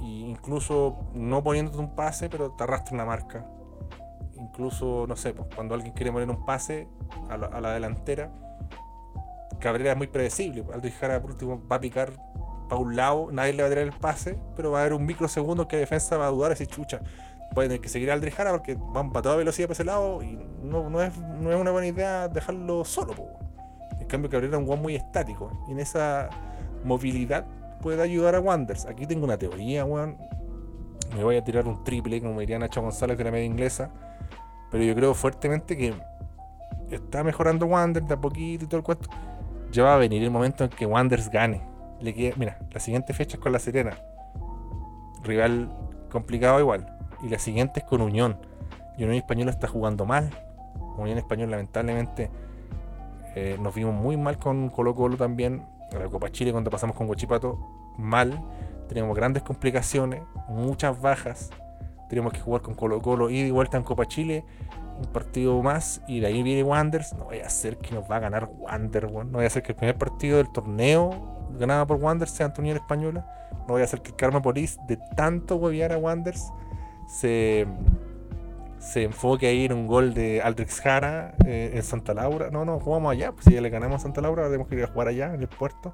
e 0.00 0.04
incluso 0.04 0.98
no 1.14 1.42
poniéndote 1.42 1.78
un 1.78 1.94
pase, 1.94 2.28
pero 2.28 2.52
te 2.52 2.64
arrastra 2.64 2.94
una 2.94 3.04
marca. 3.04 3.46
Incluso, 4.36 5.06
no 5.06 5.16
sé, 5.16 5.34
pues, 5.34 5.48
cuando 5.54 5.74
alguien 5.74 5.92
quiere 5.92 6.10
poner 6.10 6.28
un 6.30 6.44
pase 6.44 6.88
a 7.28 7.36
la, 7.36 7.72
delantera, 7.72 8.30
Cabrera 9.58 9.92
es 9.92 9.96
muy 9.96 10.06
predecible. 10.06 10.64
Aldrich 10.72 10.94
Jara, 10.98 11.20
por 11.20 11.32
último, 11.32 11.62
va 11.70 11.76
a 11.76 11.80
picar 11.80 12.12
para 12.68 12.80
un 12.80 12.96
lado, 12.96 13.28
nadie 13.32 13.52
le 13.52 13.62
va 13.62 13.66
a 13.66 13.70
tirar 13.70 13.84
el 13.84 13.92
pase, 13.92 14.38
pero 14.56 14.70
va 14.70 14.78
a 14.78 14.80
haber 14.82 14.94
un 14.94 15.04
microsegundo 15.04 15.68
que 15.68 15.76
la 15.76 15.80
defensa 15.80 16.16
va 16.16 16.28
a 16.28 16.30
dudar 16.30 16.56
y 16.58 16.66
chucha. 16.66 17.00
Puede 17.54 17.68
tener 17.68 17.80
que 17.80 17.88
seguir 17.88 18.10
a 18.10 18.14
Aldrich 18.14 18.34
Jara 18.34 18.52
porque 18.52 18.78
van 18.78 19.12
para 19.12 19.24
toda 19.24 19.36
velocidad 19.36 19.66
para 19.66 19.72
ese 19.74 19.84
lado 19.84 20.22
y 20.22 20.38
no, 20.62 21.02
es, 21.02 21.12
una 21.16 21.70
buena 21.70 21.86
idea 21.86 22.28
dejarlo 22.28 22.84
solo. 22.84 23.14
En 23.14 23.49
cambio, 24.10 24.30
Cabrera 24.30 24.54
es 24.54 24.58
un 24.58 24.66
guan 24.66 24.82
muy 24.82 24.96
estático. 24.96 25.50
Y 25.68 25.72
en 25.72 25.80
esa 25.80 26.28
movilidad 26.84 27.46
puede 27.80 28.02
ayudar 28.02 28.34
a 28.34 28.40
Wanders. 28.40 28.86
Aquí 28.86 29.06
tengo 29.06 29.24
una 29.24 29.38
teoría, 29.38 29.84
weón. 29.84 30.16
Me 31.16 31.24
voy 31.24 31.36
a 31.36 31.44
tirar 31.44 31.66
un 31.66 31.82
triple, 31.82 32.20
como 32.20 32.38
diría 32.40 32.58
Nacho 32.58 32.82
González 32.82 33.18
de 33.18 33.24
la 33.24 33.30
media 33.30 33.46
inglesa. 33.46 33.90
Pero 34.70 34.84
yo 34.84 34.94
creo 34.94 35.14
fuertemente 35.14 35.76
que 35.76 35.94
está 36.90 37.24
mejorando 37.24 37.66
Wanders 37.66 38.06
de 38.06 38.14
a 38.14 38.20
poquito 38.20 38.64
y 38.64 38.68
todo 38.68 38.76
el 38.78 38.84
cuento. 38.84 39.08
Ya 39.72 39.84
va 39.84 39.94
a 39.94 39.98
venir 39.98 40.22
el 40.22 40.30
momento 40.30 40.64
en 40.64 40.70
que 40.70 40.86
Wanders 40.86 41.30
gane. 41.30 41.62
Mira, 42.00 42.58
la 42.70 42.80
siguiente 42.80 43.12
fecha 43.12 43.36
es 43.36 43.42
con 43.42 43.52
La 43.52 43.58
Serena. 43.58 43.96
Rival 45.22 45.70
complicado 46.10 46.60
igual. 46.60 46.86
Y 47.22 47.28
la 47.28 47.38
siguiente 47.38 47.80
es 47.80 47.86
con 47.86 48.00
Unión. 48.00 48.38
Y 48.96 49.04
Unión 49.04 49.16
Español 49.16 49.48
está 49.48 49.68
jugando 49.68 50.06
mal. 50.06 50.30
Unión 50.96 51.18
Español 51.18 51.50
lamentablemente 51.50 52.30
eh, 53.34 53.56
nos 53.60 53.74
vimos 53.74 53.94
muy 53.94 54.16
mal 54.16 54.38
con 54.38 54.68
Colo 54.70 54.94
Colo 54.94 55.16
también. 55.16 55.62
En 55.92 55.98
la 55.98 56.08
Copa 56.08 56.30
Chile 56.30 56.52
cuando 56.52 56.70
pasamos 56.70 56.96
con 56.96 57.06
Guachipato, 57.06 57.58
mal. 57.98 58.40
Teníamos 58.88 59.16
grandes 59.16 59.42
complicaciones, 59.42 60.22
muchas 60.48 61.00
bajas. 61.00 61.50
Teníamos 62.08 62.32
que 62.32 62.40
jugar 62.40 62.62
con 62.62 62.74
Colo 62.74 63.00
Colo 63.00 63.30
y 63.30 63.42
de 63.44 63.52
vuelta 63.52 63.76
en 63.76 63.84
Copa 63.84 64.06
Chile. 64.06 64.44
Un 64.98 65.06
partido 65.06 65.62
más 65.62 66.02
y 66.06 66.20
de 66.20 66.26
ahí 66.26 66.42
viene 66.42 66.62
Wanders. 66.62 67.14
No 67.14 67.26
vaya 67.26 67.46
a 67.46 67.50
ser 67.50 67.78
que 67.78 67.94
nos 67.94 68.10
va 68.10 68.16
a 68.16 68.20
ganar 68.20 68.50
Wander. 68.58 69.10
No 69.10 69.38
vaya 69.38 69.46
a 69.46 69.50
ser 69.50 69.62
que 69.62 69.72
el 69.72 69.76
primer 69.76 69.96
partido 69.96 70.38
del 70.38 70.50
torneo 70.50 71.48
ganado 71.58 71.86
por 71.86 71.96
Wanders 71.98 72.32
sea 72.32 72.46
Antonio 72.46 72.74
Española. 72.74 73.26
No 73.66 73.74
vaya 73.74 73.84
a 73.84 73.88
ser 73.88 74.02
que 74.02 74.10
el 74.10 74.16
Karma 74.16 74.42
de 74.42 74.98
tanto 75.16 75.56
huevear 75.56 75.92
a 75.92 75.98
Wanders 75.98 76.52
se 77.06 77.66
se 78.80 79.02
enfoque 79.02 79.46
ahí 79.46 79.66
en 79.66 79.74
un 79.74 79.86
gol 79.86 80.14
de 80.14 80.40
Aldrix 80.40 80.80
Jara 80.80 81.34
eh, 81.44 81.72
en 81.74 81.82
Santa 81.82 82.14
Laura. 82.14 82.50
No, 82.50 82.64
no, 82.64 82.80
jugamos 82.80 83.12
allá. 83.12 83.30
Pues 83.32 83.44
si 83.44 83.52
ya 83.52 83.60
le 83.60 83.68
ganamos 83.68 84.00
a 84.00 84.02
Santa 84.04 84.22
Laura, 84.22 84.46
tenemos 84.46 84.68
que 84.68 84.74
ir 84.74 84.82
a 84.82 84.86
jugar 84.86 85.08
allá, 85.08 85.34
en 85.34 85.42
el 85.42 85.48
puerto. 85.48 85.92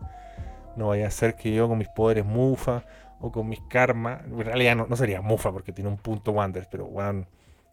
No 0.77 0.89
vaya 0.89 1.09
a 1.09 1.11
ser 1.11 1.35
que 1.35 1.53
yo 1.53 1.69
con 1.69 1.79
mis 1.79 1.89
poderes 1.89 2.25
mufa 2.25 2.85
o 3.21 3.33
con 3.33 3.49
mis 3.49 3.61
karma. 3.69 4.21
En 4.25 4.39
realidad 4.39 4.77
no, 4.77 4.97
sería 4.97 5.21
mufa 5.21 5.51
porque 5.53 5.73
tiene 5.73 5.91
un 5.91 5.97
punto 5.97 6.31
Wander, 6.31 6.69
pero 6.71 6.87
bueno, 6.87 7.27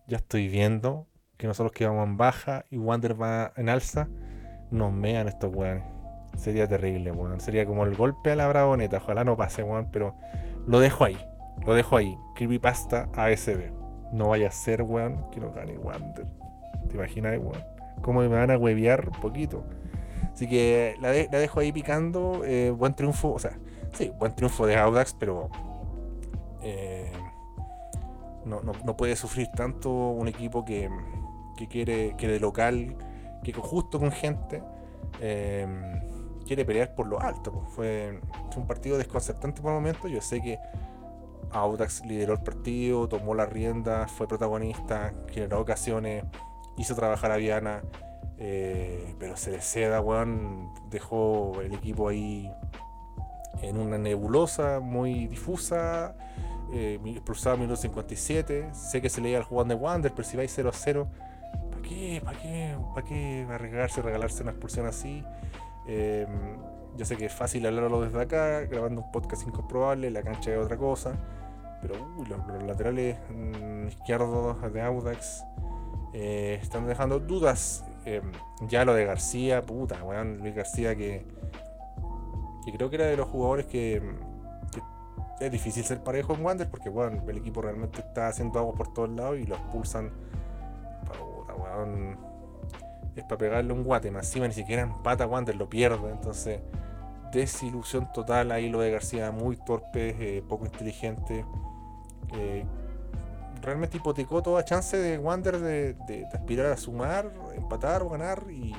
ya 0.07 0.17
estoy 0.17 0.47
viendo 0.47 1.05
que 1.37 1.45
nosotros 1.45 1.71
que 1.73 1.85
vamos 1.85 2.07
en 2.07 2.17
baja 2.17 2.65
y 2.71 2.77
Wander 2.77 3.21
va 3.21 3.53
en 3.55 3.69
alza. 3.69 4.07
Nos 4.71 4.91
mean 4.91 5.27
estos 5.27 5.53
weones. 5.53 5.83
Sería 6.37 6.67
terrible, 6.67 7.11
weón. 7.11 7.39
Sería 7.39 7.67
como 7.67 7.83
el 7.83 7.95
golpe 7.95 8.31
a 8.31 8.35
la 8.35 8.47
bravoneta. 8.47 8.97
Ojalá 8.97 9.23
no 9.23 9.37
pase, 9.37 9.61
weón, 9.61 9.91
pero 9.91 10.15
lo 10.65 10.79
dejo 10.79 11.03
ahí. 11.03 11.19
Lo 11.67 11.75
dejo 11.75 11.97
ahí. 11.97 12.17
Creepypasta 12.35 13.09
ASB. 13.15 13.82
No 14.13 14.29
vaya 14.29 14.47
a 14.47 14.51
ser, 14.51 14.83
weón, 14.83 15.25
que 15.31 15.39
no 15.39 15.51
gane 15.51 15.75
Wander. 15.77 16.27
¿Te 16.87 16.95
imaginas, 16.95 17.39
weón? 17.39 17.63
¿Cómo 18.03 18.21
me 18.21 18.27
van 18.27 18.51
a 18.51 18.57
huevear 18.57 19.09
un 19.09 19.19
poquito? 19.19 19.63
Así 20.31 20.47
que 20.47 20.95
la, 21.01 21.09
dejo 21.11 21.59
ahí 21.59 21.71
picando. 21.71 22.43
Eh, 22.45 22.69
buen 22.69 22.93
triunfo, 22.93 23.33
o 23.33 23.39
sea, 23.39 23.57
sí, 23.93 24.11
buen 24.19 24.35
triunfo 24.35 24.67
de 24.67 24.77
Audax, 24.77 25.15
pero 25.19 25.49
eh, 26.61 27.11
no, 28.45 28.61
puede 28.95 29.15
sufrir 29.15 29.47
tanto 29.55 29.89
un 29.91 30.27
equipo 30.27 30.63
que, 30.63 30.89
quiere, 31.69 32.15
que 32.15 32.27
de 32.27 32.39
local, 32.39 32.95
que 33.43 33.51
justo 33.51 33.99
con 33.99 34.11
gente, 34.11 34.61
em, 35.21 35.99
quiere 36.45 36.65
pelear 36.65 36.93
por 36.93 37.07
lo 37.07 37.19
alto. 37.19 37.51
pues. 37.51 37.69
Fue, 37.73 38.19
fue 38.51 38.61
un 38.61 38.67
partido 38.67 38.97
desconcertante 38.99 39.61
por 39.61 39.71
el 39.71 39.77
momento. 39.77 40.07
Yo 40.07 40.21
sé 40.21 40.39
que 40.39 40.59
Audax 41.53 42.05
lideró 42.05 42.33
el 42.33 42.41
partido, 42.41 43.07
tomó 43.07 43.35
la 43.35 43.45
rienda, 43.45 44.07
fue 44.07 44.27
protagonista, 44.27 45.13
generó 45.31 45.61
ocasiones, 45.61 46.23
hizo 46.77 46.95
trabajar 46.95 47.31
a 47.31 47.37
Viana, 47.37 47.81
eh, 48.37 49.15
pero 49.19 49.37
se 49.37 49.89
weón, 49.99 50.73
dejó 50.89 51.61
el 51.61 51.73
equipo 51.73 52.09
ahí 52.09 52.51
en 53.61 53.77
una 53.77 53.97
nebulosa 53.97 54.79
muy 54.79 55.27
difusa, 55.27 56.15
eh, 56.73 56.99
expulsado 57.05 57.55
a 57.55 57.57
minuto 57.57 57.75
57, 57.75 58.73
sé 58.73 59.01
que 59.01 59.09
se 59.09 59.21
leía 59.21 59.37
al 59.37 59.43
jugador 59.43 59.69
de 59.69 59.75
Wander, 59.75 60.11
pero 60.11 60.27
si 60.27 60.35
vais 60.35 60.51
0 60.53 60.69
a 60.69 60.73
0, 60.73 61.07
¿para 61.69 61.81
qué? 61.83 62.21
¿Para 62.23 62.39
qué? 62.39 62.75
¿Para 62.95 63.07
qué 63.07 63.47
arriesgarse, 63.49 64.01
regalarse 64.01 64.41
una 64.41 64.51
expulsión 64.51 64.87
así? 64.87 65.23
Eh, 65.87 66.27
yo 66.97 67.05
sé 67.05 67.15
que 67.15 67.25
es 67.25 67.33
fácil 67.33 67.65
hablarlo 67.65 68.01
desde 68.01 68.21
acá, 68.21 68.61
grabando 68.61 69.01
un 69.01 69.11
podcast 69.11 69.47
incomprobable, 69.47 70.11
la 70.11 70.21
cancha 70.21 70.51
es 70.51 70.57
otra 70.57 70.77
cosa. 70.77 71.15
Pero 71.83 71.95
uy, 72.17 72.25
los, 72.25 72.63
laterales 72.63 73.17
mm, 73.29 73.87
izquierdos 73.89 74.73
de 74.73 74.81
Audax 74.81 75.45
eh, 76.13 76.57
están 76.61 76.87
dejando 76.87 77.19
dudas. 77.19 77.85
Eh, 78.05 78.21
ya 78.61 78.83
lo 78.83 78.93
de 78.95 79.05
García, 79.05 79.61
puta, 79.61 80.03
weón, 80.03 80.39
Luis 80.39 80.55
García 80.55 80.95
que, 80.95 81.25
que 82.65 82.71
creo 82.73 82.89
que 82.89 82.95
era 82.95 83.05
de 83.05 83.15
los 83.15 83.27
jugadores 83.27 83.65
que, 83.65 84.01
que 85.39 85.45
es 85.45 85.51
difícil 85.51 85.83
ser 85.83 86.03
parejo 86.03 86.33
en 86.33 86.43
Wander 86.43 86.69
porque 86.69 86.89
bueno, 86.89 87.21
el 87.27 87.37
equipo 87.37 87.61
realmente 87.61 87.99
está 87.99 88.27
haciendo 88.27 88.59
agua 88.59 88.73
por 88.73 88.93
todos 88.93 89.09
lados 89.09 89.37
y 89.39 89.45
lo 89.45 89.55
expulsan. 89.55 90.11
Puta, 91.07 91.53
weón, 91.55 92.17
es 93.15 93.23
para 93.23 93.37
pegarle 93.37 93.73
un 93.73 93.83
guate, 93.83 94.09
más 94.11 94.27
encima 94.27 94.47
ni 94.47 94.53
siquiera 94.53 94.81
empata 94.81 95.27
Wander, 95.27 95.55
lo 95.55 95.69
pierde, 95.69 96.11
entonces 96.11 96.61
desilusión 97.33 98.11
total 98.13 98.51
ahí 98.51 98.69
lo 98.69 98.79
de 98.79 98.91
García, 98.91 99.31
muy 99.31 99.57
torpe, 99.57 100.15
eh, 100.19 100.43
poco 100.47 100.65
inteligente. 100.65 101.45
Eh, 102.33 102.65
realmente 103.61 103.97
hipotecó 103.97 104.41
toda 104.41 104.65
chance 104.65 104.97
de 104.97 105.17
Wander 105.17 105.59
de, 105.59 106.27
aspirar 106.33 106.67
a 106.67 106.77
sumar, 106.77 107.31
empatar 107.55 108.03
o 108.03 108.09
ganar 108.09 108.43
y, 108.49 108.73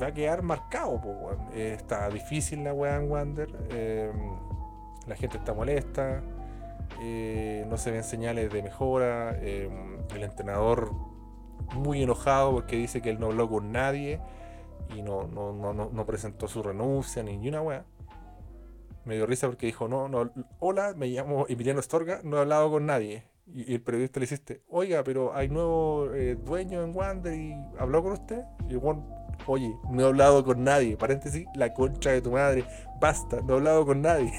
va 0.00 0.08
a 0.08 0.14
quedar 0.14 0.42
marcado. 0.42 1.00
Eh, 1.52 1.74
está 1.76 2.08
difícil 2.08 2.62
la 2.64 2.72
weá 2.72 2.96
en 2.96 3.10
Wander, 3.10 3.48
eh, 3.70 4.12
la 5.06 5.16
gente 5.16 5.38
está 5.38 5.52
molesta, 5.52 6.22
no 7.66 7.76
se 7.76 7.90
ven 7.90 8.04
señales 8.04 8.52
de 8.52 8.62
mejora, 8.62 9.30
el 9.38 10.22
entrenador 10.22 10.92
muy 11.74 12.02
enojado 12.02 12.52
porque 12.52 12.76
dice 12.76 13.00
que 13.00 13.10
él 13.10 13.18
no 13.18 13.26
habló 13.26 13.48
con 13.48 13.72
nadie 13.72 14.20
y 14.94 15.02
no, 15.02 16.04
presentó 16.06 16.48
su 16.48 16.62
renuncia 16.62 17.22
ni 17.22 17.48
una 17.48 17.62
weá. 17.62 17.84
Me 19.10 19.16
dio 19.16 19.26
risa 19.26 19.48
porque 19.48 19.66
dijo, 19.66 19.88
no, 19.88 20.08
no, 20.08 20.30
hola, 20.60 20.94
me 20.96 21.08
llamo 21.08 21.44
Emiliano 21.48 21.80
Estorga, 21.80 22.20
no 22.22 22.36
he 22.36 22.40
hablado 22.42 22.70
con 22.70 22.86
nadie. 22.86 23.24
Y, 23.44 23.74
el 23.74 23.82
periodista 23.82 24.20
le 24.20 24.24
hiciste, 24.24 24.62
oiga, 24.68 25.02
pero 25.02 25.34
hay 25.34 25.48
nuevo 25.48 26.14
eh, 26.14 26.36
dueño 26.36 26.84
en 26.84 26.94
Wander 26.94 27.34
y 27.34 27.52
habló 27.76 28.04
con 28.04 28.12
usted. 28.12 28.44
Y 28.68 28.76
weón, 28.76 29.04
oye, 29.48 29.74
no 29.90 30.02
he 30.02 30.06
hablado 30.06 30.44
con 30.44 30.62
nadie. 30.62 30.96
Paréntesis, 30.96 31.44
la 31.56 31.74
concha 31.74 32.12
de 32.12 32.22
tu 32.22 32.30
madre. 32.30 32.64
Basta, 33.00 33.40
no 33.40 33.54
he 33.54 33.56
hablado 33.56 33.84
con 33.84 34.00
nadie. 34.00 34.32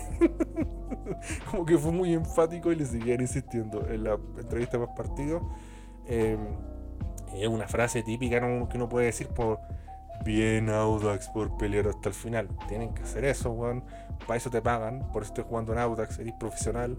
Como 1.51 1.65
que 1.65 1.78
fue 1.78 1.91
muy 1.91 2.13
enfático 2.13 2.72
y 2.72 2.78
le 2.78 2.86
seguían 2.86 3.19
insistiendo 3.19 3.86
en 3.89 4.05
la 4.05 4.17
entrevista 4.38 4.80
más 4.80 4.95
partido. 4.95 5.41
Eh, 6.05 6.38
es 7.36 7.47
una 7.49 7.67
frase 7.67 8.03
típica 8.03 8.39
que 8.39 8.78
uno 8.78 8.88
puede 8.88 9.07
decir 9.07 9.28
por 9.28 9.59
bien 10.24 10.69
Audax 10.69 11.28
por 11.28 11.57
pelear 11.57 11.88
hasta 11.88 12.07
el 12.07 12.15
final. 12.15 12.47
Tienen 12.69 12.93
que 12.93 13.03
hacer 13.03 13.26
eso, 13.26 13.51
weón. 13.51 13.84
Para 14.28 14.38
eso 14.38 14.49
te 14.49 14.61
pagan, 14.61 15.09
por 15.11 15.24
eso 15.24 15.32
estoy 15.32 15.43
jugando 15.47 15.74
en 15.74 15.80
Audax, 15.80 16.19
eres 16.19 16.34
profesional. 16.39 16.97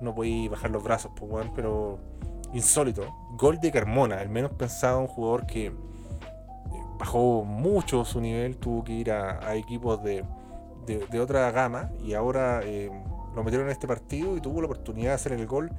No 0.00 0.14
podéis 0.14 0.50
bajar 0.50 0.70
los 0.70 0.82
brazos, 0.82 1.12
pues, 1.16 1.30
weón, 1.30 1.52
pero 1.54 1.98
insólito. 2.52 3.04
Gol 3.36 3.60
de 3.60 3.70
Carmona, 3.70 4.22
el 4.22 4.28
menos 4.28 4.52
pensado, 4.52 5.00
un 5.00 5.06
jugador 5.06 5.46
que 5.46 5.66
eh, 5.66 5.72
bajó 6.98 7.44
mucho 7.44 8.04
su 8.04 8.20
nivel, 8.20 8.56
tuvo 8.56 8.84
que 8.84 8.92
ir 8.92 9.10
a, 9.10 9.54
equipos 9.54 10.02
de, 10.02 10.24
de- 10.86 11.06
de 11.06 11.20
otra 11.20 11.50
gama 11.50 11.90
y 12.02 12.14
ahora 12.14 12.60
eh, 12.64 12.90
lo 13.34 13.42
metieron 13.44 13.66
en 13.68 13.72
este 13.72 13.86
partido 13.88 14.36
y 14.36 14.40
tuvo 14.40 14.60
la 14.60 14.66
oportunidad 14.66 15.10
de 15.10 15.14
hacer 15.14 15.32
el 15.32 15.46
gol. 15.46 15.70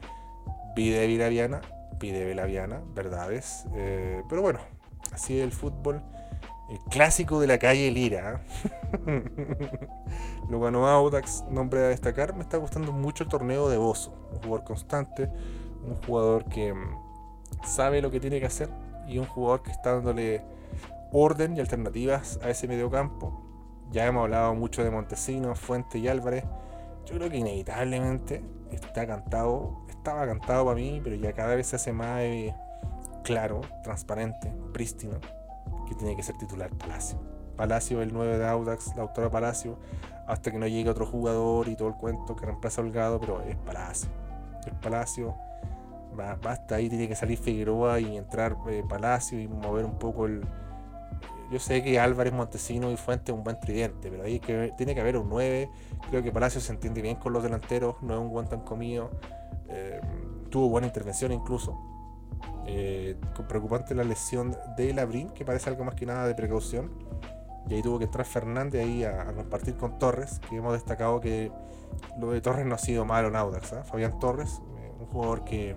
Pide 0.76 1.06
Vilaviana, 1.08 1.62
pide 2.00 2.26
Vilaviana, 2.26 2.82
verdades. 2.96 3.66
Eh, 3.76 4.24
pero 4.30 4.42
bueno, 4.42 4.60
así 5.12 5.38
es 5.38 5.44
el 5.44 5.52
fútbol. 5.52 6.02
El 6.74 6.80
clásico 6.90 7.40
de 7.40 7.46
la 7.46 7.60
calle 7.60 7.92
Lira. 7.92 8.42
¿eh? 9.06 9.24
Lo 10.50 10.60
ganó 10.60 10.88
Audax, 10.88 11.46
nombre 11.52 11.82
a 11.82 11.88
destacar. 11.90 12.34
Me 12.34 12.42
está 12.42 12.58
gustando 12.58 12.92
mucho 12.92 13.24
el 13.24 13.30
torneo 13.30 13.70
de 13.70 13.78
Bozo. 13.78 14.12
Un 14.32 14.40
jugador 14.42 14.64
constante, 14.64 15.30
un 15.86 15.96
jugador 16.08 16.46
que 16.46 16.74
mm, 16.74 16.98
sabe 17.64 18.02
lo 18.02 18.10
que 18.10 18.20
tiene 18.20 18.40
que 18.40 18.48
hacer 18.48 18.70
y 19.08 19.20
un 19.20 19.26
jugador 19.26 19.62
que 19.62 19.70
está 19.70 19.94
dándole 19.94 20.42
orden 21.12 21.56
y 21.56 21.60
alternativas 21.60 22.40
a 22.42 22.50
ese 22.50 22.68
mediocampo. 22.68 23.40
Ya 23.92 24.08
hemos 24.08 24.24
hablado 24.24 24.56
mucho 24.56 24.84
de 24.84 24.90
Montesinos, 24.90 25.60
Fuente 25.60 26.00
y 26.00 26.08
Álvarez. 26.08 26.44
Yo 27.06 27.18
creo 27.18 27.30
que 27.30 27.38
inevitablemente 27.38 28.44
está 28.72 29.06
cantado, 29.06 29.86
estaba 29.90 30.26
cantado 30.26 30.66
para 30.66 30.76
mí, 30.76 31.00
pero 31.04 31.16
ya 31.18 31.34
cada 31.34 31.54
vez 31.54 31.68
se 31.68 31.76
hace 31.76 31.94
más 31.94 32.22
eh, 32.22 32.56
claro, 33.24 33.62
transparente, 33.84 34.52
prístino, 34.74 35.20
que 35.94 36.00
tiene 36.00 36.16
que 36.16 36.24
ser 36.24 36.38
titular 36.38 36.70
Palacio. 36.72 37.20
Palacio, 37.56 38.02
el 38.02 38.12
9 38.14 38.40
de 38.40 38.48
Audax, 38.48 38.96
Lautaro 38.96 39.30
Palacio, 39.30 39.78
hasta 40.28 40.52
que 40.52 40.58
no 40.58 40.68
llegue 40.68 40.90
otro 40.90 41.06
jugador 41.06 41.68
y 41.68 41.76
todo 41.76 41.90
el 41.90 41.96
cuento 41.96 42.36
que 42.36 42.46
reemplaza 42.46 42.82
a 42.82 42.84
Holgado, 42.84 43.20
pero 43.20 43.42
es 43.42 43.56
Palacio. 43.58 44.10
Es 44.66 44.74
Palacio. 44.82 45.36
Basta 46.16 46.76
ahí, 46.76 46.90
tiene 46.90 47.08
que 47.08 47.16
salir 47.16 47.38
Figueroa 47.38 48.00
y 48.00 48.18
entrar 48.18 48.56
eh, 48.70 48.84
Palacio 48.88 49.40
y 49.40 49.48
mover 49.48 49.86
un 49.86 49.98
poco 49.98 50.26
el. 50.26 50.46
Yo 51.52 51.60
sé 51.60 51.84
que 51.84 52.00
Álvarez, 52.00 52.34
Montesino 52.34 52.92
y 52.92 52.98
Fuente 52.98 53.32
es 53.32 53.38
un 53.38 53.44
buen 53.44 53.60
tridente, 53.60 54.10
pero 54.10 54.24
ahí 54.24 54.40
que, 54.40 54.74
tiene 54.78 54.96
que 54.96 55.02
haber 55.02 55.18
un 55.18 55.30
9. 55.30 55.70
Creo 56.10 56.24
que 56.24 56.32
Palacio 56.32 56.62
se 56.62 56.72
entiende 56.72 57.02
bien 57.02 57.16
con 57.16 57.34
los 57.34 57.44
delanteros, 57.44 57.96
no 58.02 58.14
es 58.14 58.20
un 58.20 58.30
buen 58.30 58.48
tan 58.48 58.62
comido. 58.62 59.12
Eh, 59.70 60.02
tuvo 60.50 60.70
buena 60.70 60.88
intervención 60.88 61.32
incluso. 61.32 61.93
Eh, 62.66 63.16
preocupante 63.48 63.94
la 63.94 64.04
lesión 64.04 64.56
de 64.78 64.94
Labrín, 64.94 65.30
que 65.30 65.46
parece 65.46 65.70
algo 65.70 65.84
más 65.84 65.96
que 65.96 66.06
nada 66.06 66.28
de 66.28 66.36
precaución. 66.36 66.92
Y 67.70 67.76
ahí 67.76 67.82
tuvo 67.82 67.98
que 67.98 68.06
entrar 68.06 68.26
Fernández 68.26 68.84
ahí 68.84 69.04
a, 69.04 69.22
a 69.22 69.34
compartir 69.34 69.76
con 69.76 69.98
Torres, 69.98 70.40
que 70.50 70.58
hemos 70.58 70.74
destacado 70.74 71.20
que 71.22 71.52
lo 72.20 72.32
de 72.32 72.42
Torres 72.42 72.66
no 72.66 72.76
ha 72.76 72.80
sido 72.80 73.06
malo 73.06 73.28
en 73.30 73.36
Audax. 73.36 73.74
¿ah? 73.74 73.84
Fabián 73.84 74.20
Torres, 74.20 74.62
eh, 74.78 74.92
un 75.00 75.06
jugador 75.08 75.44
que, 75.44 75.76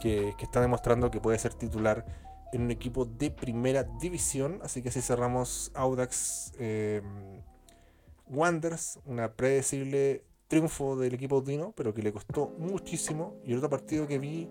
que, 0.00 0.34
está 0.40 0.60
demostrando 0.60 1.10
que 1.10 1.20
puede 1.20 1.38
ser 1.38 1.54
titular 1.54 2.04
en 2.52 2.62
un 2.62 2.70
equipo 2.70 3.04
de 3.04 3.30
primera 3.30 3.84
división. 3.84 4.60
Así 4.62 4.82
que 4.82 4.88
así 4.88 5.00
cerramos 5.00 5.70
Audax 5.74 6.52
eh, 6.58 7.02
Wanderers, 8.28 9.00
una 9.06 9.32
predecible 9.32 10.24
triunfo 10.48 10.96
del 10.96 11.14
equipo 11.14 11.36
audino, 11.36 11.72
pero 11.76 11.92
que 11.92 12.02
le 12.02 12.12
costó 12.12 12.54
muchísimo. 12.58 13.34
Y 13.44 13.52
el 13.52 13.58
otro 13.58 13.70
partido 13.70 14.06
que 14.06 14.18
vi, 14.18 14.50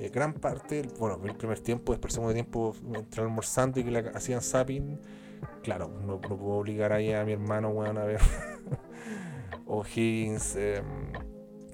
eh, 0.00 0.08
gran 0.08 0.32
parte, 0.32 0.82
bueno, 0.98 1.20
el 1.24 1.36
primer 1.36 1.60
tiempo, 1.60 1.92
después 1.92 2.12
el 2.12 2.14
segundo 2.14 2.32
tiempo, 2.32 2.74
entre 2.94 3.22
almorzando 3.22 3.80
y 3.80 3.84
que 3.84 3.90
le 3.90 3.98
hacían 4.10 4.40
zapping. 4.40 4.98
Claro, 5.62 5.88
no, 5.88 6.14
no 6.14 6.20
puedo 6.20 6.58
obligar 6.58 6.92
ahí 6.92 7.12
a 7.12 7.22
mi 7.24 7.32
hermano, 7.32 7.68
weón, 7.68 7.98
a 7.98 8.04
ver. 8.04 8.20
o 9.66 9.84
Higgins. 9.84 10.56
eh, 10.56 10.82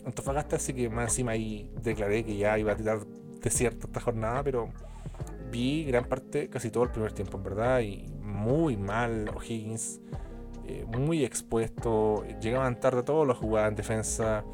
Antofagasta, 0.04 0.56
así 0.56 0.72
que 0.72 0.88
más 0.88 1.10
encima 1.10 1.32
ahí 1.32 1.70
declaré 1.82 2.24
que 2.24 2.36
ya 2.36 2.56
iba 2.58 2.72
a 2.72 2.76
tirar 2.76 3.04
desierto 3.42 3.86
esta 3.88 4.00
jornada, 4.00 4.42
pero 4.42 4.70
vi 5.50 5.84
gran 5.84 6.04
parte, 6.04 6.48
casi 6.48 6.70
todo 6.70 6.84
el 6.84 6.90
primer 6.90 7.12
tiempo, 7.12 7.38
en 7.38 7.42
verdad, 7.42 7.80
y 7.80 8.06
muy 8.20 8.76
mal 8.76 9.28
O'Higgins, 9.36 10.00
eh, 10.64 10.84
muy 10.86 11.24
expuesto, 11.24 12.24
llegaban 12.40 12.78
tarde 12.78 13.02
todos 13.02 13.26
los 13.26 13.36
jugadas 13.36 13.70
en 13.70 13.76
defensa, 13.76 14.44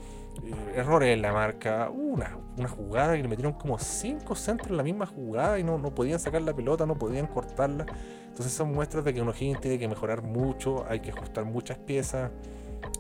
eh, 0.44 0.74
errores 0.76 1.14
en 1.14 1.22
la 1.22 1.32
marca, 1.32 1.90
una, 1.90 2.38
una 2.56 2.68
jugada 2.68 3.14
que 3.14 3.22
le 3.22 3.28
metieron 3.28 3.52
como 3.52 3.78
cinco 3.78 4.34
centros 4.34 4.70
en 4.70 4.76
la 4.76 4.82
misma 4.82 5.06
jugada 5.06 5.58
y 5.58 5.64
no, 5.64 5.78
no 5.78 5.94
podían 5.94 6.18
sacar 6.18 6.42
la 6.42 6.54
pelota, 6.54 6.86
no 6.86 6.96
podían 6.96 7.26
cortarla. 7.26 7.86
Entonces 8.26 8.52
son 8.52 8.72
muestras 8.72 9.04
de 9.04 9.12
que 9.12 9.20
O'Higgins 9.20 9.60
tiene 9.60 9.78
que 9.78 9.88
mejorar 9.88 10.22
mucho, 10.22 10.84
hay 10.88 11.00
que 11.00 11.10
ajustar 11.10 11.44
muchas 11.44 11.78
piezas. 11.78 12.30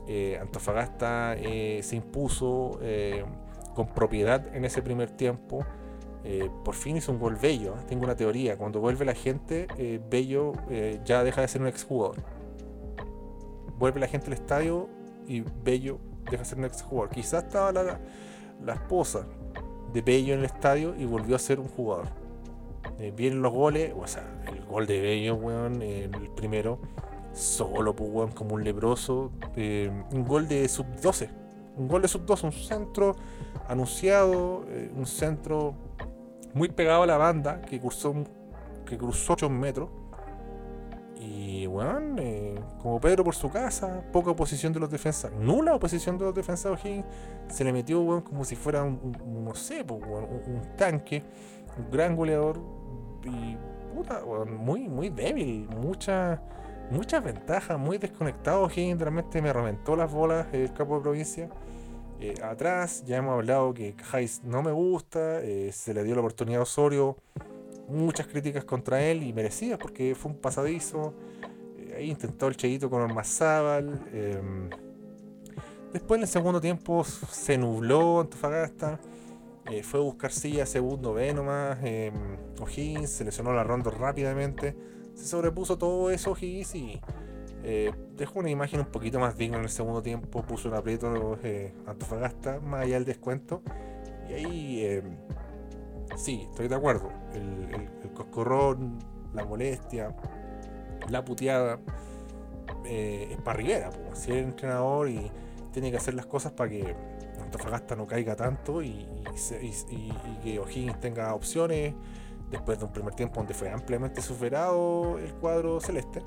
Eh, 0.06 0.38
Antofagasta 0.40 1.34
eh, 1.36 1.80
se 1.82 1.96
impuso 1.96 2.78
con 3.74 3.86
propiedad 3.88 4.54
en 4.54 4.64
ese 4.64 4.82
primer 4.82 5.10
tiempo. 5.10 5.64
Por 6.64 6.74
fin 6.74 6.98
hizo 6.98 7.10
un 7.10 7.18
gol 7.18 7.36
Bello. 7.36 7.74
Tengo 7.88 8.04
una 8.04 8.14
teoría. 8.14 8.56
Cuando 8.56 8.78
vuelve 8.78 9.04
la 9.04 9.14
gente, 9.14 9.66
Bello 10.10 10.52
ya 11.04 11.24
deja 11.24 11.40
de 11.40 11.48
ser 11.48 11.62
un 11.62 11.68
exjugador. 11.68 12.16
Vuelve 13.78 13.98
la 13.98 14.06
gente 14.06 14.26
al 14.28 14.34
estadio 14.34 14.88
y 15.26 15.42
Bello 15.64 15.98
deja 16.24 16.38
de 16.38 16.44
ser 16.44 16.58
un 16.58 16.64
exjugador. 16.64 17.10
Quizás 17.10 17.44
estaba 17.44 17.72
la, 17.72 17.98
la 18.64 18.74
esposa 18.74 19.26
de 19.92 20.00
Bello 20.02 20.34
en 20.34 20.40
el 20.40 20.46
estadio 20.46 20.94
y 20.96 21.04
volvió 21.04 21.36
a 21.36 21.38
ser 21.38 21.60
un 21.60 21.68
jugador. 21.68 22.06
Eh, 22.98 23.12
vienen 23.14 23.42
los 23.42 23.52
goles, 23.52 23.92
o 23.96 24.06
sea, 24.06 24.24
el 24.46 24.64
gol 24.64 24.86
de 24.86 25.00
Bello, 25.00 25.34
weón, 25.34 25.82
el 25.82 26.10
primero, 26.36 26.78
solo, 27.32 27.94
pues, 27.94 28.10
weón, 28.12 28.30
como 28.32 28.54
un 28.54 28.64
lebroso. 28.64 29.32
Eh, 29.56 29.90
un 30.12 30.24
gol 30.24 30.48
de 30.48 30.68
sub-12. 30.68 31.28
Un 31.76 31.88
gol 31.88 32.02
de 32.02 32.08
sub-12, 32.08 32.44
un 32.44 32.52
centro 32.52 33.16
anunciado, 33.68 34.64
eh, 34.68 34.90
un 34.94 35.06
centro 35.06 35.74
muy 36.54 36.68
pegado 36.68 37.04
a 37.04 37.06
la 37.06 37.16
banda 37.16 37.62
que 37.62 37.80
cruzó, 37.80 38.14
que 38.86 38.98
cruzó 38.98 39.32
8 39.32 39.48
metros. 39.48 39.88
Y, 41.24 41.68
weón, 41.68 42.20
como 42.82 43.00
Pedro 43.00 43.22
por 43.22 43.36
su 43.36 43.48
casa, 43.48 44.02
poca 44.12 44.32
oposición 44.32 44.72
de 44.72 44.80
los 44.80 44.90
defensas, 44.90 45.30
nula 45.32 45.76
oposición 45.76 46.18
de 46.18 46.24
los 46.24 46.34
defensas 46.34 46.72
O'Higgins, 46.72 47.06
se 47.48 47.62
le 47.62 47.72
metió, 47.72 48.00
weón, 48.00 48.22
como 48.22 48.44
si 48.44 48.56
fuera 48.56 48.82
un, 48.82 49.44
no 49.44 49.54
sé, 49.54 49.84
un 49.88 50.76
tanque, 50.76 51.22
un 51.78 51.90
gran 51.92 52.16
goleador, 52.16 52.58
y 53.22 53.56
puta, 53.94 54.22
muy, 54.46 54.88
muy 54.88 55.10
débil, 55.10 55.68
muchas 55.68 56.40
muchas 56.90 57.22
ventajas, 57.24 57.78
muy 57.78 57.98
desconectado. 57.98 58.68
Higgins 58.68 59.00
realmente 59.00 59.40
me 59.40 59.52
reventó 59.52 59.96
las 59.96 60.12
bolas 60.12 60.46
el 60.52 60.72
capo 60.72 60.96
de 60.96 61.02
provincia. 61.02 61.48
Eh, 62.20 62.34
atrás 62.42 63.02
ya 63.04 63.16
hemos 63.16 63.34
hablado 63.34 63.74
que 63.74 63.96
Hayes 64.12 64.42
no 64.44 64.62
me 64.62 64.70
gusta, 64.70 65.40
eh, 65.40 65.72
se 65.72 65.92
le 65.92 66.04
dio 66.04 66.14
la 66.14 66.20
oportunidad 66.20 66.60
a 66.60 66.62
Osorio, 66.62 67.16
muchas 67.88 68.26
críticas 68.26 68.64
contra 68.64 69.02
él 69.02 69.22
y 69.22 69.32
merecidas 69.32 69.78
porque 69.78 70.14
fue 70.14 70.32
un 70.32 70.38
pasadizo. 70.38 71.14
Eh, 71.78 71.94
ahí 71.98 72.10
intentó 72.10 72.48
el 72.48 72.56
cheguito 72.56 72.88
con 72.90 73.02
Ormazábal. 73.02 74.00
Em, 74.12 74.70
después 75.92 76.18
en 76.18 76.22
el 76.22 76.28
segundo 76.28 76.60
tiempo 76.60 77.04
se 77.04 77.58
nubló 77.58 78.20
Antofagasta. 78.20 79.00
Eh, 79.70 79.82
fue 79.82 80.00
a 80.00 80.02
buscar 80.02 80.32
silla 80.32 80.66
segundo 80.66 81.14
B 81.14 81.32
nomás. 81.34 81.78
Eh, 81.82 82.12
O'Higgins 82.60 83.10
se 83.10 83.24
lesionó 83.24 83.52
la 83.52 83.64
ronda 83.64 83.90
rápidamente. 83.90 84.76
Se 85.14 85.26
sobrepuso 85.26 85.78
todo 85.78 86.10
eso 86.10 86.32
O'Higgins 86.32 86.74
y 86.74 87.00
eh, 87.62 87.92
dejó 88.16 88.40
una 88.40 88.50
imagen 88.50 88.80
un 88.80 88.86
poquito 88.86 89.20
más 89.20 89.36
digna 89.36 89.58
en 89.58 89.64
el 89.64 89.70
segundo 89.70 90.02
tiempo. 90.02 90.42
Puso 90.42 90.68
un 90.68 90.74
aprieto 90.74 91.38
eh, 91.42 91.72
Antofagasta, 91.86 92.60
más 92.60 92.82
allá 92.82 92.94
del 92.94 93.04
descuento. 93.04 93.62
Y 94.28 94.32
ahí 94.32 95.02
sí, 96.16 96.46
estoy 96.50 96.68
de 96.68 96.74
acuerdo. 96.74 97.10
El, 97.34 97.90
coscorrón, 98.14 98.98
la 99.32 99.44
molestia, 99.44 100.14
la 101.08 101.24
puteada. 101.24 101.78
es 102.84 103.40
para 103.40 103.56
Rivera, 103.56 103.90
si 104.12 104.32
es 104.32 104.44
entrenador 104.44 105.08
y 105.08 105.30
tiene 105.72 105.90
que 105.90 105.96
hacer 105.96 106.14
las 106.14 106.26
cosas 106.26 106.52
para 106.52 106.70
que 106.70 106.94
Antofagasta 107.40 107.96
no 107.96 108.06
caiga 108.06 108.36
tanto 108.36 108.82
y, 108.82 109.06
que 110.42 110.58
O'Higgins 110.58 111.00
tenga 111.00 111.34
opciones 111.34 111.94
después 112.50 112.78
de 112.78 112.84
un 112.84 112.92
primer 112.92 113.14
tiempo 113.14 113.36
donde 113.36 113.54
fue 113.54 113.70
ampliamente 113.70 114.20
superado 114.20 115.18
el 115.18 115.32
cuadro 115.34 115.80
celeste. 115.80 116.22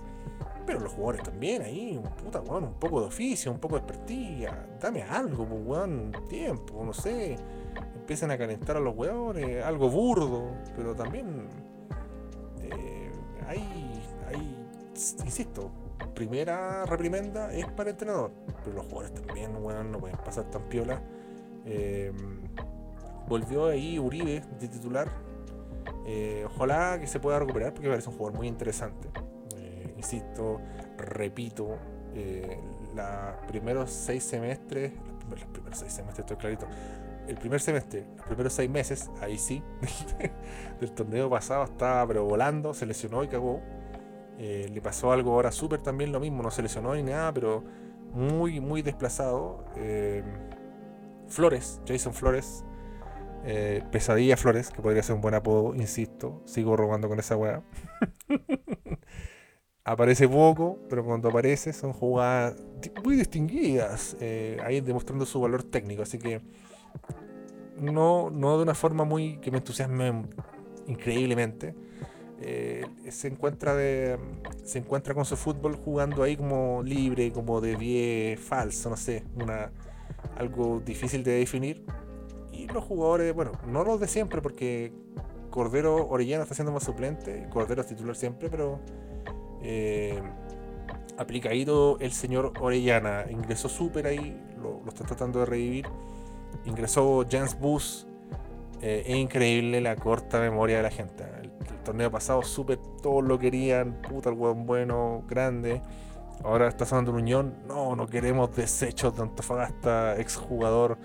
Pero 0.66 0.80
los 0.80 0.94
jugadores 0.94 1.24
también 1.24 1.62
ahí, 1.62 2.02
puta, 2.24 2.42
un 2.42 2.74
poco 2.74 3.02
de 3.02 3.08
oficio, 3.08 3.52
un 3.52 3.60
poco 3.60 3.76
de 3.76 3.82
expertise, 3.82 4.50
dame 4.82 5.04
algo, 5.04 5.46
pues, 5.46 5.62
weón, 5.64 6.12
tiempo, 6.28 6.84
no 6.84 6.94
sé. 6.94 7.38
Empiezan 8.06 8.30
a 8.30 8.38
calentar 8.38 8.78
a 8.78 8.80
los 8.80 8.94
jugadores, 8.94 9.66
algo 9.66 9.90
burdo, 9.90 10.52
pero 10.76 10.94
también 10.94 11.48
eh, 12.62 13.10
hay, 13.48 13.64
insisto, 15.26 15.72
primera 16.14 16.86
reprimenda 16.86 17.52
es 17.52 17.66
para 17.66 17.90
el 17.90 17.96
entrenador, 17.96 18.32
pero 18.64 18.76
los 18.76 18.86
jugadores 18.86 19.12
también, 19.26 19.54
no 19.54 20.00
pueden 20.00 20.18
pasar 20.18 20.44
tan 20.52 20.70
piola. 20.70 21.02
Em, 21.66 22.42
volvió 23.28 23.66
ahí 23.66 23.98
Uribe 23.98 24.44
de 24.60 24.68
titular. 24.68 25.10
Eh, 26.06 26.46
ojalá 26.46 27.00
que 27.00 27.08
se 27.08 27.20
pueda 27.20 27.40
recuperar 27.40 27.74
porque 27.74 27.90
parece 27.90 28.10
un 28.10 28.18
jugador 28.18 28.38
muy 28.38 28.48
interesante. 28.48 29.10
Eh, 29.58 29.96
insisto, 29.98 30.62
repito, 30.96 31.78
eh, 32.14 32.60
los 32.96 33.48
primeros 33.48 33.90
seis 33.90 34.24
semestres, 34.24 34.94
los 35.30 35.44
primeros 35.46 35.80
seis 35.80 35.92
semestres, 35.92 36.20
estoy 36.20 36.38
clarito. 36.38 36.68
El 37.28 37.38
primer 37.38 37.60
semestre, 37.60 38.06
los 38.18 38.26
primeros 38.26 38.54
seis 38.54 38.70
meses, 38.70 39.10
ahí 39.20 39.38
sí, 39.38 39.64
del 40.80 40.92
torneo 40.92 41.30
pasado 41.30 41.64
estaba 41.64 42.06
pero 42.08 42.24
volando, 42.26 42.74
se 42.74 42.86
lesionó 42.86 43.24
y 43.24 43.28
cagó. 43.28 43.62
Eh, 44.38 44.70
le 44.74 44.82
pasó 44.82 45.12
algo 45.12 45.34
ahora 45.34 45.52
súper 45.52 45.82
también 45.82 46.12
lo 46.12 46.20
mismo, 46.20 46.44
no 46.44 46.52
se 46.52 46.62
lesionó 46.62 46.94
ni 46.94 47.04
nada, 47.04 47.34
pero 47.34 47.64
muy, 48.14 48.60
muy 48.60 48.82
desplazado. 48.82 49.66
Eh, 49.78 50.24
Flores, 51.28 51.82
Jason 51.88 52.14
Flores, 52.14 52.64
eh, 53.46 53.82
Pesadilla 53.92 54.38
Flores, 54.38 54.70
que 54.70 54.82
podría 54.82 55.02
ser 55.04 55.16
un 55.16 55.22
buen 55.22 55.36
apodo, 55.36 55.74
insisto, 55.74 56.42
sigo 56.46 56.76
robando 56.76 57.08
con 57.08 57.20
esa 57.20 57.38
weá. 57.38 57.64
aparece 59.84 60.28
poco, 60.28 60.80
pero 60.90 61.06
cuando 61.06 61.30
aparece 61.30 61.72
son 61.72 61.94
jugadas 61.94 62.56
muy 63.04 63.16
distinguidas, 63.16 64.18
ahí 64.64 64.82
demostrando 64.82 65.26
su 65.26 65.40
valor 65.40 65.64
técnico, 65.64 66.04
así 66.04 66.20
que 66.20 66.42
no, 67.80 68.30
no 68.30 68.58
de 68.58 68.64
una 68.64 68.76
forma 68.76 69.04
muy 69.04 69.38
que 69.38 69.52
me 69.52 69.58
entusiasme 69.58 70.24
increíblemente, 70.88 71.76
eh, 72.42 72.86
se 73.10 73.30
encuentra 73.30 73.76
se 74.64 74.80
encuentra 74.80 75.14
con 75.14 75.24
su 75.26 75.38
fútbol 75.38 75.76
jugando 75.76 76.24
ahí 76.24 76.36
como 76.36 76.84
libre, 76.84 77.32
como 77.32 77.62
de 77.62 77.76
10 77.76 78.40
falso, 78.40 78.90
no 78.90 78.98
sé, 78.98 79.24
una 79.36 79.72
algo 80.38 80.82
difícil 80.86 81.24
de 81.24 81.40
definir. 81.40 81.84
Y 82.52 82.68
los 82.68 82.84
jugadores, 82.84 83.34
bueno, 83.34 83.52
no 83.68 83.84
los 83.84 84.00
de 84.00 84.08
siempre, 84.08 84.42
porque 84.42 84.94
Cordero 85.50 86.08
Orellana 86.08 86.44
está 86.44 86.56
siendo 86.56 86.72
más 86.72 86.84
suplente, 86.84 87.48
Cordero 87.52 87.82
es 87.82 87.88
titular 87.88 88.16
siempre, 88.16 88.50
pero 88.50 88.80
eh, 89.62 90.22
el 92.00 92.12
señor 92.12 92.54
Orellana, 92.60 93.26
ingresó 93.30 93.70
súper 93.70 94.08
ahí, 94.08 94.42
lo, 94.58 94.82
lo, 94.84 94.90
está 94.90 95.06
tratando 95.06 95.40
de 95.40 95.46
revivir. 95.46 95.88
Ingresó 96.66 97.26
Jens 97.30 97.60
Bus, 97.60 98.08
eh, 98.82 99.04
es 99.06 99.16
increíble 99.16 99.82
la 99.82 99.96
corta 99.96 100.40
memoria 100.40 100.78
de 100.78 100.84
la 100.84 100.92
gente 100.92 101.36
torneo 101.86 102.12
pasado 102.12 102.42
súper 102.42 102.78
todos 103.02 103.24
lo 103.24 103.40
querían, 103.40 104.02
puta 104.02 104.30
el 104.30 104.36
hueón 104.36 104.66
bueno, 104.66 105.24
grande. 105.30 105.82
Ahora 106.44 106.68
está 106.68 106.86
sonando 106.86 107.12
un 107.12 107.22
unión, 107.22 107.56
no, 107.66 107.96
no 107.96 108.08
queremos 108.08 108.54
desechos 108.54 109.16
de 109.16 109.24
Antofagasta, 109.24 110.18
exjugador. 110.20 110.98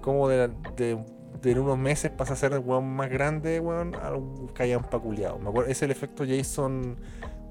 Como 0.00 0.28
de, 0.28 0.48
de, 0.76 1.60
unos 1.60 1.76
meses 1.76 2.10
pasa 2.10 2.32
a 2.32 2.36
ser 2.36 2.52
el 2.54 2.60
hueón 2.60 2.88
más 2.94 3.10
grande, 3.10 3.60
weón, 3.60 3.94
a 3.96 4.14
un 4.14 4.48
callan 4.48 4.82
paculeado. 4.84 5.38
Me 5.38 5.50
acuerdo, 5.50 5.70
es 5.70 5.82
el 5.82 5.90
efecto 5.90 6.24
Jason 6.26 6.96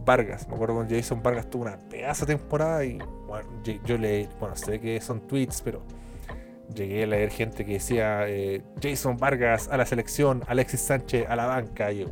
Vargas. 0.04 0.48
Me 0.48 0.56
acuerdo 0.56 0.76
cuando 0.76 0.96
Jason 0.96 1.22
Vargas 1.22 1.50
tuvo 1.50 1.64
una 1.64 1.78
pedazo 1.78 2.26
temporada 2.26 2.84
y 2.84 2.98
bueno, 3.28 3.48
yo, 3.86 3.98
le, 3.98 4.28
bueno, 4.40 4.56
sé 4.56 4.80
que 4.80 5.00
son 5.00 5.22
tweets, 5.28 5.62
pero 5.62 5.84
llegué 6.74 7.04
a 7.04 7.08
leer 7.08 7.30
gente 7.30 7.66
que 7.66 7.74
decía 7.74 8.28
eh, 8.28 8.64
Jason 8.82 9.18
Vargas 9.18 9.68
a 9.70 9.78
la 9.78 9.86
selección, 9.86 10.44
Alexis 10.48 10.82
Sánchez 10.82 11.30
a 11.30 11.36
la 11.36 11.46
banca. 11.46 11.92
Y 11.92 12.06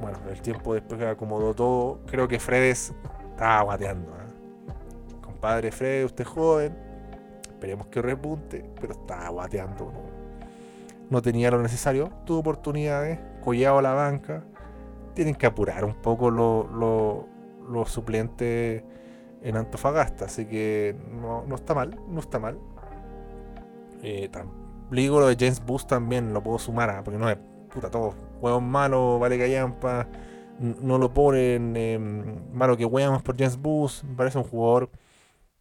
bueno, 0.00 0.18
el 0.30 0.40
tiempo 0.42 0.74
después 0.74 1.00
que 1.00 1.06
acomodó 1.06 1.54
todo, 1.54 2.00
creo 2.06 2.28
que 2.28 2.38
Fredes 2.38 2.92
estaba 3.30 3.62
guateando. 3.62 4.10
¿eh? 4.12 4.72
Compadre 5.22 5.72
Fredes, 5.72 6.06
usted 6.06 6.24
joven, 6.24 6.76
esperemos 7.48 7.86
que 7.86 8.02
repunte, 8.02 8.64
pero 8.80 8.92
estaba 8.92 9.28
guateando. 9.28 9.92
¿no? 11.10 11.22
tenía 11.22 11.50
lo 11.50 11.62
necesario, 11.62 12.10
tuvo 12.24 12.40
oportunidades, 12.40 13.18
collado 13.42 13.78
a 13.78 13.82
la 13.82 13.92
banca. 13.94 14.44
Tienen 15.14 15.34
que 15.34 15.46
apurar 15.46 15.84
un 15.84 15.94
poco 15.94 16.30
los 16.30 17.90
suplentes 17.90 18.82
en 19.42 19.56
Antofagasta, 19.56 20.26
así 20.26 20.46
que 20.46 20.96
no, 21.20 21.54
está 21.54 21.74
mal, 21.74 21.98
no 22.08 22.20
está 22.20 22.38
mal. 22.38 22.58
Eh, 24.02 24.30
digo 24.90 25.20
lo 25.20 25.28
de 25.28 25.36
James 25.38 25.64
Booth 25.64 25.86
también 25.86 26.32
lo 26.32 26.42
puedo 26.42 26.58
sumar, 26.58 26.90
¿ah? 26.90 27.02
porque 27.04 27.18
no 27.18 27.28
es 27.28 27.38
puta 27.72 27.90
todo 27.90 28.14
huevón 28.40 28.68
malo, 28.68 29.18
vale 29.18 29.38
callampa, 29.38 30.08
no 30.58 30.98
lo 30.98 31.12
ponen, 31.12 31.76
em, 31.76 32.52
malo 32.52 32.76
que 32.76 32.84
huevamos 32.84 33.22
por 33.22 33.36
James 33.36 33.58
Booth, 33.58 34.02
me 34.04 34.14
parece 34.14 34.38
un 34.38 34.44
jugador 34.44 34.90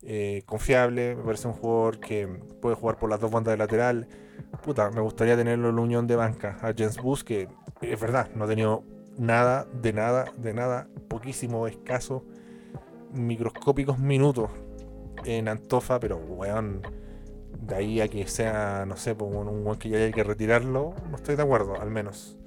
eh, 0.01 0.43
confiable, 0.45 1.15
me 1.15 1.23
parece 1.23 1.47
un 1.47 1.53
jugador 1.53 1.99
que 1.99 2.27
puede 2.61 2.75
jugar 2.75 2.97
por 2.97 3.09
las 3.09 3.19
dos 3.19 3.31
bandas 3.31 3.53
de 3.53 3.57
lateral. 3.57 4.07
Puta, 4.63 4.91
me 4.91 5.01
gustaría 5.01 5.35
tenerlo 5.35 5.69
en 5.69 5.75
la 5.75 5.81
unión 5.81 6.07
de 6.07 6.15
banca 6.15 6.57
a 6.61 6.73
James 6.77 6.97
Booth, 7.01 7.21
que 7.23 7.47
es 7.81 7.99
verdad, 7.99 8.29
no 8.35 8.43
ha 8.45 8.47
tenido 8.47 8.83
nada, 9.17 9.65
de 9.81 9.93
nada, 9.93 10.25
de 10.37 10.53
nada, 10.53 10.87
poquísimo, 11.07 11.67
escaso, 11.67 12.23
microscópicos 13.13 13.99
minutos 13.99 14.49
en 15.25 15.47
Antofa, 15.47 15.99
pero 15.99 16.17
weón, 16.17 16.81
de 17.59 17.75
ahí 17.75 18.01
a 18.01 18.07
que 18.07 18.27
sea, 18.27 18.85
no 18.87 18.97
sé, 18.97 19.15
pues, 19.15 19.31
un 19.33 19.47
weón 19.65 19.77
que 19.77 19.89
ya 19.89 19.97
hay 19.97 20.11
que 20.11 20.23
retirarlo, 20.23 20.93
no 21.09 21.15
estoy 21.15 21.35
de 21.35 21.43
acuerdo, 21.43 21.79
al 21.79 21.91
menos. 21.91 22.37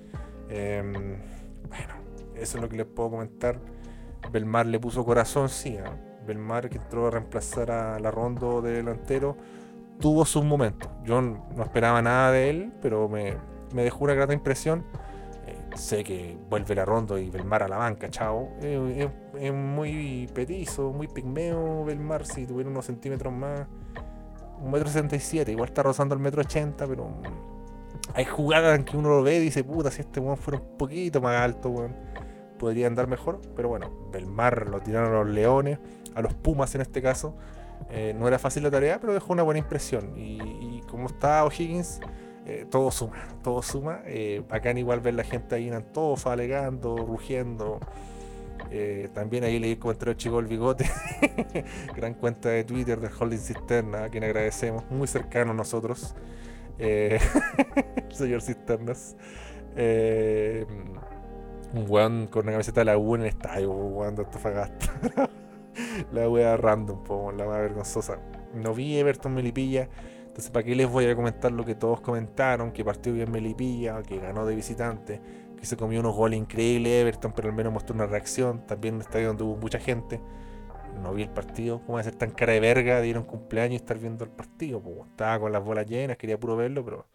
Em, 0.48 0.92
bueno, 0.92 1.94
eso 2.34 2.58
es 2.58 2.62
lo 2.62 2.68
que 2.68 2.76
les 2.76 2.86
puedo 2.86 3.10
comentar. 3.10 3.58
Belmar 4.32 4.66
le 4.66 4.78
puso 4.78 5.04
corazón, 5.04 5.48
sí. 5.48 5.70
¿eh? 5.70 5.84
Belmar, 6.26 6.68
que 6.68 6.76
entró 6.76 7.06
a 7.06 7.10
reemplazar 7.10 7.70
a 7.70 7.98
la 7.98 8.10
Rondo 8.10 8.60
de 8.60 8.72
delantero, 8.72 9.36
tuvo 9.98 10.24
sus 10.24 10.44
momentos. 10.44 10.90
Yo 11.04 11.20
no 11.20 11.62
esperaba 11.62 12.02
nada 12.02 12.32
de 12.32 12.50
él, 12.50 12.72
pero 12.82 13.08
me, 13.08 13.36
dejó 13.72 14.04
una 14.04 14.14
grata 14.14 14.32
impresión. 14.32 14.84
Sé 15.74 16.04
que 16.04 16.36
vuelve 16.48 16.74
la 16.74 16.84
ronda 16.84 17.18
y 17.20 17.30
Belmar 17.30 17.62
a 17.62 17.68
la 17.68 17.76
banca, 17.76 18.08
chao. 18.10 18.48
es 18.60 19.52
muy 19.52 20.28
petizo, 20.34 20.92
muy 20.92 21.08
pigmeo 21.08 21.84
Belmar, 21.84 22.26
si 22.26 22.46
tuviera 22.46 22.70
unos 22.70 22.86
centímetros 22.86 23.32
más. 23.32 23.66
Un 24.60 24.72
metro 24.72 24.88
setenta 24.88 25.14
y 25.14 25.20
siete, 25.20 25.52
igual 25.52 25.68
está 25.68 25.82
rozando 25.84 26.14
el 26.14 26.20
metro 26.20 26.40
ochenta, 26.40 26.86
pero 26.86 27.08
hay 28.14 28.24
jugadas 28.24 28.76
en 28.76 28.84
que 28.84 28.96
uno 28.96 29.08
lo 29.08 29.22
ve 29.22 29.36
y 29.36 29.40
dice, 29.40 29.62
puta, 29.62 29.90
si 29.90 30.00
este 30.00 30.18
weón 30.18 30.36
fuera 30.36 30.60
un 30.60 30.76
poquito 30.76 31.20
más 31.20 31.36
alto, 31.36 31.70
weón, 31.70 31.94
podría 32.58 32.88
andar 32.88 33.06
mejor. 33.06 33.40
Pero 33.54 33.68
bueno, 33.68 33.90
Belmar 34.10 34.68
lo 34.68 34.80
tiraron 34.80 35.14
a 35.14 35.18
los 35.24 35.28
Leones, 35.28 35.78
a 36.14 36.22
los 36.22 36.34
Pumas 36.34 36.74
en 36.74 36.80
este 36.80 37.00
caso. 37.00 37.36
Eh, 37.90 38.14
no 38.18 38.26
era 38.26 38.40
fácil 38.40 38.64
la 38.64 38.70
tarea, 38.70 38.98
pero 39.00 39.14
dejó 39.14 39.32
una 39.32 39.44
buena 39.44 39.60
impresión. 39.60 40.12
Y, 40.16 40.82
como 40.90 41.06
está 41.06 41.44
O'Higgins, 41.44 42.00
eh, 42.48 42.66
todo 42.70 42.90
suma, 42.90 43.18
todo 43.42 43.62
suma. 43.62 44.00
Eh, 44.06 44.42
bacán 44.48 44.78
igual 44.78 45.00
ver 45.00 45.12
la 45.12 45.24
gente 45.24 45.54
ahí 45.54 45.68
en 45.68 45.74
Antofa, 45.74 46.32
alegando, 46.32 46.96
rugiendo. 46.96 47.78
Eh, 48.70 49.10
también 49.12 49.44
ahí 49.44 49.58
leí 49.58 49.78
el 49.82 50.16
chico 50.16 50.40
el 50.40 50.46
bigote, 50.46 50.90
gran 51.96 52.14
cuenta 52.14 52.48
de 52.48 52.64
Twitter 52.64 53.00
de 53.00 53.08
Holding 53.08 53.38
Cisterna, 53.38 54.04
a 54.04 54.08
quien 54.08 54.24
agradecemos, 54.24 54.90
muy 54.90 55.06
cercano 55.06 55.52
a 55.52 55.54
nosotros, 55.54 56.14
señor 58.10 58.42
Cisternas. 58.42 59.16
un 59.76 61.88
weón 61.88 62.26
con 62.26 62.42
una 62.42 62.52
camiseta 62.52 62.80
de 62.80 62.86
la 62.86 62.98
U 62.98 63.14
en 63.14 63.22
el 63.22 63.28
estadio, 63.28 63.70
weón 63.70 64.16
de 64.16 64.24
Antofagasta. 64.24 64.92
la 66.12 66.28
wea 66.28 66.56
random, 66.56 67.04
la 67.36 67.46
wea 67.46 67.60
vergonzosa. 67.60 68.18
No 68.54 68.74
vi 68.74 68.98
Everton 68.98 69.34
Melipilla. 69.34 69.88
Entonces, 70.38 70.52
¿para 70.52 70.64
qué 70.64 70.76
les 70.76 70.88
voy 70.88 71.04
a 71.04 71.16
comentar 71.16 71.50
lo 71.50 71.64
que 71.64 71.74
todos 71.74 72.00
comentaron? 72.00 72.70
Que 72.70 72.84
partió 72.84 73.12
bien 73.12 73.28
Melipilla, 73.28 74.04
que 74.04 74.20
ganó 74.20 74.46
de 74.46 74.54
visitante, 74.54 75.20
que 75.58 75.66
se 75.66 75.76
comió 75.76 75.98
unos 75.98 76.14
goles 76.14 76.38
increíbles 76.38 76.92
Everton, 76.92 77.32
pero 77.34 77.48
al 77.48 77.56
menos 77.56 77.72
mostró 77.72 77.96
una 77.96 78.06
reacción. 78.06 78.64
También 78.64 78.94
un 78.94 79.00
estadio 79.00 79.26
donde 79.26 79.42
hubo 79.42 79.56
mucha 79.56 79.80
gente. 79.80 80.20
No 81.02 81.12
vi 81.12 81.24
el 81.24 81.30
partido. 81.30 81.80
¿Cómo 81.84 81.94
va 81.94 82.04
ser 82.04 82.14
tan 82.14 82.30
cara 82.30 82.52
de 82.52 82.60
verga 82.60 83.00
de 83.00 83.08
ir 83.08 83.16
a 83.16 83.18
un 83.18 83.26
cumpleaños 83.26 83.72
y 83.72 83.76
estar 83.78 83.98
viendo 83.98 84.24
el 84.24 84.30
partido? 84.30 84.80
estaba 85.10 85.40
con 85.40 85.50
las 85.50 85.64
bolas 85.64 85.86
llenas, 85.88 86.16
quería 86.16 86.38
puro 86.38 86.54
verlo, 86.56 86.84
pero 86.84 87.06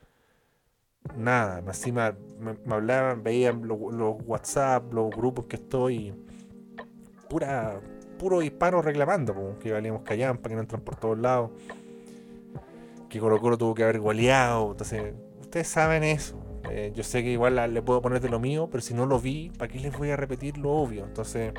nada. 1.15 1.59
Encima 1.59 2.13
me, 2.41 2.55
me 2.65 2.76
hablaban, 2.76 3.24
veían 3.24 3.65
los, 3.65 3.80
WhatsApp, 4.26 4.91
los 4.91 5.09
grupos 5.11 5.45
que 5.45 5.55
estoy. 5.55 6.13
Pura, 7.30 7.80
puro 8.19 8.41
hispano 8.41 8.82
reclamando, 8.82 9.57
que 9.61 9.71
valíamos 9.71 10.01
callampa, 10.01 10.49
que 10.49 10.55
no 10.55 10.61
entran 10.61 10.82
por 10.82 10.97
todos 10.97 11.17
lados, 11.17 11.51
que 13.14 13.20
Colo 13.20 13.39
Colo 13.39 13.57
tuvo 13.59 13.76
que 13.76 13.84
haber 13.84 13.99
goleado. 13.99 14.72
Entonces, 14.72 15.14
ustedes 15.39 15.68
saben 15.68 16.03
eso. 16.03 16.36
Eh, 16.72 16.91
yo 16.95 17.03
sé 17.03 17.22
que 17.22 17.30
igual 17.30 17.55
le 17.72 17.82
puedo 17.84 18.01
poner 18.01 18.20
de 18.20 18.30
lo 18.30 18.39
mío, 18.39 18.68
pero 18.72 18.82
si 18.82 18.95
no 18.95 19.05
lo 19.05 19.20
vi, 19.20 19.51
¿para 19.55 19.72
qué 19.72 19.80
les 19.80 19.95
voy 19.95 20.09
a 20.09 20.16
repetir 20.16 20.57
lo 20.57 20.72
obvio? 20.72 21.03
Entonces, 21.03 21.53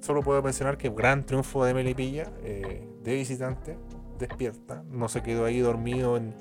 solo 0.00 0.22
puedo 0.22 0.42
mencionar 0.42 0.76
que 0.76 0.90
gran 0.90 1.24
triunfo 1.24 1.64
de 1.64 1.72
Melipilla, 1.72 2.30
eh, 2.42 2.86
de 3.02 3.14
visitante, 3.14 3.78
despierta, 4.18 4.84
no 4.90 5.08
se 5.08 5.22
quedó 5.22 5.46
ahí 5.46 5.60
dormido 5.60 6.18
en, 6.18 6.34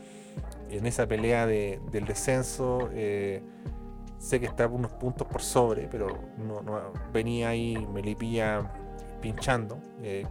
esa 0.70 1.08
pelea 1.08 1.45
del 1.45 2.06
descenso. 2.06 2.89
Eh, 2.93 3.41
sé 4.18 4.39
que 4.41 4.47
está 4.47 4.68
unos 4.68 4.91
puntos 4.91 5.28
por 5.28 5.41
sobre, 5.41 5.88
pero 5.88 6.08
no, 6.38 6.62
venía 7.14 7.49
ahí 7.49 7.88
Melipilla 7.93 8.70
pinchando. 9.22 9.78
Eh, 10.02 10.26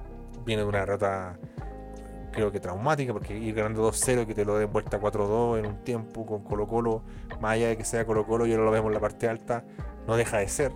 viene 0.44 0.62
de 0.62 0.68
una 0.68 0.80
derrota 0.80 1.38
creo 2.32 2.50
que 2.52 2.60
traumática, 2.60 3.12
porque 3.12 3.36
ir 3.36 3.54
ganando 3.54 3.90
2-0 3.90 4.22
y 4.22 4.26
que 4.26 4.34
te 4.34 4.44
lo 4.44 4.58
den 4.58 4.72
vuelta 4.72 5.00
4-2 5.00 5.58
en 5.58 5.66
un 5.66 5.84
tiempo 5.84 6.24
con 6.26 6.42
Colo 6.42 6.66
Colo, 6.66 7.02
más 7.40 7.52
allá 7.52 7.68
de 7.68 7.76
que 7.76 7.84
sea 7.84 8.04
Colo 8.04 8.26
Colo 8.26 8.46
y 8.46 8.52
ahora 8.52 8.64
lo 8.64 8.70
vemos 8.70 8.88
en 8.88 8.94
la 8.94 9.00
parte 9.00 9.28
alta, 9.28 9.64
no 10.06 10.16
deja 10.16 10.38
de 10.38 10.48
ser. 10.48 10.72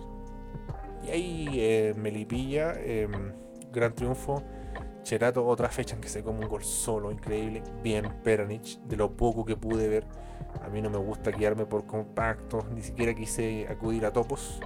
Y 1.03 1.09
ahí 1.09 1.49
eh, 1.53 1.93
Melipilla, 1.97 2.73
em, 2.79 3.33
gran 3.71 3.93
triunfo. 3.93 4.43
Cherato, 5.03 5.45
otra 5.45 5.69
fecha 5.69 5.93
en 5.93 6.01
que 6.01 6.09
se 6.09 6.23
come 6.23 6.39
un 6.39 6.49
gol 6.49 6.63
solo, 6.63 7.11
increíble. 7.11 7.61
Bien, 7.83 8.11
Peranich, 8.23 8.79
de 8.81 8.97
lo 8.97 9.15
poco 9.15 9.45
que 9.45 9.55
pude 9.55 9.87
ver. 9.87 10.03
A 10.63 10.69
mí 10.69 10.81
no 10.81 10.89
me 10.89 10.97
gusta 10.97 11.29
guiarme 11.29 11.67
por 11.67 11.85
compactos, 11.85 12.67
ni 12.71 12.81
siquiera 12.81 13.13
quise 13.13 13.67
acudir 13.69 14.05
a 14.05 14.11
topos. 14.11 14.59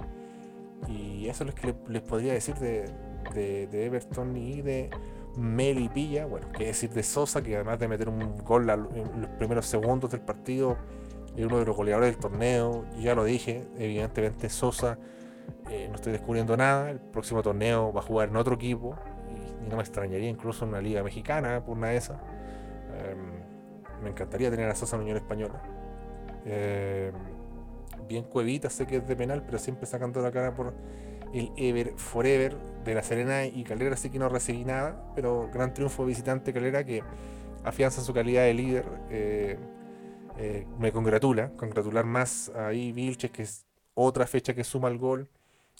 Y 0.88 1.28
eso 1.28 1.44
es 1.44 1.50
lo 1.50 1.54
que 1.54 1.74
les 1.88 2.02
podría 2.02 2.32
decir 2.32 2.54
de, 2.54 2.90
de, 3.34 3.84
Everton 3.84 4.34
y 4.36 4.62
de 4.62 4.90
Melipilla, 5.40 6.26
bueno, 6.26 6.52
que 6.52 6.66
decir 6.66 6.90
de 6.90 7.02
Sosa, 7.02 7.42
que 7.42 7.54
además 7.54 7.78
de 7.78 7.88
meter 7.88 8.08
un 8.08 8.38
gol 8.44 8.68
en 8.68 9.22
los 9.22 9.30
primeros 9.38 9.66
segundos 9.66 10.10
del 10.10 10.20
partido, 10.20 10.76
es 11.36 11.44
uno 11.44 11.58
de 11.58 11.64
los 11.64 11.76
goleadores 11.76 12.12
del 12.12 12.20
torneo, 12.20 12.84
ya 12.98 13.14
lo 13.14 13.24
dije, 13.24 13.66
evidentemente 13.78 14.48
Sosa, 14.48 14.98
eh, 15.70 15.86
no 15.88 15.96
estoy 15.96 16.12
descubriendo 16.12 16.56
nada, 16.56 16.90
el 16.90 17.00
próximo 17.00 17.42
torneo 17.42 17.92
va 17.92 18.00
a 18.00 18.02
jugar 18.02 18.28
en 18.28 18.36
otro 18.36 18.54
equipo, 18.54 18.96
y, 19.30 19.68
no 19.68 19.76
me 19.76 19.82
extrañaría 19.82 20.28
incluso 20.28 20.64
en 20.64 20.70
una 20.70 20.80
liga 20.80 21.02
mexicana 21.02 21.64
por 21.64 21.76
una 21.76 21.88
de 21.88 21.96
esas. 21.96 22.18
Em, 22.98 24.02
me 24.02 24.10
encantaría 24.10 24.50
tener 24.50 24.68
a 24.68 24.74
Sosa 24.74 24.96
en 24.96 25.02
Unión 25.02 25.16
Española. 25.16 25.62
Em, 26.44 27.14
bien 28.08 28.24
Cuevita, 28.24 28.68
sé 28.68 28.86
que 28.86 28.96
es 28.96 29.06
de 29.06 29.16
penal, 29.16 29.42
pero 29.44 29.58
siempre 29.58 29.86
sacando 29.86 30.20
la 30.20 30.30
cara 30.30 30.54
por 30.54 30.74
el 31.32 31.52
Ever 31.56 31.94
Forever 31.96 32.56
de 32.84 32.94
La 32.94 33.02
Serena 33.02 33.46
y 33.46 33.64
Calera 33.64 33.96
sí 33.96 34.10
que 34.10 34.18
no 34.18 34.28
recibí 34.28 34.64
nada, 34.64 35.12
pero 35.14 35.50
gran 35.52 35.74
triunfo 35.74 36.04
visitante 36.04 36.52
Calera 36.52 36.84
que 36.84 37.02
afianza 37.64 38.02
su 38.02 38.12
calidad 38.12 38.44
de 38.44 38.54
líder. 38.54 38.86
Eh, 39.10 39.58
eh, 40.38 40.66
me 40.78 40.92
congratula, 40.92 41.50
congratular 41.56 42.04
más 42.04 42.50
ahí 42.50 42.92
Vilches, 42.92 43.30
que 43.30 43.42
es 43.42 43.66
otra 43.94 44.26
fecha 44.26 44.54
que 44.54 44.64
suma 44.64 44.88
el 44.88 44.98
gol. 44.98 45.28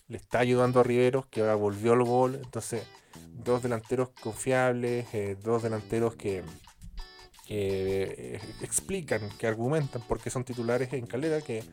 Le 0.08 0.16
está 0.16 0.40
ayudando 0.40 0.80
a 0.80 0.82
Riveros, 0.82 1.26
que 1.26 1.40
ahora 1.40 1.54
volvió 1.54 1.92
al 1.92 2.02
gol. 2.02 2.40
Entonces, 2.42 2.82
dos 3.32 3.62
delanteros 3.62 4.10
confiables, 4.20 5.06
eh, 5.14 5.36
dos 5.42 5.62
delanteros 5.62 6.16
que, 6.16 6.42
que 7.46 8.40
explican, 8.60 9.20
que 9.38 9.46
argumentan 9.46 10.02
por 10.02 10.20
qué 10.20 10.30
son 10.30 10.44
titulares 10.44 10.92
en 10.92 11.06
Calera, 11.06 11.40
que 11.40 11.64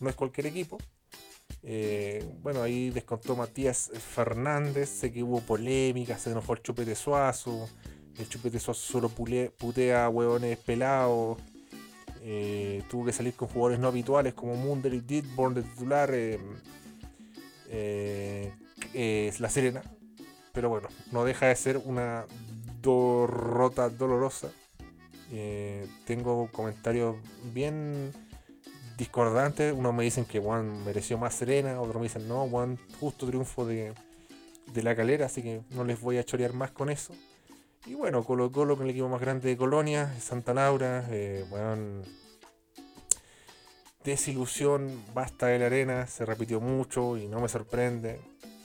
no 0.00 0.08
es 0.08 0.14
cualquier 0.14 0.46
equipo. 0.46 0.78
Eh, 1.62 2.24
bueno, 2.42 2.62
ahí 2.62 2.90
descontó 2.90 3.36
Matías 3.36 3.90
Fernández, 4.14 4.88
sé 4.88 5.12
que 5.12 5.22
hubo 5.22 5.40
polémica, 5.40 6.16
se 6.18 6.30
enojó 6.30 6.54
el 6.54 6.62
Chupete 6.62 6.94
Suazo, 6.94 7.68
el 8.16 8.28
Chupete 8.28 8.58
Suazo 8.60 8.80
solo 8.80 9.08
putea 9.10 10.08
huevones 10.08 10.56
pelados, 10.58 11.38
eh, 12.22 12.82
tuvo 12.88 13.06
que 13.06 13.12
salir 13.12 13.34
con 13.34 13.48
jugadores 13.48 13.80
no 13.80 13.88
habituales 13.88 14.34
como 14.34 14.54
Munder 14.54 14.94
y 14.94 15.00
Didborn 15.00 15.54
de 15.54 15.62
titular, 15.62 16.10
eh, 17.70 18.52
es 18.94 19.40
La 19.40 19.50
Serena, 19.50 19.82
pero 20.52 20.68
bueno, 20.68 20.88
no 21.12 21.24
deja 21.24 21.46
de 21.46 21.56
ser 21.56 21.76
una 21.78 22.24
derrota 22.80 23.90
dolorosa. 23.90 24.50
tengo 26.06 26.48
comentarios 26.50 27.16
bien 27.52 28.12
discordantes. 28.98 29.72
Unos 29.72 29.94
me 29.94 30.04
dicen 30.04 30.26
que 30.26 30.40
Juan 30.40 30.84
mereció 30.84 31.16
más 31.16 31.34
Serena, 31.34 31.80
otros 31.80 31.96
me 31.96 32.02
dicen 32.02 32.28
no, 32.28 32.46
Juan 32.48 32.78
justo 33.00 33.26
triunfo 33.26 33.64
de, 33.64 33.94
la 34.74 34.94
calera, 34.94 35.26
así 35.26 35.42
que 35.42 35.62
no 35.70 35.84
les 35.84 36.00
voy 36.00 36.18
a 36.18 36.24
chorear 36.24 36.52
más 36.52 36.72
con 36.72 36.90
eso. 36.90 37.14
Y 37.86 37.94
bueno, 37.94 38.22
Colo 38.24 38.52
Colo 38.52 38.76
con 38.76 38.84
el 38.84 38.90
equipo 38.90 39.08
más 39.08 39.20
grande 39.20 39.48
de 39.48 39.56
Colonia, 39.56 40.12
Santa 40.20 40.52
Laura, 40.52 41.06
eh, 41.10 41.44
desilusión, 44.04 45.04
basta 45.14 45.46
de 45.46 45.58
la 45.58 45.66
arena, 45.66 46.06
se 46.06 46.26
repitió 46.26 46.60
mucho 46.60 47.16
y 47.16 47.28
no 47.28 47.40
me 47.40 47.48
sorprende. 47.48 48.20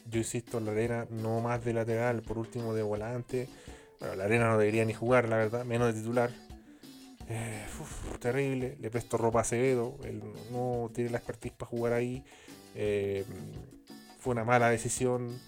Yo 0.10 0.18
insisto, 0.18 0.60
la 0.60 0.72
arena 0.72 1.08
no 1.10 1.40
más 1.40 1.64
de 1.64 1.74
lateral, 1.74 2.22
por 2.24 2.38
último 2.38 2.74
de 2.74 2.82
volante. 2.82 3.48
Bueno, 4.00 4.16
la 4.16 4.26
arena 4.26 4.50
no 4.50 4.58
debería 4.58 4.84
ni 4.84 4.94
jugar, 4.94 5.30
la 5.30 5.38
verdad, 5.38 5.64
menos 5.64 5.94
de 5.94 6.02
titular. 6.02 6.32
Eh, 7.30 7.66
terrible, 8.20 8.78
le 8.80 8.90
presto 8.90 9.18
ropa 9.18 9.40
a 9.40 9.42
Acevedo, 9.42 9.98
él 10.04 10.22
no 10.52 10.90
tiene 10.94 11.10
la 11.10 11.18
expertise 11.18 11.54
para 11.54 11.70
jugar 11.70 11.94
ahí. 11.94 12.24
Eh, 12.76 13.26
fue 14.20 14.32
una 14.32 14.44
mala 14.44 14.70
decisión. 14.70 15.40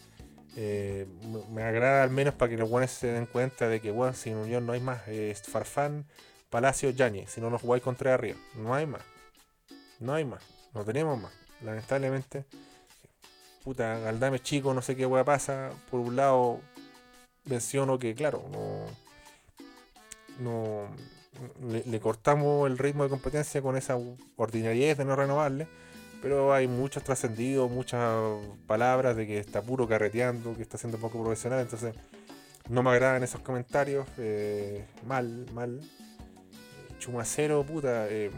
Eh, 0.57 1.05
me 1.51 1.63
agrada 1.63 2.03
al 2.03 2.11
menos 2.11 2.33
para 2.33 2.49
que 2.49 2.57
los 2.57 2.69
buenos 2.69 2.91
se 2.91 3.07
den 3.07 3.25
cuenta 3.25 3.67
de 3.67 3.81
que 3.81 3.91
bueno, 3.91 4.13
sin 4.13 4.35
Unión 4.35 4.65
no 4.65 4.73
hay 4.73 4.79
más. 4.79 5.07
Es 5.07 5.43
Farfán, 5.43 6.05
Palacio, 6.49 6.89
Yañez. 6.89 7.31
Si 7.31 7.41
no 7.41 7.49
nos 7.49 7.61
jugáis 7.61 7.83
contra 7.83 8.13
arriba, 8.13 8.37
no 8.55 8.73
hay 8.73 8.85
más. 8.85 9.01
No 9.99 10.13
hay 10.13 10.25
más. 10.25 10.43
No 10.73 10.83
tenemos 10.83 11.19
más. 11.21 11.33
Lamentablemente. 11.61 12.45
Puta, 13.63 13.97
Galdame 13.99 14.39
chico, 14.39 14.73
no 14.73 14.81
sé 14.81 14.95
qué 14.95 15.05
hueá 15.05 15.23
pasa. 15.23 15.71
Por 15.89 15.99
un 15.99 16.15
lado, 16.15 16.61
menciono 17.45 17.97
que, 17.97 18.13
claro, 18.13 18.43
no. 18.51 18.85
No 20.37 20.89
le, 21.85 21.99
cortamos 21.99 22.69
el 22.69 22.77
ritmo 22.77 23.03
de 23.03 23.09
competencia 23.09 23.61
con 23.61 23.77
esa 23.77 23.97
ordinariedad 24.35 24.97
de 24.97 25.05
no 25.05 25.15
renovarle, 25.15 25.67
pero 26.21 26.53
hay 26.53 26.67
muchos 26.67 27.03
trascendidos, 27.03 27.69
muchas 27.69 28.19
palabras 28.67 29.15
de 29.15 29.27
que 29.27 29.39
está 29.39 29.61
puro 29.61 29.87
carreteando, 29.87 30.55
que 30.55 30.61
está 30.61 30.77
siendo 30.77 30.97
poco 30.97 31.21
profesional, 31.21 31.59
entonces 31.59 31.93
no 32.69 32.81
me 32.81 32.89
agradan 32.89 33.23
esos 33.23 33.41
comentarios, 33.41 34.07
eh, 34.17 34.85
mal, 35.05 35.45
mal. 35.53 35.81
Chumacero, 36.97 37.63
puta, 37.63 38.07
eh, 38.09 38.31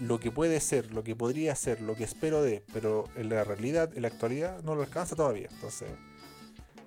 lo 0.00 0.20
que 0.20 0.30
puede 0.30 0.60
ser, 0.60 0.92
lo 0.92 1.02
que 1.02 1.16
podría 1.16 1.54
ser, 1.54 1.80
lo 1.80 1.94
que 1.94 2.04
espero 2.04 2.42
de, 2.42 2.62
pero 2.72 3.04
en 3.16 3.30
la 3.30 3.44
realidad, 3.44 3.90
en 3.94 4.02
la 4.02 4.08
actualidad, 4.08 4.62
no 4.62 4.74
lo 4.74 4.82
alcanza 4.82 5.16
todavía. 5.16 5.48
Entonces, 5.50 5.88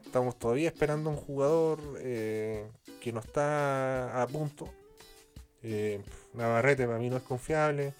estamos 0.05 0.37
todavía 0.37 0.69
esperando 0.69 1.09
un 1.09 1.15
jugador 1.15 1.79
eh, 1.99 2.67
que 3.01 3.11
no 3.11 3.19
está 3.19 4.21
a 4.21 4.27
punto. 4.27 4.69
Eh, 5.63 6.01
Navarrete 6.33 6.85
para 6.85 6.99
mí 6.99 7.09
no 7.09 7.17
es 7.17 7.23
confiable. 7.23 7.93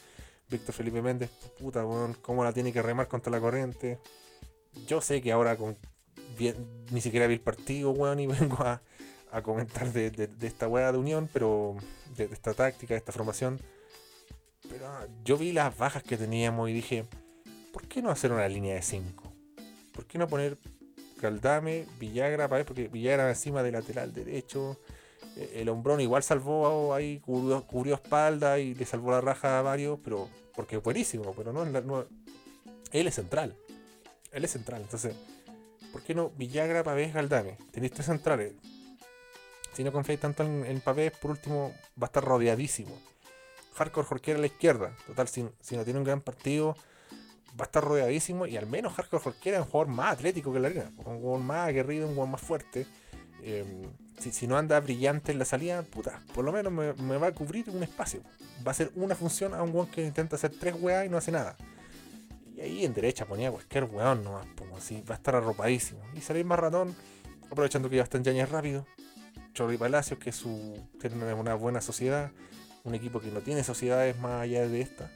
Víctor 0.49 0.73
Felipe 0.73 1.01
Méndez, 1.01 1.29
puta, 1.59 1.83
bueno, 1.83 2.15
cómo 2.21 2.43
la 2.43 2.51
tiene 2.53 2.73
que 2.73 2.81
remar 2.81 3.07
contra 3.07 3.31
la 3.31 3.39
corriente. 3.39 3.99
Yo 4.87 4.99
sé 4.99 5.21
que 5.21 5.31
ahora 5.31 5.55
con 5.55 5.77
ni 6.91 7.01
siquiera 7.01 7.27
vi 7.27 7.35
el 7.35 7.41
partido, 7.41 7.91
weón, 7.91 8.19
y 8.19 8.27
vengo 8.39 8.57
a, 8.63 8.81
comentar 9.43 9.91
de, 9.91 10.29
esta 10.41 10.67
weá 10.67 10.91
de 10.91 10.97
unión, 10.97 11.29
pero 11.31 11.75
de, 12.15 12.25
esta 12.25 12.53
táctica, 12.53 12.93
de 12.93 12.99
esta 12.99 13.11
formación. 13.11 13.59
Pero 14.67 14.85
yo 15.23 15.37
vi 15.37 15.51
las 15.51 15.77
bajas 15.77 16.03
que 16.03 16.17
teníamos 16.17 16.69
y 16.69 16.73
dije, 16.73 17.05
¿por 17.73 17.87
qué 17.87 18.01
no 18.01 18.09
hacer 18.09 18.31
una 18.31 18.47
línea 18.47 18.75
de 18.75 18.81
5? 18.81 19.33
¿Por 19.93 20.05
qué 20.05 20.17
no 20.17 20.27
poner 20.27 20.57
Caldame, 21.19 21.85
Villagra, 21.99 22.47
para 22.47 22.59
ver? 22.59 22.65
Porque 22.65 22.87
Villagra 22.87 23.29
encima 23.29 23.61
del 23.63 23.73
lateral 23.73 24.13
derecho. 24.13 24.79
El 25.53 25.69
hombrón 25.69 26.01
igual 26.01 26.23
salvó 26.23 26.93
ahí, 26.93 27.19
cubrió, 27.19 27.95
espalda 27.95 28.59
y 28.59 28.73
le 28.75 28.85
salvó 28.85 29.11
la 29.11 29.21
raja 29.21 29.59
a 29.59 29.61
varios, 29.61 29.99
pero 30.03 30.27
porque 30.55 30.77
es 30.77 30.83
buenísimo, 30.83 31.33
pero 31.35 31.53
no, 31.53 31.65
no 31.65 32.05
él 32.91 33.07
es 33.07 33.15
central. 33.15 33.55
Él 34.31 34.45
es 34.45 34.51
central, 34.51 34.81
entonces 34.81 35.15
¿por 35.91 36.03
qué 36.03 36.13
no 36.13 36.29
Villagra, 36.31 36.83
Pavés, 36.83 37.13
Galdame? 37.13 37.57
Tenéis 37.71 37.93
tres 37.93 38.07
centrales. 38.07 38.53
Si 39.73 39.83
no 39.83 39.91
confiáis 39.91 40.19
tanto 40.19 40.43
en, 40.43 40.65
en 40.65 40.81
Pavés, 40.81 41.11
por 41.13 41.31
último, 41.31 41.73
va 42.01 42.05
a 42.05 42.05
estar 42.05 42.23
rodeadísimo. 42.23 42.95
Hardcore 43.79 44.07
Jorquera 44.07 44.37
a 44.37 44.41
la 44.41 44.47
izquierda. 44.47 44.93
Total, 45.07 45.27
si, 45.27 45.43
no 45.43 45.83
tiene 45.83 45.99
un 45.99 46.03
gran 46.03 46.19
partido, 46.19 46.75
va 47.51 47.61
a 47.61 47.63
estar 47.63 47.83
rodeadísimo. 47.83 48.45
Y 48.45 48.57
al 48.57 48.67
menos 48.67 48.93
Hardcore 48.93 49.23
Jorquera 49.23 49.57
es 49.57 49.63
un 49.63 49.71
jugador 49.71 49.93
más 49.93 50.13
atlético 50.13 50.51
que 50.51 50.59
la 50.59 50.67
arena. 50.67 50.91
Un 50.97 51.19
jugador 51.19 51.39
más 51.39 51.69
aguerrido, 51.69 52.07
un 52.07 52.13
jugador 52.13 52.31
más 52.31 52.41
fuerte. 52.41 52.85
Em, 53.43 53.89
si, 54.19 54.47
no 54.47 54.57
anda 54.57 54.79
brillante 54.79 55.31
en 55.31 55.39
la 55.39 55.45
salida, 55.45 55.81
puta, 55.83 56.21
por 56.33 56.43
lo 56.43 56.51
menos 56.51 56.73
me, 56.73 57.17
va 57.17 57.27
a 57.27 57.31
cubrir 57.31 57.69
un 57.69 57.83
espacio. 57.83 58.21
Va 58.67 58.71
a 58.71 58.75
ser 58.75 58.91
una 58.95 59.15
función 59.15 59.53
a 59.53 59.63
un 59.63 59.73
weón 59.73 59.87
que 59.87 60.05
intenta 60.05 60.35
hacer 60.35 60.51
tres 60.51 60.75
weas 60.79 61.05
y 61.05 61.09
no 61.09 61.17
hace 61.17 61.31
nada. 61.31 61.55
Y 62.55 62.61
ahí 62.61 62.85
en 62.85 62.93
derecha 62.93 63.25
ponía 63.25 63.51
cualquier 63.51 63.85
weón 63.85 64.23
nomás, 64.23 64.45
así, 64.75 65.01
va 65.09 65.15
a 65.15 65.17
estar 65.17 65.35
arropadísimo. 65.35 66.01
Y 66.15 66.21
salir 66.21 66.45
más 66.45 66.59
ratón, 66.59 66.93
aprovechando 67.49 67.89
que 67.89 67.95
ya 67.95 68.03
está 68.03 68.17
en 68.17 68.47
rápido. 68.47 68.85
Chorri 69.53 69.77
Palacios, 69.77 70.19
que 70.19 70.31
su, 70.31 70.77
tiene 70.99 71.33
una 71.33 71.55
buena 71.55 71.81
sociedad, 71.81 72.31
un 72.83 72.95
equipo 72.95 73.19
que 73.19 73.31
no 73.31 73.41
tiene 73.41 73.63
sociedades 73.63 74.17
más 74.19 74.41
allá 74.41 74.67
de 74.67 74.81
esta. 74.81 75.09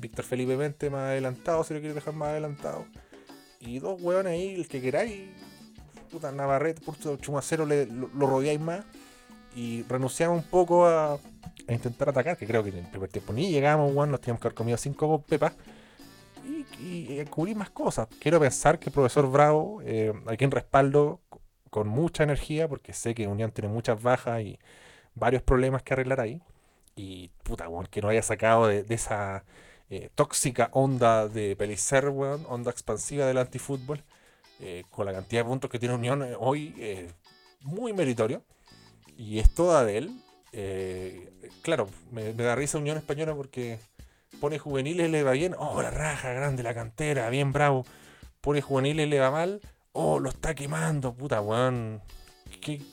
Víctor 0.00 0.24
Felipe 0.24 0.56
Mente 0.56 0.90
más 0.90 1.10
adelantado, 1.10 1.62
si 1.64 1.74
lo 1.74 1.80
quieres 1.80 1.94
dejar 1.94 2.14
más 2.14 2.30
adelantado. 2.30 2.86
Y 3.60 3.78
dos 3.78 4.00
weones 4.00 4.32
ahí, 4.32 4.54
el 4.54 4.68
que 4.68 4.80
queráis. 4.80 5.28
Puta, 6.10 6.32
Navarrete, 6.32 6.80
por 6.80 6.96
Chumacero 7.18 7.66
le, 7.66 7.86
lo, 7.86 8.26
rodeáis 8.26 8.60
más. 8.60 8.84
Y 9.54 9.82
renunciamos 9.84 10.38
un 10.38 10.48
poco 10.48 10.86
a, 10.86 11.18
intentar 11.68 12.08
atacar, 12.08 12.36
que 12.36 12.46
creo 12.46 12.62
que 12.62 12.70
en 12.70 12.78
el 12.78 12.86
primer 12.86 13.10
tiempo 13.10 13.32
ni 13.32 13.50
llegamos, 13.50 13.92
weón, 13.94 14.10
nos 14.10 14.20
teníamos 14.20 14.40
que 14.40 14.48
haber 14.48 14.54
comido 14.54 14.76
cinco 14.78 15.22
pepas 15.22 15.52
y, 16.78 17.24
cubrir 17.26 17.56
más 17.56 17.70
cosas. 17.70 18.08
Quiero 18.20 18.40
pensar 18.40 18.78
que 18.78 18.86
el 18.86 18.92
profesor 18.92 19.30
Bravo, 19.30 19.80
eh, 19.84 20.12
aquí 20.26 20.44
en 20.44 20.50
respaldo 20.50 21.20
con 21.70 21.88
mucha 21.88 22.24
energía, 22.24 22.68
porque 22.68 22.92
sé 22.92 23.14
que 23.14 23.26
Unión 23.26 23.52
tiene 23.52 23.68
muchas 23.68 24.02
bajas 24.02 24.42
y 24.42 24.58
varios 25.14 25.42
problemas 25.42 25.82
que 25.82 25.94
arreglar 25.94 26.20
ahí. 26.20 26.42
Y 26.96 27.30
puta, 27.44 27.66
que 27.90 28.02
no 28.02 28.08
haya 28.08 28.22
sacado 28.22 28.66
de, 28.66 28.84
esa 28.88 29.44
eh, 29.88 30.10
tóxica 30.14 30.70
onda 30.72 31.28
de 31.28 31.56
Pelicer, 31.56 32.06
onda 32.06 32.70
expansiva 32.70 33.26
del 33.26 33.38
antifútbol, 33.38 34.02
eh, 34.60 34.84
con 34.90 35.06
la 35.06 35.12
cantidad 35.12 35.42
de 35.42 35.48
puntos 35.48 35.70
que 35.70 35.78
tiene 35.78 35.94
Unión 35.94 36.26
hoy, 36.38 37.08
muy 37.62 37.92
meritorio. 37.92 38.42
Y 39.16 39.38
es 39.38 39.54
toda 39.54 39.84
de 39.84 39.98
él. 39.98 40.22
claro, 41.62 41.88
me, 42.10 42.32
da 42.32 42.54
risa 42.54 42.78
Unión 42.78 42.96
Española 42.96 43.34
porque 43.34 43.78
pone 44.40 44.58
juveniles 44.58 45.10
le 45.10 45.22
va 45.22 45.32
bien, 45.32 45.54
oh, 45.58 45.82
la 45.82 45.90
raja 45.90 46.32
grande, 46.32 46.62
la 46.62 46.74
cantera, 46.74 47.28
bien 47.30 47.52
bravo. 47.52 47.84
Pone 48.40 48.62
juveniles 48.62 49.08
le 49.08 49.20
va 49.20 49.30
mal, 49.30 49.60
oh, 49.92 50.18
lo 50.18 50.30
está 50.30 50.54
quemando, 50.54 51.12
puta 51.12 51.40
weón. 51.40 52.00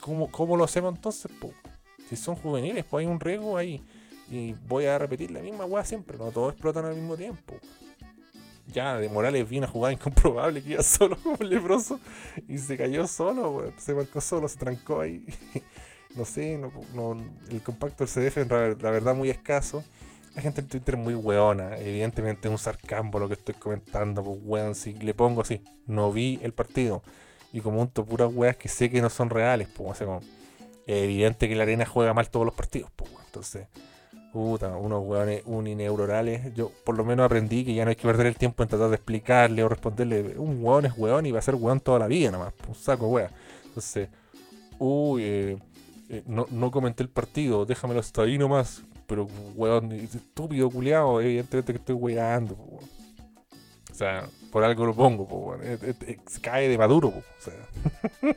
cómo, 0.00 0.56
lo 0.56 0.64
hacemos 0.64 0.94
entonces? 0.94 1.30
Si 2.08 2.16
son 2.16 2.36
juveniles, 2.36 2.84
pues 2.84 3.04
hay 3.04 3.12
un 3.12 3.20
riesgo 3.20 3.56
ahí. 3.56 3.82
Y 4.30 4.52
voy 4.66 4.86
a 4.86 4.98
repetir 4.98 5.30
la 5.30 5.40
misma 5.40 5.64
weá 5.64 5.84
siempre, 5.84 6.18
no 6.18 6.30
todos 6.30 6.52
explotan 6.52 6.84
al 6.84 6.94
mismo 6.94 7.16
tiempo. 7.16 7.54
Ya, 8.72 8.98
de 8.98 9.08
Morales 9.08 9.48
vino 9.48 9.66
a 9.66 9.68
jugar 9.68 9.92
incomprobable 9.94 10.62
que 10.62 10.70
iba 10.70 10.82
solo 10.82 11.16
como 11.22 11.36
leproso 11.38 12.00
y 12.46 12.58
se 12.58 12.76
cayó 12.76 13.06
solo, 13.06 13.50
weón. 13.50 13.74
Se 13.78 13.94
marcó 13.94 14.20
solo, 14.20 14.48
se 14.48 14.58
trancó 14.58 15.00
ahí. 15.00 15.24
no 16.16 16.24
sé, 16.24 16.60
el 17.50 17.62
compacto 17.62 18.04
del 18.04 18.12
CDF 18.12 18.50
la 18.50 18.90
verdad 18.90 19.14
muy 19.14 19.30
escaso. 19.30 19.84
La 20.34 20.42
gente 20.42 20.60
en 20.60 20.68
Twitter 20.68 20.94
es 20.94 21.00
muy 21.00 21.14
weona. 21.14 21.76
Evidentemente 21.78 22.46
es 22.46 22.52
un 22.52 22.58
sarcambo 22.58 23.18
lo 23.18 23.26
que 23.26 23.34
estoy 23.34 23.54
comentando. 23.54 24.22
Pues 24.22 24.38
weón, 24.44 24.74
si 24.74 24.92
le 24.94 25.14
pongo 25.14 25.40
así, 25.40 25.62
no 25.86 26.12
vi 26.12 26.38
el 26.42 26.52
partido. 26.52 27.02
Y 27.52 27.60
comento 27.60 28.04
puras 28.04 28.30
weas 28.32 28.56
que 28.56 28.68
sé 28.68 28.90
que 28.90 29.00
no 29.00 29.10
son 29.10 29.30
reales. 29.30 29.68
Pues, 29.68 29.90
o 29.90 29.94
sea, 29.94 30.06
como, 30.06 30.20
es 30.86 31.04
evidente 31.04 31.48
que 31.48 31.56
la 31.56 31.64
arena 31.64 31.86
juega 31.86 32.14
mal 32.14 32.30
todos 32.30 32.46
los 32.46 32.54
partidos. 32.54 32.90
Pues, 32.94 33.10
entonces, 33.26 33.66
puta, 34.32 34.76
unos 34.76 35.04
weones 35.04 35.42
unineurorales. 35.46 36.54
Yo 36.54 36.70
por 36.84 36.96
lo 36.96 37.04
menos 37.04 37.24
aprendí 37.24 37.64
que 37.64 37.74
ya 37.74 37.84
no 37.84 37.90
hay 37.90 37.96
que 37.96 38.06
perder 38.06 38.26
el 38.26 38.36
tiempo 38.36 38.62
en 38.62 38.68
tratar 38.68 38.88
de 38.88 38.96
explicarle 38.96 39.62
o 39.62 39.68
responderle. 39.68 40.38
Un 40.38 40.62
weón 40.62 40.86
es 40.86 40.92
weón 40.96 41.26
y 41.26 41.32
va 41.32 41.38
a 41.38 41.42
ser 41.42 41.54
weón 41.54 41.80
toda 41.80 41.98
la 41.98 42.06
vida 42.06 42.30
nomás. 42.30 42.52
Un 42.66 42.74
saco 42.74 43.08
wea. 43.08 43.30
Entonces, 43.66 44.08
uy, 44.78 45.22
eh, 45.24 45.58
eh, 46.08 46.22
no, 46.26 46.46
no 46.50 46.70
comenté 46.70 47.02
el 47.02 47.08
partido, 47.08 47.66
déjamelo 47.66 48.00
hasta 48.00 48.22
ahí 48.22 48.38
nomás 48.38 48.84
pero 49.06 49.26
weón, 49.56 49.90
estúpido 49.92 50.70
culiado, 50.70 51.22
evidentemente 51.22 51.72
que 51.72 51.78
estoy 51.78 51.94
weando, 51.94 52.54
O 52.54 53.94
sea, 53.94 54.28
por 54.52 54.62
algo 54.62 54.84
lo 54.84 54.94
pongo, 54.94 55.24
weón. 55.24 55.62
cae 56.42 56.68
de 56.68 56.76
maduro, 56.76 57.08
o 57.08 57.22
sea. 57.38 57.54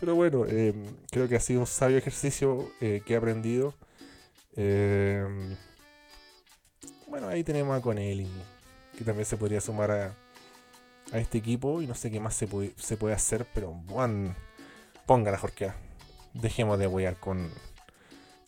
pero 0.00 0.14
bueno, 0.14 0.46
eh, 0.48 0.72
creo 1.10 1.28
que 1.28 1.36
ha 1.36 1.40
sido 1.40 1.60
un 1.60 1.66
sabio 1.66 1.98
ejercicio 1.98 2.70
que 2.80 3.04
he 3.06 3.16
aprendido. 3.16 3.74
Eh, 4.60 5.24
bueno, 7.06 7.28
ahí 7.28 7.44
tenemos 7.44 7.78
a 7.78 7.80
Conelli, 7.80 8.28
que 8.96 9.04
también 9.04 9.24
se 9.24 9.36
podría 9.36 9.60
sumar 9.60 9.90
a, 9.92 10.14
a 11.12 11.18
este 11.18 11.38
equipo 11.38 11.80
y 11.80 11.86
no 11.86 11.94
sé 11.94 12.10
qué 12.10 12.18
más 12.18 12.34
se 12.34 12.48
puede, 12.48 13.14
hacer, 13.14 13.46
pero 13.54 13.72
bueno, 13.72 14.34
ponga 15.06 15.30
la 15.30 15.38
Jorge. 15.38 15.72
Dejemos 16.34 16.76
de 16.80 16.88
wear 16.88 17.16
con, 17.20 17.48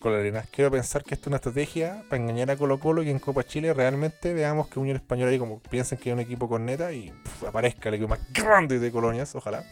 con 0.00 0.12
la 0.12 0.18
arena. 0.18 0.44
Quiero 0.50 0.72
pensar 0.72 1.04
que 1.04 1.14
esto 1.14 1.24
es 1.24 1.26
una 1.28 1.36
estrategia 1.36 2.02
para 2.10 2.20
engañar 2.20 2.50
a 2.50 2.56
Colo 2.56 2.80
Colo 2.80 3.04
y 3.04 3.10
en 3.10 3.20
Copa 3.20 3.44
Chile 3.44 3.72
realmente 3.72 4.34
veamos 4.34 4.66
que 4.66 4.80
Unión 4.80 4.96
Española 4.96 5.30
ahí 5.30 5.38
como 5.38 5.60
piensen 5.60 5.98
que 5.98 6.10
es 6.10 6.14
un 6.14 6.20
equipo 6.20 6.48
con 6.48 6.66
neta 6.66 6.92
y 6.92 7.12
aparezca 7.46 7.88
el 7.88 7.94
equipo 7.94 8.08
más 8.08 8.32
grande 8.32 8.80
de 8.80 8.90
colonias, 8.90 9.32
ojalá. 9.36 9.64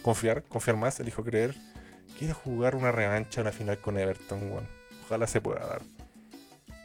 Confiar, 0.00 0.44
confiar 0.44 0.78
más, 0.78 0.98
elijo 0.98 1.22
creer. 1.22 1.54
Quiero 2.18 2.34
jugar 2.34 2.74
una 2.74 2.90
revancha, 2.90 3.42
una 3.42 3.52
final 3.52 3.78
con 3.78 3.98
Everton, 3.98 4.50
weón. 4.50 4.83
Ojalá 5.04 5.26
se 5.26 5.40
pueda 5.40 5.66
dar. 5.66 5.82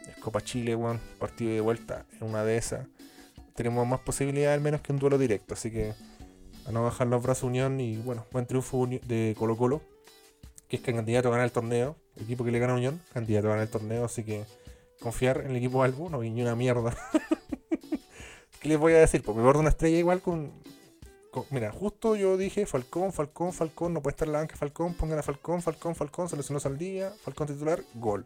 Es 0.07 0.15
Copa 0.17 0.41
Chile, 0.41 0.75
weón. 0.75 0.99
Partido 1.19 1.51
de 1.51 1.61
vuelta 1.61 2.05
en 2.19 2.27
una 2.27 2.43
de 2.43 2.57
esas. 2.57 2.87
Tenemos 3.55 3.85
más 3.87 3.99
posibilidades 4.01 4.57
al 4.57 4.61
menos 4.61 4.81
que 4.81 4.91
un 4.91 4.99
duelo 4.99 5.17
directo, 5.17 5.53
así 5.53 5.71
que 5.71 5.93
a 6.65 6.71
no 6.71 6.83
bajar 6.83 7.07
los 7.07 7.21
brazos 7.21 7.43
Unión 7.43 7.79
y 7.79 7.97
bueno, 7.97 8.25
buen 8.31 8.45
triunfo 8.45 8.87
de 8.87 9.35
Colo 9.37 9.57
Colo 9.57 9.81
que 10.69 10.77
es 10.77 10.83
candidato 10.83 11.27
a 11.27 11.31
ganar 11.31 11.45
el 11.45 11.51
torneo, 11.51 11.95
el 12.15 12.23
equipo 12.23 12.45
que 12.45 12.51
le 12.51 12.59
gana 12.59 12.73
a 12.73 12.75
Unión, 12.75 13.01
candidato 13.11 13.47
a 13.47 13.49
ganar 13.49 13.65
el 13.65 13.71
torneo, 13.71 14.05
así 14.05 14.23
que 14.23 14.45
confiar 15.01 15.41
en 15.41 15.51
el 15.51 15.57
equipo 15.57 15.83
Albo, 15.83 16.09
no 16.09 16.19
vi 16.19 16.29
ni 16.29 16.43
una 16.43 16.55
mierda. 16.55 16.95
¿Qué 18.61 18.69
les 18.69 18.77
voy 18.77 18.93
a 18.93 18.99
decir? 18.99 19.23
Pues 19.23 19.35
me 19.35 19.43
bordo 19.43 19.61
una 19.61 19.69
estrella 19.69 19.97
igual 19.97 20.21
con, 20.21 20.51
Mira, 21.51 21.71
justo 21.71 22.15
yo 22.15 22.37
dije 22.37 22.65
Falcón, 22.65 23.13
Falcón, 23.13 23.53
Falcón, 23.53 23.93
no 23.93 24.01
puede 24.01 24.13
estar 24.13 24.27
la 24.27 24.39
banca 24.39 24.55
Falcón, 24.55 24.93
pongan 24.95 25.19
a 25.19 25.23
Falcón, 25.23 25.61
Falcón, 25.61 25.95
Falcón, 25.95 26.27
seleccionó 26.27 26.59
día, 26.75 27.13
Falcón 27.23 27.47
titular, 27.47 27.83
gol. 27.93 28.25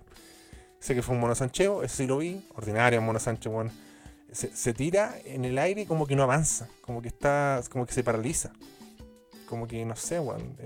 Sé 0.79 0.95
que 0.95 1.01
fue 1.01 1.15
un 1.15 1.21
mono 1.21 1.35
sancheo, 1.35 1.83
eso 1.83 1.97
sí 1.97 2.07
lo 2.07 2.17
vi, 2.17 2.45
ordinario 2.55 3.01
mono 3.01 3.19
Sánchez, 3.19 3.51
bueno. 3.51 3.71
se, 4.31 4.55
se, 4.55 4.73
tira 4.73 5.15
en 5.25 5.45
el 5.45 5.57
aire 5.57 5.85
como 5.85 6.07
que 6.07 6.15
no 6.15 6.23
avanza, 6.23 6.67
como 6.81 7.01
que 7.01 7.07
está, 7.07 7.61
como 7.71 7.85
que 7.85 7.93
se 7.93 8.03
paraliza 8.03 8.51
como 9.53 9.67
que 9.67 9.85
no 9.85 9.95
sé, 9.95 10.19
weón, 10.19 10.57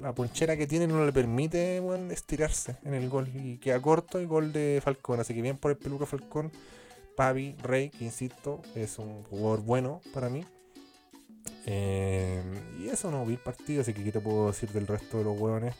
la 0.00 0.12
ponchera 0.12 0.56
que 0.56 0.66
tiene 0.66 0.88
no 0.88 1.04
le 1.04 1.12
permite, 1.12 1.78
weón, 1.80 2.10
estirarse 2.10 2.76
en 2.82 2.94
el 2.94 3.08
gol. 3.08 3.28
Y 3.32 3.58
queda 3.58 3.80
corto 3.80 4.18
el 4.18 4.26
gol 4.26 4.52
de 4.52 4.80
Falcón. 4.82 5.20
Así 5.20 5.32
que 5.32 5.42
bien 5.42 5.56
por 5.58 5.70
el 5.70 5.76
peluca 5.76 6.06
Falcón. 6.06 6.50
Pavi 7.16 7.54
Rey, 7.62 7.90
que 7.90 8.04
insisto, 8.04 8.62
es 8.74 8.98
un 8.98 9.22
jugador 9.22 9.62
bueno 9.62 10.00
para 10.12 10.28
mí. 10.28 10.44
Eh, 11.66 12.42
y 12.80 12.88
eso 12.88 13.10
no 13.10 13.24
vi 13.24 13.34
el 13.34 13.40
partido, 13.40 13.82
así 13.82 13.92
que 13.92 14.04
¿qué 14.04 14.12
te 14.12 14.20
puedo 14.20 14.48
decir 14.48 14.70
del 14.70 14.86
resto 14.86 15.18
de 15.18 15.24
los 15.24 15.38
hueones? 15.38 15.74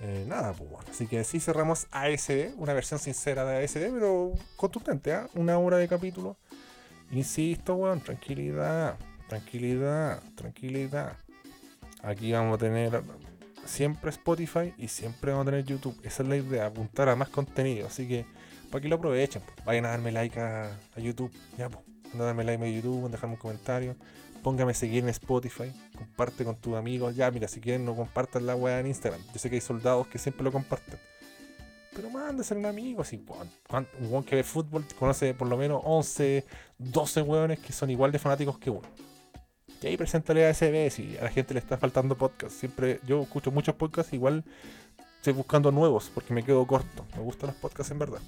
Eh, 0.00 0.24
nada, 0.26 0.52
pues 0.52 0.70
bueno. 0.70 0.86
Así 0.90 1.06
que 1.06 1.24
sí 1.24 1.40
cerramos 1.40 1.86
ASD, 1.90 2.54
una 2.56 2.72
versión 2.72 2.98
sincera 2.98 3.44
de 3.44 3.62
ASD, 3.62 3.92
pero 3.92 4.32
contundente, 4.56 5.12
¿ah? 5.12 5.28
Una 5.34 5.58
hora 5.58 5.76
de 5.76 5.88
capítulo. 5.88 6.36
Insisto, 7.10 7.74
weón, 7.74 8.00
tranquilidad, 8.00 8.96
tranquilidad, 9.28 10.22
tranquilidad. 10.36 11.16
Aquí 12.02 12.32
vamos 12.32 12.54
a 12.54 12.58
tener 12.58 13.02
siempre 13.66 14.10
Spotify 14.10 14.72
y 14.78 14.88
siempre 14.88 15.32
vamos 15.32 15.46
a 15.46 15.50
tener 15.50 15.64
YouTube. 15.64 15.98
Esa 16.02 16.22
es 16.22 16.28
la 16.28 16.36
idea, 16.36 16.66
apuntar 16.66 17.08
a 17.08 17.16
más 17.16 17.28
contenido. 17.28 17.86
Así 17.86 18.08
que 18.08 18.24
para 18.70 18.80
que 18.80 18.88
lo 18.88 18.96
aprovechen, 18.96 19.42
pues. 19.42 19.64
vayan 19.66 19.84
a 19.86 19.90
darme 19.90 20.12
like 20.12 20.38
a, 20.40 20.70
YouTube. 20.96 21.32
Ya, 21.58 21.68
pues, 21.68 21.84
a 22.14 22.22
darme 22.22 22.44
like 22.44 22.64
a 22.64 22.68
YouTube, 22.68 23.10
dejarme 23.10 23.34
un 23.34 23.40
comentario. 23.40 23.96
Póngame 24.42 24.72
a 24.72 24.74
seguir 24.74 25.04
en 25.04 25.10
Spotify, 25.10 25.72
comparte 25.96 26.44
con 26.44 26.56
tus 26.56 26.74
amigos. 26.74 27.14
Ya, 27.14 27.30
mira, 27.30 27.48
si 27.48 27.60
quieren 27.60 27.84
no 27.84 27.94
compartan 27.94 28.46
la 28.46 28.56
weá 28.56 28.80
en 28.80 28.86
Instagram. 28.86 29.20
Yo 29.32 29.38
sé 29.38 29.50
que 29.50 29.56
hay 29.56 29.60
soldados 29.60 30.06
que 30.06 30.18
siempre 30.18 30.44
lo 30.44 30.52
comparten. 30.52 30.98
Pero 31.94 32.08
mándese 32.08 32.54
un 32.54 32.64
amigo, 32.66 33.02
así, 33.02 33.22
un 33.68 33.86
weón 34.10 34.24
que 34.24 34.36
ve 34.36 34.44
fútbol 34.44 34.84
conoce 34.98 35.34
por 35.34 35.48
lo 35.48 35.56
menos 35.56 35.82
11, 35.84 36.44
12 36.78 37.22
weones 37.22 37.58
que 37.58 37.72
son 37.72 37.90
igual 37.90 38.12
de 38.12 38.18
fanáticos 38.18 38.58
que 38.58 38.70
uno. 38.70 38.88
Y 39.82 39.86
ahí 39.86 39.96
preséntale 39.96 40.46
a 40.46 40.54
SB 40.54 40.90
si 40.90 41.16
a 41.18 41.24
la 41.24 41.30
gente 41.30 41.54
le 41.54 41.60
está 41.60 41.78
faltando 41.78 42.16
podcast. 42.16 42.52
Siempre, 42.52 43.00
yo 43.06 43.22
escucho 43.22 43.50
muchos 43.50 43.74
podcasts, 43.74 44.12
igual 44.12 44.44
estoy 45.16 45.32
buscando 45.32 45.72
nuevos 45.72 46.10
porque 46.14 46.32
me 46.32 46.44
quedo 46.44 46.66
corto. 46.66 47.06
Me 47.16 47.22
gustan 47.22 47.48
los 47.48 47.56
podcasts 47.56 47.90
en 47.90 47.98
verdad. 47.98 48.20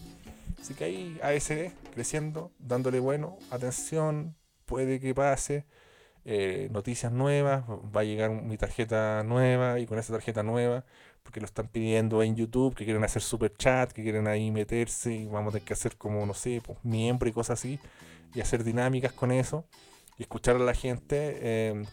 Así 0.60 0.74
que 0.74 0.84
ahí 0.84 1.20
ASD 1.22 1.72
creciendo, 1.92 2.52
dándole 2.58 3.00
bueno, 3.00 3.36
atención, 3.50 4.34
puede 4.64 4.98
que 4.98 5.14
pase. 5.14 5.66
Eh, 6.24 6.68
noticias 6.70 7.10
nuevas, 7.10 7.64
va 7.68 8.02
a 8.02 8.04
llegar 8.04 8.30
mi 8.30 8.56
tarjeta 8.56 9.24
nueva 9.24 9.80
y 9.80 9.86
con 9.86 9.98
esa 9.98 10.12
tarjeta 10.12 10.42
nueva, 10.42 10.84
porque 11.22 11.40
lo 11.40 11.46
están 11.46 11.68
pidiendo 11.68 12.22
en 12.22 12.36
YouTube, 12.36 12.74
que 12.74 12.84
quieren 12.84 13.02
hacer 13.04 13.22
super 13.22 13.52
chat, 13.56 13.90
que 13.92 14.02
quieren 14.02 14.28
ahí 14.28 14.50
meterse 14.50 15.12
y 15.12 15.26
vamos 15.26 15.48
a 15.48 15.52
tener 15.52 15.66
que 15.66 15.72
hacer 15.72 15.96
como, 15.96 16.24
no 16.24 16.34
sé, 16.34 16.62
pues, 16.64 16.78
miembro 16.84 17.28
y 17.28 17.32
cosas 17.32 17.58
así, 17.58 17.80
y 18.34 18.40
hacer 18.40 18.64
dinámicas 18.64 19.12
con 19.12 19.32
eso 19.32 19.64
y 20.18 20.22
escuchar 20.22 20.56
a 20.56 20.60
la 20.60 20.74
gente. 20.74 21.68
Em, 21.70 21.84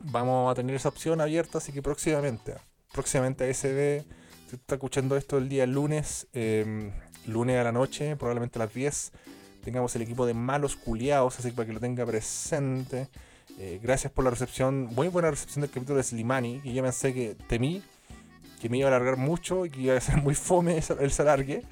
vamos 0.00 0.50
a 0.50 0.54
tener 0.54 0.76
esa 0.76 0.88
opción 0.88 1.20
abierta, 1.20 1.58
así 1.58 1.72
que 1.72 1.82
próximamente, 1.82 2.54
próximamente 2.92 3.48
ASD, 3.48 4.04
si 4.48 4.56
está 4.56 4.76
escuchando 4.76 5.16
esto 5.16 5.38
el 5.38 5.48
día 5.48 5.66
lunes, 5.66 6.28
em, 6.32 6.92
lunes 7.26 7.58
a 7.58 7.64
la 7.64 7.72
noche, 7.72 8.16
probablemente 8.16 8.58
a 8.58 8.64
las 8.64 8.74
10, 8.74 9.12
tengamos 9.64 9.96
el 9.96 10.02
equipo 10.02 10.26
de 10.26 10.34
malos 10.34 10.76
culiados, 10.76 11.38
así 11.38 11.50
que 11.50 11.56
para 11.56 11.66
que 11.66 11.72
lo 11.72 11.80
tenga 11.80 12.06
presente. 12.06 13.08
Eh, 13.58 13.78
gracias 13.82 14.12
por 14.12 14.24
la 14.24 14.30
recepción, 14.30 14.86
muy 14.86 15.08
buena 15.08 15.30
recepción 15.30 15.62
del 15.62 15.70
capítulo 15.70 15.98
de 15.98 16.02
Slimani, 16.02 16.60
que 16.60 16.72
ya 16.72 16.82
pensé 16.82 17.14
que 17.14 17.36
temí 17.46 17.82
que 18.64 18.70
me 18.70 18.78
iba 18.78 18.88
a 18.88 18.96
alargar 18.96 19.18
mucho 19.18 19.66
y 19.66 19.70
que 19.70 19.80
iba 19.82 19.94
a 19.94 20.00
ser 20.00 20.16
muy 20.22 20.34
fome 20.34 20.78
el 20.78 21.12
alargue. 21.18 21.62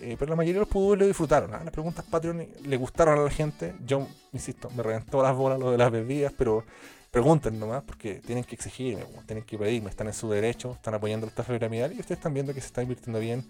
Eh, 0.00 0.16
pero 0.18 0.28
la 0.28 0.36
mayoría 0.36 0.54
de 0.54 0.60
los 0.60 0.68
pudos 0.68 0.98
lo 0.98 1.06
disfrutaron. 1.06 1.54
¿ah? 1.54 1.62
Las 1.64 1.72
preguntas 1.72 2.04
Patreon 2.04 2.46
le 2.62 2.76
gustaron 2.76 3.18
a 3.18 3.22
la 3.22 3.30
gente. 3.30 3.74
Yo, 3.86 4.06
insisto, 4.32 4.68
me 4.76 4.82
reventó 4.82 5.22
las 5.22 5.34
bolas 5.34 5.58
lo 5.58 5.70
de 5.70 5.78
las 5.78 5.90
bebidas, 5.90 6.34
pero 6.36 6.62
pregunten 7.10 7.58
nomás, 7.58 7.82
porque 7.84 8.16
tienen 8.16 8.44
que 8.44 8.56
exigirme, 8.56 9.04
tienen 9.26 9.44
que 9.44 9.56
pedirme, 9.56 9.88
están 9.88 10.08
en 10.08 10.12
su 10.12 10.28
derecho, 10.28 10.72
están 10.72 10.92
apoyando 10.92 11.24
la 11.24 11.30
estafa 11.30 11.54
y 11.54 11.56
ustedes 11.56 12.10
están 12.10 12.34
viendo 12.34 12.52
que 12.52 12.60
se 12.60 12.66
está 12.66 12.82
invirtiendo 12.82 13.20
bien. 13.20 13.48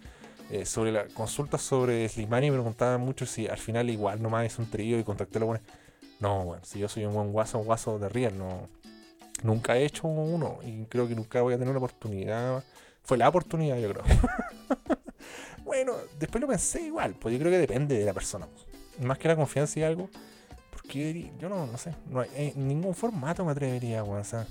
Eh, 0.50 0.64
sobre 0.64 0.92
la 0.92 1.06
consulta 1.06 1.58
sobre 1.58 2.08
Slimani 2.08 2.50
me 2.50 2.58
preguntaban 2.58 3.00
mucho 3.00 3.26
si 3.26 3.48
al 3.48 3.58
final 3.58 3.90
igual 3.90 4.22
nomás 4.22 4.46
es 4.46 4.58
un 4.58 4.70
trío 4.70 5.00
y 5.00 5.02
contacté 5.02 5.38
a 5.38 5.40
los 5.40 5.46
buenos. 5.48 5.66
No, 6.20 6.44
bueno, 6.44 6.64
si 6.64 6.78
yo 6.78 6.88
soy 6.88 7.04
un 7.04 7.14
buen 7.14 7.32
guaso, 7.32 7.58
guaso 7.58 7.98
de 7.98 8.08
real, 8.08 8.36
no. 8.38 8.68
Nunca 9.42 9.76
he 9.76 9.84
hecho 9.84 10.06
uno 10.06 10.58
y 10.62 10.84
creo 10.86 11.06
que 11.08 11.14
nunca 11.14 11.42
voy 11.42 11.54
a 11.54 11.58
tener 11.58 11.70
una 11.70 11.78
oportunidad. 11.78 12.62
Fue 13.02 13.18
la 13.18 13.28
oportunidad, 13.28 13.76
yo 13.78 13.92
creo. 13.92 14.04
bueno, 15.64 15.92
después 16.18 16.40
lo 16.40 16.48
pensé 16.48 16.82
igual, 16.82 17.14
pues 17.14 17.32
yo 17.32 17.38
creo 17.38 17.50
que 17.50 17.58
depende 17.58 17.98
de 17.98 18.04
la 18.04 18.14
persona. 18.14 18.48
Más 19.00 19.18
que 19.18 19.28
la 19.28 19.36
confianza 19.36 19.80
y 19.80 19.82
algo. 19.82 20.08
Porque 20.70 21.32
yo 21.38 21.48
no, 21.48 21.66
no 21.66 21.76
sé, 21.76 21.94
no 22.08 22.20
hay, 22.20 22.30
en 22.34 22.68
ningún 22.68 22.94
formato 22.94 23.44
me 23.44 23.52
atrevería, 23.52 24.02
weón. 24.04 24.20
O 24.20 24.24
sea, 24.24 24.46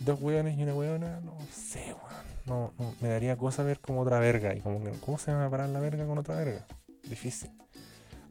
dos 0.00 0.20
weones 0.20 0.58
y 0.58 0.62
una 0.62 0.74
weona, 0.74 1.20
no 1.20 1.36
sé, 1.52 1.94
weón. 1.94 2.34
No, 2.46 2.72
no, 2.78 2.94
me 3.00 3.08
daría 3.08 3.36
cosa 3.36 3.62
ver 3.62 3.80
como 3.80 4.00
otra 4.02 4.18
verga. 4.18 4.54
Y 4.54 4.60
como 4.60 4.80
¿cómo 5.00 5.18
se 5.18 5.32
va 5.32 5.46
a 5.46 5.50
parar 5.50 5.68
la 5.68 5.80
verga 5.80 6.06
con 6.06 6.18
otra 6.18 6.36
verga? 6.36 6.66
Difícil. 7.04 7.50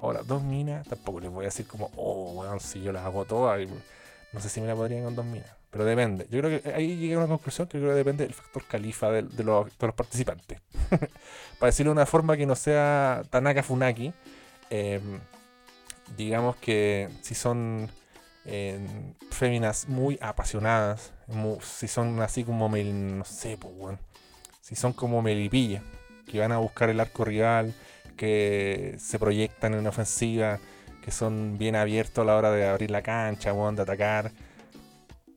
Ahora, 0.04 0.22
dos 0.22 0.43
minas, 0.43 0.86
tampoco 0.86 1.22
les 1.22 1.32
voy 1.32 1.43
a 1.43 1.47
decir 1.47 1.66
como, 1.66 1.89
oh, 1.95 2.34
weón, 2.34 2.60
si 2.60 2.82
yo 2.82 2.91
las 2.91 3.06
hago 3.06 3.24
todas, 3.24 3.66
no 4.34 4.41
sé 4.41 4.49
si 4.49 4.60
me 4.60 4.68
la 4.68 4.76
podrían 4.76 5.06
con 5.06 5.16
dos 5.16 5.24
minas. 5.24 5.49
Pero 5.72 5.86
depende. 5.86 6.28
Yo 6.30 6.41
creo 6.41 6.62
que 6.62 6.74
ahí 6.74 6.97
llegué 6.97 7.14
a 7.14 7.20
una 7.20 7.28
conclusión 7.28 7.70
que 7.70 7.78
creo 7.78 7.91
que 7.91 7.95
depende 7.95 8.26
del 8.26 8.34
factor 8.34 8.66
califa 8.66 9.10
de, 9.12 9.43
los, 9.45 9.72
participantes. 9.95 10.60
Para 11.58 11.68
decirlo 11.68 11.91
de 11.91 11.93
una 11.93 12.06
forma 12.06 12.36
que 12.36 12.45
no 12.45 12.54
sea 12.54 13.24
Tanaka 13.30 13.64
Funaki, 13.64 14.14
em, 14.70 15.22
digamos 16.18 16.58
que 16.58 17.08
si 17.22 17.34
son 17.34 17.89
em, 18.43 19.14
féminas 19.32 19.88
muy 19.88 20.20
apasionadas, 20.22 21.14
si 21.62 21.88
son 21.88 22.22
así 22.22 22.43
como, 22.43 22.68
no 22.68 23.24
sé, 23.24 23.58
pues, 23.58 23.97
si 24.60 24.76
son 24.76 24.91
como 24.91 25.22
melipilla, 25.22 25.82
que 26.30 26.41
van 26.41 26.51
a 26.51 26.58
buscar 26.58 26.89
el 26.89 26.99
arco 26.99 27.24
rival, 27.24 27.74
que 28.14 28.95
se 28.99 29.20
proyectan 29.20 29.74
en 29.74 29.80
una 29.80 29.89
ofensiva, 29.89 30.59
que 31.03 31.11
son 31.11 31.57
bien 31.57 31.76
abiertos 31.76 32.24
a 32.24 32.26
la 32.26 32.36
hora 32.36 32.51
de 32.51 32.68
abrir 32.68 32.91
la 32.91 33.01
cancha, 33.01 33.53
de 33.53 33.82
atacar. 33.82 34.32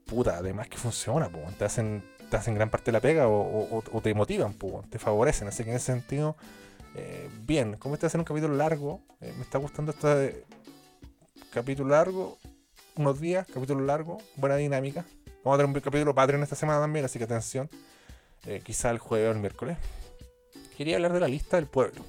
Puta, 0.07 0.37
además 0.39 0.68
que 0.68 0.79
funciona, 0.79 1.29
te 1.59 1.64
hacen 1.64 2.03
te 2.29 2.37
hacen 2.37 2.55
gran 2.55 2.70
parte 2.70 2.87
de 2.87 2.93
la 2.93 3.01
pega 3.01 3.29
o, 3.29 4.01
te 4.03 4.14
motivan, 4.14 4.55
te 4.91 4.99
favorecen. 4.99 5.49
Así 5.49 5.64
que 5.64 5.70
en 5.70 5.77
ese 5.77 5.87
sentido, 5.87 6.37
eh, 6.95 7.29
bien, 7.43 7.77
como 7.77 7.95
este 7.95 8.07
va 8.07 8.09
a 8.09 8.11
ser 8.11 8.20
un 8.20 8.24
capítulo 8.24 8.55
largo, 8.57 9.01
eh, 9.20 9.33
me 9.37 9.43
está 9.43 9.59
gustando 9.59 9.93
este 9.93 10.45
capítulo 11.53 11.91
largo, 11.91 12.39
unos 12.97 13.20
días, 13.20 13.47
capítulo 13.53 13.85
largo, 13.85 14.18
buena 14.37 14.57
dinámica. 14.57 15.05
Vamos 15.45 15.59
a 15.59 15.62
tener 15.62 15.77
un 15.77 15.81
capítulo 15.81 16.14
Patreon 16.14 16.43
esta 16.43 16.57
semana 16.57 16.81
también, 16.81 17.05
así 17.05 17.18
que 17.18 17.24
atención. 17.24 17.68
Eh, 18.47 18.61
quizá 18.64 18.91
el 18.91 18.99
jueves 18.99 19.29
o 19.29 19.33
el 19.33 19.39
miércoles. 19.39 19.77
Quería 20.77 20.97
hablar 20.97 21.12
de 21.12 21.20
la 21.20 21.29
lista 21.29 21.57
del 21.57 21.66
pueblo 21.66 22.03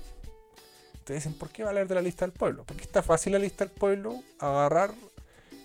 ustedes 1.07 1.23
dicen, 1.23 1.39
¿por 1.39 1.49
qué 1.49 1.63
va 1.63 1.69
a 1.69 1.71
hablar 1.71 1.87
de 1.87 1.95
la 1.95 2.01
lista 2.01 2.25
del 2.25 2.33
pueblo? 2.33 2.65
Porque 2.65 2.83
está 2.83 3.01
fácil 3.01 3.31
la 3.31 3.39
lista 3.39 3.63
del 3.63 3.73
pueblo 3.73 4.21
agarrar 4.39 4.91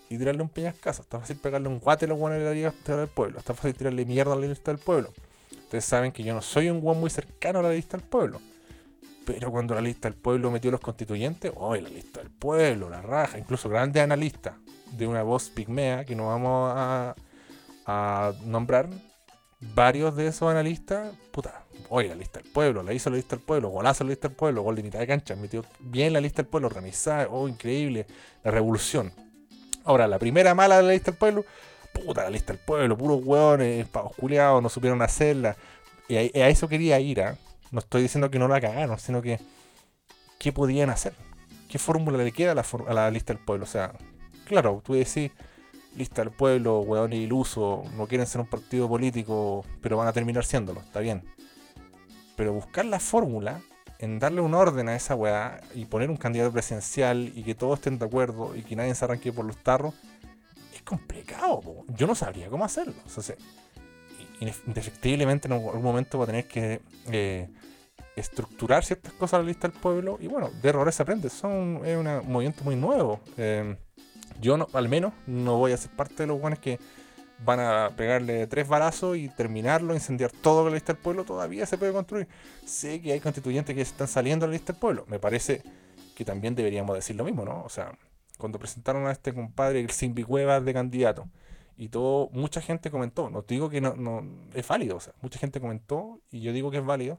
y 0.08 0.16
tirarle 0.16 0.40
un 0.40 0.48
peñascazo. 0.48 1.02
Está 1.02 1.18
fácil 1.18 1.36
pegarle 1.36 1.66
un 1.66 1.80
guate 1.80 2.04
a 2.04 2.08
los 2.08 2.20
de 2.20 2.38
la 2.38 2.52
lista 2.52 2.96
del 2.96 3.08
pueblo. 3.08 3.40
Está 3.40 3.52
fácil 3.52 3.74
tirarle 3.74 4.04
mierda 4.04 4.34
a 4.34 4.36
la 4.36 4.46
lista 4.46 4.70
del 4.70 4.80
pueblo. 4.80 5.12
Ustedes 5.50 5.84
saben 5.84 6.12
que 6.12 6.22
yo 6.22 6.32
no 6.32 6.42
soy 6.42 6.70
un 6.70 6.80
guan 6.80 7.00
muy 7.00 7.10
cercano 7.10 7.58
a 7.58 7.62
la 7.62 7.70
lista 7.72 7.96
del 7.96 8.06
pueblo. 8.06 8.40
Pero 9.26 9.50
cuando 9.50 9.74
la 9.74 9.80
lista 9.80 10.08
del 10.08 10.16
pueblo 10.16 10.48
metió 10.52 10.70
los 10.70 10.80
constituyentes, 10.80 11.52
hoy 11.56 11.80
la 11.80 11.88
lista 11.88 12.20
del 12.20 12.30
pueblo, 12.30 12.88
la 12.88 13.02
raja, 13.02 13.36
incluso 13.36 13.68
grandes 13.68 14.00
analistas 14.00 14.54
de 14.92 15.08
una 15.08 15.24
voz 15.24 15.50
pigmea 15.50 16.04
que 16.04 16.14
no 16.14 16.28
vamos 16.28 16.72
a, 16.76 17.16
a 17.86 18.32
nombrar, 18.44 18.88
varios 19.74 20.16
de 20.16 20.26
esos 20.26 20.50
analistas, 20.50 21.14
puta, 21.30 21.64
oye, 21.88 22.08
la 22.08 22.14
lista 22.14 22.40
del 22.40 22.50
pueblo, 22.50 22.82
la 22.82 22.92
hizo 22.92 23.10
la 23.10 23.16
lista 23.16 23.36
del 23.36 23.44
pueblo, 23.44 23.68
golazo 23.68 24.04
la 24.04 24.10
lista 24.10 24.28
del 24.28 24.36
pueblo, 24.36 24.62
gol 24.62 24.76
de 24.76 24.82
mitad 24.82 24.98
de 24.98 25.06
cancha, 25.06 25.36
metió 25.36 25.64
bien 25.78 26.12
la 26.12 26.20
lista 26.20 26.42
del 26.42 26.50
pueblo, 26.50 26.68
organizada, 26.68 27.28
oh, 27.30 27.48
increíble, 27.48 28.06
la 28.42 28.50
revolución. 28.50 29.12
Ahora, 29.84 30.06
la 30.06 30.18
primera 30.18 30.54
mala 30.54 30.76
de 30.76 30.82
la 30.82 30.92
lista 30.92 31.12
del 31.12 31.18
pueblo, 31.18 31.44
puta, 31.92 32.24
la 32.24 32.30
lista 32.30 32.52
del 32.52 32.62
pueblo, 32.62 32.96
puros 32.96 33.20
hueones, 33.24 33.86
pavos 33.88 34.14
no 34.62 34.68
supieron 34.68 35.00
hacerla. 35.02 35.56
Y 36.08 36.16
a, 36.16 36.48
eso 36.48 36.68
quería 36.68 36.98
ir, 37.00 37.22
¿ah? 37.22 37.36
No 37.70 37.78
estoy 37.78 38.02
diciendo 38.02 38.30
que 38.30 38.38
no 38.38 38.48
la 38.48 38.60
cagaron, 38.60 38.98
sino 38.98 39.22
que, 39.22 39.40
¿qué 40.38 40.52
podían 40.52 40.90
hacer? 40.90 41.14
¿Qué 41.68 41.78
fórmula 41.78 42.18
le 42.18 42.32
queda 42.32 42.52
a 42.52 42.54
la, 42.54 42.64
a 42.88 42.92
la 42.92 43.10
lista 43.10 43.32
del 43.32 43.42
pueblo? 43.42 43.64
O 43.64 43.68
sea, 43.68 43.92
claro, 44.46 44.82
tú 44.84 44.92
decís 44.92 45.30
lista 45.96 46.22
del 46.22 46.32
pueblo, 46.32 46.80
hueones 46.80 47.18
iluso, 47.18 47.84
no 47.96 48.06
quieren 48.06 48.26
ser 48.26 48.40
un 48.40 48.46
partido 48.46 48.88
político, 48.88 49.64
pero 49.80 49.96
van 49.96 50.08
a 50.08 50.12
terminar 50.12 50.44
siéndolo, 50.44 50.80
está 50.80 51.00
bien. 51.00 51.24
Pero 52.36 52.52
buscar 52.52 52.84
la 52.84 52.98
fórmula 52.98 53.60
en 53.98 54.18
darle 54.18 54.40
un 54.40 54.54
orden 54.54 54.88
a 54.88 54.96
esa 54.96 55.14
weá 55.14 55.60
y 55.74 55.84
poner 55.84 56.10
un 56.10 56.16
candidato 56.16 56.52
presidencial 56.52 57.30
y 57.34 57.44
que 57.44 57.54
todos 57.54 57.78
estén 57.78 57.98
de 57.98 58.06
acuerdo 58.06 58.56
y 58.56 58.62
que 58.62 58.74
nadie 58.74 58.94
se 58.94 59.04
arranque 59.04 59.32
por 59.32 59.44
los 59.44 59.56
tarros, 59.58 59.94
es 60.74 60.82
complicado. 60.82 61.60
Yo 61.88 62.06
no 62.08 62.14
sabría 62.14 62.48
cómo 62.48 62.64
hacerlo. 62.64 62.94
O 63.06 63.20
indefectiblemente 64.66 65.46
en 65.46 65.52
algún 65.52 65.82
momento 65.82 66.18
va 66.18 66.24
a 66.24 66.26
tener 66.26 66.48
que 66.48 66.80
eh, 67.12 67.48
estructurar 68.16 68.84
ciertas 68.84 69.12
cosas 69.12 69.34
a 69.34 69.42
la 69.42 69.48
lista 69.48 69.68
del 69.68 69.78
pueblo 69.78 70.18
y 70.20 70.26
bueno, 70.26 70.50
de 70.50 70.68
errores 70.68 70.96
se 70.96 71.02
aprende. 71.04 71.30
Son, 71.30 71.80
es 71.84 71.96
un 71.96 72.04
movimiento 72.26 72.64
muy 72.64 72.74
nuevo. 72.74 73.20
Eh, 73.36 73.76
yo 74.42 74.58
no, 74.58 74.66
al 74.74 74.88
menos 74.88 75.14
no 75.26 75.56
voy 75.56 75.72
a 75.72 75.76
ser 75.76 75.92
parte 75.92 76.14
de 76.24 76.26
los 76.26 76.40
buenos 76.40 76.58
que 76.58 76.78
van 77.44 77.60
a 77.60 77.90
pegarle 77.96 78.46
tres 78.46 78.68
balazos 78.68 79.16
y 79.16 79.28
terminarlo, 79.28 79.94
incendiar 79.94 80.30
todo 80.30 80.68
la 80.68 80.74
lista 80.74 80.92
del 80.92 81.02
pueblo, 81.02 81.24
todavía 81.24 81.64
se 81.64 81.78
puede 81.78 81.92
construir. 81.92 82.28
Sé 82.66 83.00
que 83.00 83.12
hay 83.12 83.20
constituyentes 83.20 83.74
que 83.74 83.82
están 83.82 84.08
saliendo 84.08 84.44
de 84.44 84.50
la 84.50 84.52
lista 84.54 84.72
del 84.72 84.80
pueblo. 84.80 85.04
Me 85.08 85.18
parece 85.18 85.62
que 86.14 86.24
también 86.24 86.54
deberíamos 86.54 86.94
decir 86.94 87.16
lo 87.16 87.24
mismo, 87.24 87.44
¿no? 87.44 87.62
O 87.64 87.68
sea, 87.68 87.96
cuando 88.38 88.58
presentaron 88.58 89.06
a 89.06 89.12
este 89.12 89.32
compadre, 89.32 89.80
el 89.80 89.90
Simbi 89.90 90.24
Cuevas 90.24 90.64
de 90.64 90.72
candidato, 90.72 91.28
Y 91.76 91.88
todo, 91.88 92.28
mucha 92.32 92.60
gente 92.60 92.90
comentó, 92.90 93.30
no 93.30 93.42
te 93.42 93.54
digo 93.54 93.70
que 93.70 93.80
no, 93.80 93.94
no 93.94 94.24
es 94.54 94.66
válido, 94.68 94.96
o 94.96 95.00
sea, 95.00 95.14
mucha 95.22 95.38
gente 95.38 95.60
comentó 95.60 96.20
y 96.30 96.40
yo 96.40 96.52
digo 96.52 96.70
que 96.70 96.78
es 96.78 96.84
válido. 96.84 97.18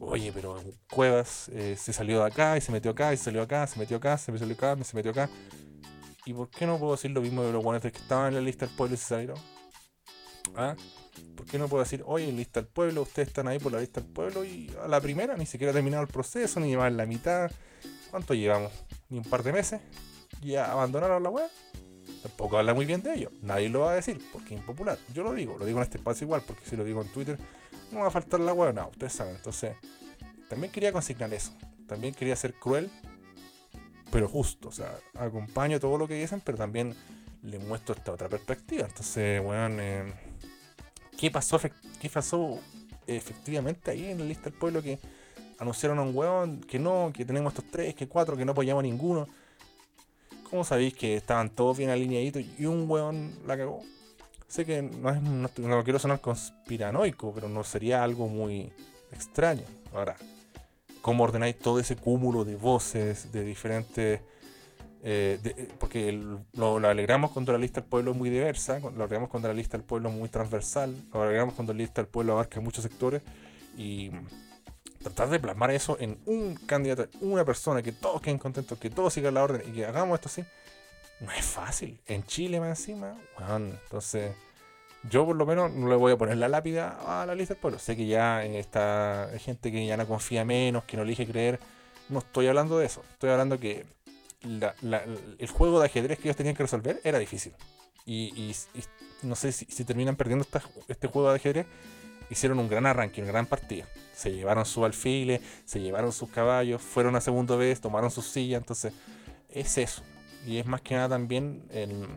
Oye, 0.00 0.32
pero 0.32 0.56
Cuevas 0.90 1.48
eh, 1.50 1.76
se 1.76 1.92
salió 1.92 2.20
de 2.20 2.26
acá 2.26 2.56
y 2.56 2.60
se 2.60 2.72
metió 2.72 2.92
acá 2.92 3.12
y 3.12 3.16
se 3.16 3.24
salió 3.24 3.42
acá, 3.42 3.66
se 3.66 3.78
metió 3.78 3.98
acá, 3.98 4.16
se 4.16 4.36
salió 4.38 4.54
acá, 4.54 4.82
se 4.82 4.96
metió 4.96 5.10
acá. 5.10 5.28
¿Y 6.26 6.32
por 6.32 6.48
qué 6.50 6.66
no 6.66 6.78
puedo 6.78 6.92
decir 6.92 7.10
lo 7.10 7.20
mismo 7.20 7.42
de 7.42 7.52
los 7.52 7.62
guanetes 7.62 7.92
que 7.92 7.98
estaban 7.98 8.28
en 8.28 8.34
la 8.34 8.40
lista 8.40 8.66
del 8.66 8.74
pueblo 8.74 8.94
y 8.94 8.98
se 8.98 9.04
salieron? 9.04 9.36
¿Ah? 10.56 10.74
¿Por 11.36 11.46
qué 11.46 11.58
no 11.58 11.68
puedo 11.68 11.82
decir, 11.82 12.02
oye, 12.06 12.30
lista 12.32 12.60
del 12.60 12.68
pueblo, 12.68 13.02
ustedes 13.02 13.28
están 13.28 13.48
ahí 13.48 13.58
por 13.58 13.72
la 13.72 13.80
lista 13.80 14.00
del 14.00 14.10
pueblo 14.10 14.44
y 14.44 14.74
a 14.82 14.88
la 14.88 15.00
primera 15.00 15.36
ni 15.36 15.46
siquiera 15.46 15.70
ha 15.70 15.74
terminado 15.74 16.02
el 16.02 16.08
proceso, 16.08 16.60
ni 16.60 16.68
llevan 16.68 16.96
la 16.96 17.06
mitad? 17.06 17.50
¿Cuánto 18.10 18.34
llevamos? 18.34 18.72
¿Ni 19.08 19.18
un 19.18 19.24
par 19.24 19.42
de 19.42 19.52
meses? 19.52 19.80
¿Ya 20.42 20.70
abandonaron 20.70 21.22
la 21.22 21.30
web? 21.30 21.50
Tampoco 22.22 22.58
habla 22.58 22.72
muy 22.72 22.86
bien 22.86 23.02
de 23.02 23.14
ellos. 23.14 23.32
Nadie 23.42 23.68
lo 23.68 23.80
va 23.80 23.92
a 23.92 23.94
decir 23.96 24.18
porque 24.32 24.54
es 24.54 24.60
impopular. 24.60 24.98
Yo 25.12 25.22
lo 25.22 25.34
digo, 25.34 25.58
lo 25.58 25.66
digo 25.66 25.78
en 25.78 25.84
este 25.84 25.98
espacio 25.98 26.24
igual, 26.24 26.42
porque 26.46 26.64
si 26.64 26.76
lo 26.76 26.84
digo 26.84 27.02
en 27.02 27.08
Twitter, 27.08 27.38
no 27.92 28.00
va 28.00 28.06
a 28.06 28.10
faltar 28.10 28.40
la 28.40 28.52
web. 28.52 28.74
No, 28.74 28.88
ustedes 28.88 29.12
saben. 29.12 29.36
Entonces, 29.36 29.76
también 30.48 30.72
quería 30.72 30.92
consignar 30.92 31.32
eso. 31.34 31.52
También 31.86 32.14
quería 32.14 32.34
ser 32.36 32.54
cruel, 32.54 32.90
pero 34.10 34.28
justo. 34.28 34.68
O 34.68 34.72
sea, 34.72 34.98
acompaño 35.18 35.80
todo 35.80 35.98
lo 35.98 36.08
que 36.08 36.14
dicen, 36.14 36.40
pero 36.44 36.58
también 36.58 36.94
les 37.42 37.62
muestro 37.62 37.94
esta 37.94 38.12
otra 38.12 38.28
perspectiva. 38.28 38.86
Entonces, 38.86 39.42
bueno, 39.42 39.76
eh, 39.80 40.12
¿qué 41.18 41.30
pasó, 41.30 41.60
¿qué 42.00 42.10
pasó 42.10 42.58
efectivamente 43.06 43.90
ahí 43.90 44.06
en 44.06 44.18
la 44.18 44.24
lista 44.24 44.44
del 44.44 44.58
pueblo 44.58 44.82
que 44.82 44.98
anunciaron 45.58 45.98
a 45.98 46.02
un 46.02 46.16
hueón 46.16 46.60
que 46.60 46.78
no, 46.78 47.12
que 47.14 47.24
tenemos 47.24 47.52
estos 47.52 47.70
tres, 47.70 47.94
que 47.94 48.08
cuatro, 48.08 48.36
que 48.36 48.44
no 48.44 48.52
apoyamos 48.52 48.82
a 48.82 48.86
ninguno? 48.86 49.28
¿Cómo 50.48 50.64
sabéis 50.64 50.94
que 50.94 51.16
estaban 51.16 51.50
todos 51.50 51.76
bien 51.76 51.90
alineaditos 51.90 52.42
y 52.58 52.66
un 52.66 52.88
hueón 52.88 53.34
la 53.46 53.56
cagó? 53.56 53.82
Sé 54.46 54.64
que 54.64 54.82
no, 54.82 55.10
es, 55.10 55.20
no, 55.20 55.82
quiero 55.82 55.98
sonar 55.98 56.20
conspiranoico, 56.20 57.32
pero 57.34 57.48
no 57.48 57.64
sería 57.64 58.04
algo 58.04 58.28
muy 58.28 58.72
extraño. 59.10 59.64
Ahora, 59.92 60.16
¿cómo 61.04 61.24
ordenáis 61.24 61.58
todo 61.58 61.80
ese 61.80 61.96
cúmulo 61.96 62.46
de 62.46 62.56
voces, 62.56 63.30
de 63.30 63.44
diferentes 63.44 64.22
eh, 65.02 65.38
eh, 65.44 65.68
porque 65.78 66.10
lo, 66.12 66.76
alegramos 66.78 67.30
cuando 67.30 67.52
la 67.52 67.58
lista 67.58 67.82
del 67.82 67.90
pueblo 67.90 68.12
es 68.12 68.16
muy 68.16 68.30
diversa, 68.30 68.78
lo 68.78 68.88
alegramos 68.88 69.28
cuando 69.28 69.48
la 69.48 69.54
lista 69.54 69.76
del 69.76 69.84
pueblo 69.84 70.08
es 70.08 70.14
muy 70.14 70.30
transversal, 70.30 70.96
lo 71.12 71.22
alegramos 71.22 71.52
cuando 71.52 71.74
la 71.74 71.80
lista 71.80 72.00
del 72.00 72.10
pueblo 72.10 72.32
abarca 72.32 72.58
muchos 72.62 72.84
sectores 72.84 73.20
y 73.76 74.12
tratar 75.02 75.28
de 75.28 75.40
plasmar 75.40 75.72
eso 75.72 75.98
en 76.00 76.18
un 76.24 76.54
candidato, 76.54 77.06
una 77.20 77.44
persona, 77.44 77.82
que 77.82 77.92
todos 77.92 78.22
queden 78.22 78.38
contentos, 78.38 78.78
que 78.78 78.88
todos 78.88 79.12
sigan 79.12 79.34
la 79.34 79.44
orden 79.44 79.60
y 79.68 79.72
que 79.72 79.84
hagamos 79.84 80.14
esto 80.14 80.30
así, 80.30 80.42
no 81.20 81.30
es 81.32 81.44
fácil. 81.44 82.00
En 82.06 82.24
Chile 82.24 82.60
más 82.60 82.80
encima, 82.80 83.14
bueno, 83.38 83.76
entonces 83.84 84.34
yo 85.10 85.26
por 85.26 85.36
lo 85.36 85.44
menos 85.44 85.72
no 85.72 85.88
le 85.88 85.96
voy 85.96 86.12
a 86.12 86.16
poner 86.16 86.38
la 86.38 86.48
lápida 86.48 86.98
a 87.06 87.26
la 87.26 87.34
lista 87.34 87.54
del 87.54 87.60
pueblo. 87.60 87.78
Sé 87.78 87.96
que 87.96 88.06
ya 88.06 88.44
está 88.44 89.24
hay 89.24 89.38
gente 89.38 89.70
que 89.70 89.86
ya 89.86 89.96
no 89.96 90.06
confía 90.06 90.44
menos, 90.44 90.84
que 90.84 90.96
no 90.96 91.02
elige 91.02 91.26
creer. 91.26 91.60
No 92.08 92.20
estoy 92.20 92.46
hablando 92.46 92.78
de 92.78 92.86
eso. 92.86 93.02
Estoy 93.12 93.30
hablando 93.30 93.58
que 93.58 93.84
el 94.42 95.48
juego 95.48 95.80
de 95.80 95.86
ajedrez 95.86 96.18
que 96.18 96.28
ellos 96.28 96.36
tenían 96.36 96.56
que 96.56 96.62
resolver 96.62 97.00
era 97.04 97.18
difícil. 97.18 97.52
Y, 98.06 98.54
no 99.22 99.34
sé 99.34 99.52
si, 99.52 99.84
terminan 99.84 100.16
perdiendo 100.16 100.46
este 100.88 101.08
juego 101.08 101.30
de 101.30 101.36
ajedrez. 101.36 101.66
Hicieron 102.30 102.58
un 102.58 102.68
gran 102.68 102.86
arranque, 102.86 103.20
una 103.20 103.30
gran 103.30 103.46
partida. 103.46 103.86
Se 104.14 104.32
llevaron 104.32 104.64
sus 104.64 104.84
alfiles, 104.84 105.40
se 105.66 105.80
llevaron 105.80 106.12
sus 106.12 106.30
caballos, 106.30 106.80
fueron 106.80 107.16
a 107.16 107.20
segunda 107.20 107.56
vez, 107.56 107.80
tomaron 107.80 108.10
sus 108.10 108.26
sillas. 108.26 108.62
Entonces, 108.62 108.94
es 109.50 109.76
eso. 109.76 110.02
Y 110.46 110.58
es 110.58 110.66
más 110.66 110.80
que 110.80 110.94
nada 110.94 111.10
también 111.10 111.64
el, 111.70 112.08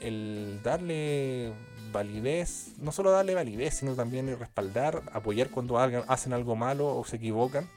el 0.00 0.60
darle 0.62 1.52
validez, 1.92 2.72
no 2.78 2.92
solo 2.92 3.10
darle 3.10 3.34
validez, 3.34 3.74
sino 3.74 3.94
también 3.94 4.28
el 4.28 4.38
respaldar, 4.38 5.02
apoyar 5.12 5.50
cuando 5.50 5.78
hacen 5.78 6.32
algo 6.32 6.56
malo 6.56 6.94
o 6.96 7.04
se 7.04 7.16
equivocan 7.16 7.68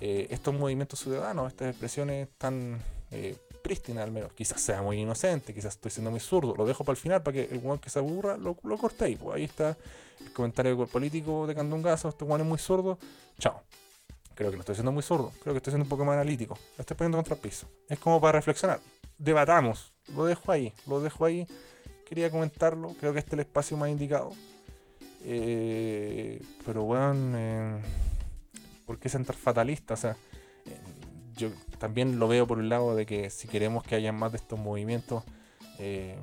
eh, 0.00 0.26
estos 0.30 0.54
movimientos 0.54 1.00
ciudadanos, 1.00 1.48
estas 1.48 1.68
expresiones 1.68 2.28
tan 2.38 2.80
eh, 3.10 3.36
prístinas 3.62 4.04
al 4.04 4.12
menos. 4.12 4.32
Quizás 4.32 4.60
sea 4.60 4.82
muy 4.82 4.98
inocente, 4.98 5.54
quizás 5.54 5.74
estoy 5.74 5.90
siendo 5.90 6.10
muy 6.10 6.20
zurdo. 6.20 6.54
Lo 6.56 6.66
dejo 6.66 6.84
para 6.84 6.94
el 6.94 7.00
final 7.00 7.22
para 7.22 7.34
que 7.34 7.48
el 7.50 7.60
guan 7.60 7.78
que 7.78 7.90
se 7.90 7.98
aburra 7.98 8.36
lo, 8.36 8.56
lo 8.62 8.76
corte 8.76 9.06
ahí. 9.06 9.16
Pues 9.16 9.36
ahí 9.36 9.44
está 9.44 9.76
el 10.20 10.32
comentario 10.32 10.86
político 10.86 11.46
de 11.46 11.54
Candungazo. 11.54 12.10
Este 12.10 12.24
guan 12.24 12.42
es 12.42 12.46
muy 12.46 12.58
zurdo. 12.58 12.98
Chao. 13.38 13.62
Creo 14.34 14.50
que 14.50 14.56
no 14.56 14.60
estoy 14.60 14.74
siendo 14.74 14.92
muy 14.92 15.02
zurdo. 15.02 15.32
Creo 15.42 15.54
que 15.54 15.58
estoy 15.58 15.70
siendo 15.70 15.84
un 15.84 15.88
poco 15.88 16.04
más 16.04 16.14
analítico. 16.14 16.58
Lo 16.76 16.82
estoy 16.82 16.96
poniendo 16.96 17.18
contra 17.18 17.34
el 17.34 17.40
piso. 17.40 17.66
Es 17.88 17.98
como 17.98 18.20
para 18.20 18.32
reflexionar. 18.32 18.80
Debatamos. 19.16 19.93
Lo 20.14 20.24
dejo 20.24 20.52
ahí. 20.52 20.72
Lo 20.86 21.00
dejo 21.00 21.24
ahí. 21.24 21.46
Quería 22.06 22.30
comentarlo. 22.30 22.94
Creo 23.00 23.12
que 23.12 23.18
este 23.18 23.30
es 23.30 23.34
el 23.34 23.40
espacio 23.40 23.76
más 23.76 23.88
indicado. 23.88 24.32
Eh, 25.24 26.42
pero 26.66 26.82
bueno, 26.82 27.80
¿por 28.84 28.98
qué 28.98 29.08
ser 29.08 29.24
fatalista? 29.24 29.94
O 29.94 29.96
sea, 29.96 30.16
eh, 30.66 30.78
yo 31.36 31.48
también 31.78 32.18
lo 32.18 32.28
veo 32.28 32.46
por 32.46 32.58
un 32.58 32.68
lado 32.68 32.94
de 32.94 33.06
que 33.06 33.30
si 33.30 33.48
queremos 33.48 33.84
que 33.84 33.94
haya 33.94 34.12
más 34.12 34.32
de 34.32 34.38
estos 34.38 34.58
movimientos, 34.58 35.24
eh, 35.78 36.16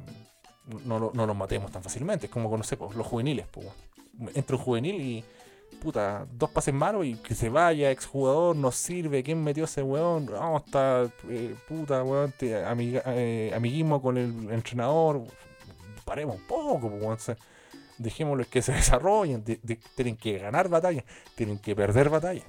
no, 0.86 1.12
no, 1.14 1.26
los 1.26 1.36
matemos 1.36 1.72
tan 1.72 1.84
fácilmente. 1.84 2.28
Es 2.28 2.32
como 2.32 2.50
conocer 2.50 2.78
los 2.80 3.08
juveniles. 3.08 3.48
Pues, 3.52 3.68
entra 4.36 4.56
un 4.56 4.62
juvenil 4.62 5.02
y 5.02 5.26
puta, 5.82 6.28
dos 6.32 6.52
pases 6.52 6.74
malos 6.74 7.06
y 7.06 7.16
que 7.16 7.34
se 7.34 7.50
vaya, 7.50 7.90
exjugador, 7.90 8.56
no 8.56 8.72
sirve, 8.72 9.24
¿quién 9.24 9.44
metió 9.44 9.66
ese 9.66 9.82
weón? 9.82 10.28
Vamos, 10.28 10.64
está, 10.66 11.10
eh, 11.28 11.56
puta, 11.68 12.04
weón, 12.04 12.34
amiguismo 13.54 14.02
con 14.02 14.18
el 14.18 14.52
entrenador, 14.52 15.24
paremos 16.06 16.36
un 16.36 16.44
poco, 16.44 16.90
pues, 16.90 17.32
dejémoslo 17.98 18.46
que 18.50 18.62
se 18.62 18.72
desarrollen, 18.82 19.44
tienen 19.96 20.16
que 20.16 20.38
ganar 20.38 20.70
batallas, 20.70 21.04
tienen 21.36 21.58
que 21.58 21.76
perder 21.76 22.10
batallas. 22.10 22.46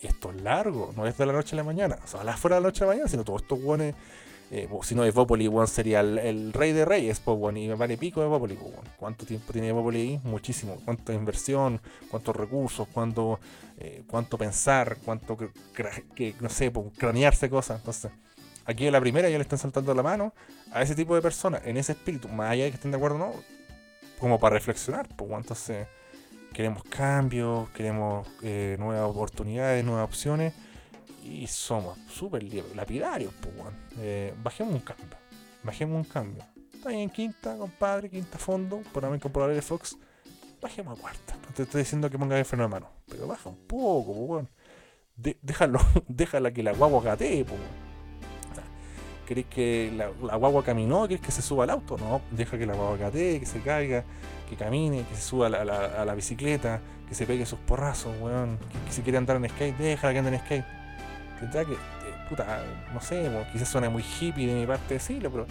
Esto 0.00 0.30
es 0.30 0.40
largo, 0.42 0.92
no 0.96 1.06
es 1.06 1.18
de 1.18 1.26
la 1.26 1.32
noche 1.32 1.56
a 1.56 1.58
la 1.58 1.64
mañana, 1.64 1.98
o 2.04 2.06
sea, 2.06 2.22
la 2.22 2.36
fuera 2.36 2.56
de 2.56 2.62
la 2.62 2.68
noche 2.68 2.84
a 2.84 2.86
la 2.86 2.92
mañana, 2.92 3.08
sino 3.08 3.24
todos 3.24 3.42
estos 3.42 3.60
guones, 3.60 3.94
eh, 4.50 4.68
si 4.82 4.94
no 4.94 5.10
Bopoli, 5.12 5.48
one 5.48 5.66
sería 5.66 6.00
el, 6.00 6.52
rey 6.52 6.72
de 6.72 6.84
reyes, 6.84 7.18
pues 7.18 7.36
bueno, 7.36 7.58
y 7.58 7.66
me 7.66 7.74
vale 7.74 7.96
pico 7.96 8.20
de 8.20 8.28
Bopoli, 8.28 8.54
pues, 8.54 8.72
¿cuánto 8.96 9.26
tiempo 9.26 9.52
tiene 9.52 9.72
Bopoli 9.72 10.00
ahí? 10.00 10.20
Muchísimo, 10.22 10.76
cuánta 10.84 11.12
inversión, 11.12 11.80
cuántos 12.10 12.36
recursos, 12.36 12.86
cuánto, 12.92 13.40
eh, 13.78 14.04
cuánto 14.06 14.38
pensar, 14.38 14.98
cuánto, 15.04 15.36
que, 15.36 16.34
no 16.40 16.48
sé, 16.48 16.72
cranearse 16.96 17.50
cosas, 17.50 17.80
entonces 17.80 18.12
aquí 18.64 18.86
en 18.86 18.92
la 18.92 19.00
primera 19.00 19.28
ya 19.28 19.36
le 19.36 19.42
están 19.42 19.58
saltando 19.58 19.92
la 19.94 20.02
mano 20.04 20.32
a 20.70 20.82
ese 20.82 20.94
tipo 20.94 21.16
de 21.16 21.22
personas, 21.22 21.62
en 21.64 21.76
ese 21.76 21.92
espíritu, 21.92 22.28
más 22.28 22.50
allá 22.50 22.64
de 22.64 22.70
que 22.70 22.76
estén 22.76 22.92
de 22.92 22.98
acuerdo 22.98 23.18
no, 23.18 23.32
como 24.20 24.38
para 24.38 24.54
reflexionar, 24.54 25.08
pues 25.16 25.28
entonces 25.32 25.88
queremos 26.52 26.84
cambios, 26.84 27.68
queremos 27.70 28.28
eh, 28.42 28.76
nuevas 28.78 29.10
oportunidades, 29.10 29.84
nuevas 29.84 30.04
opciones 30.04 30.54
y 31.26 31.46
somos 31.46 31.98
súper 32.08 32.44
lapidarios, 32.74 33.32
pues 33.40 33.54
eh, 33.98 34.34
bajemos 34.42 34.74
un 34.74 34.80
cambio, 34.80 35.16
bajemos 35.62 36.06
un 36.06 36.10
cambio. 36.10 36.44
Está 36.72 36.92
en 36.92 37.10
quinta, 37.10 37.56
compadre, 37.56 38.08
quinta 38.08 38.38
fondo, 38.38 38.82
por 38.92 39.08
mí 39.10 39.18
con 39.18 39.50
el 39.50 39.62
Fox, 39.62 39.96
bajemos 40.60 40.98
a 40.98 41.00
cuarta. 41.00 41.34
No 41.34 41.54
te 41.54 41.64
estoy 41.64 41.80
diciendo 41.80 42.08
que 42.10 42.18
ponga 42.18 42.38
el 42.38 42.44
freno 42.44 42.64
de 42.64 42.68
mano, 42.68 42.90
pero 43.08 43.26
baja 43.26 43.48
un 43.48 43.66
poco, 43.66 44.26
pues 44.26 44.46
déjalo, 45.42 45.80
déjala 46.08 46.52
que 46.52 46.62
la 46.62 46.72
guagua 46.72 47.02
gatee, 47.02 47.44
pues. 47.44 47.60
¿Querés 49.26 49.46
que 49.46 49.92
la, 49.96 50.36
guagua 50.36 50.62
caminó? 50.62 51.08
¿Querés 51.08 51.20
que 51.20 51.32
se 51.32 51.42
suba 51.42 51.64
al 51.64 51.70
auto? 51.70 51.98
No, 51.98 52.20
deja 52.30 52.56
que 52.56 52.64
la 52.64 52.74
guagua 52.74 52.96
catee, 52.96 53.40
que 53.40 53.46
se 53.46 53.60
caiga, 53.60 54.04
que 54.48 54.54
camine, 54.54 55.02
que 55.02 55.16
se 55.16 55.22
suba 55.22 55.48
a 55.48 56.04
la, 56.04 56.14
bicicleta, 56.14 56.80
que 57.08 57.14
se 57.16 57.26
pegue 57.26 57.44
sus 57.44 57.58
porrazos, 57.58 58.14
weón. 58.20 58.56
Que, 58.86 58.92
si 58.92 59.02
quiere 59.02 59.18
andar 59.18 59.36
en 59.36 59.48
skate, 59.48 59.76
déjala 59.76 60.12
que 60.12 60.18
ande 60.20 60.30
en 60.30 60.38
skate. 60.38 60.85
Que, 61.40 61.48
que 61.48 61.72
eh, 61.72 61.76
puta, 62.28 62.62
no 62.92 63.00
sé, 63.00 63.30
quizás 63.52 63.68
suene 63.68 63.88
muy 63.88 64.02
hippie 64.02 64.46
de 64.46 64.54
mi 64.54 64.66
parte 64.66 64.94
decirlo, 64.94 65.30
pero 65.30 65.46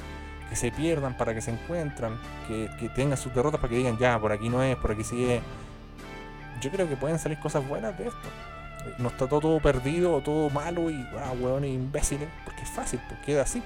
que 0.49 0.55
se 0.55 0.71
pierdan 0.71 1.17
para 1.17 1.33
que 1.33 1.41
se 1.41 1.51
encuentran, 1.51 2.19
que, 2.47 2.69
que 2.79 2.89
tengan 2.89 3.17
sus 3.17 3.33
derrotas 3.33 3.59
para 3.59 3.69
que 3.69 3.77
digan, 3.77 3.97
ya, 3.97 4.19
por 4.19 4.31
aquí 4.31 4.49
no 4.49 4.61
es, 4.63 4.75
por 4.77 4.91
aquí 4.91 5.03
sigue. 5.03 5.41
Yo 6.61 6.71
creo 6.71 6.87
que 6.87 6.95
pueden 6.95 7.19
salir 7.19 7.39
cosas 7.39 7.67
buenas 7.67 7.97
de 7.97 8.07
esto 8.07 8.29
no 8.97 9.09
está 9.09 9.27
todo, 9.27 9.59
perdido 9.59 10.13
o 10.15 10.21
todo 10.21 10.49
malo 10.49 10.89
y 10.89 11.05
ah, 11.17 11.33
hueones 11.39 11.71
imbéciles, 11.71 12.29
porque 12.43 12.61
es 12.61 12.69
fácil, 12.69 12.99
pues 13.07 13.19
queda 13.21 13.43
así, 13.43 13.63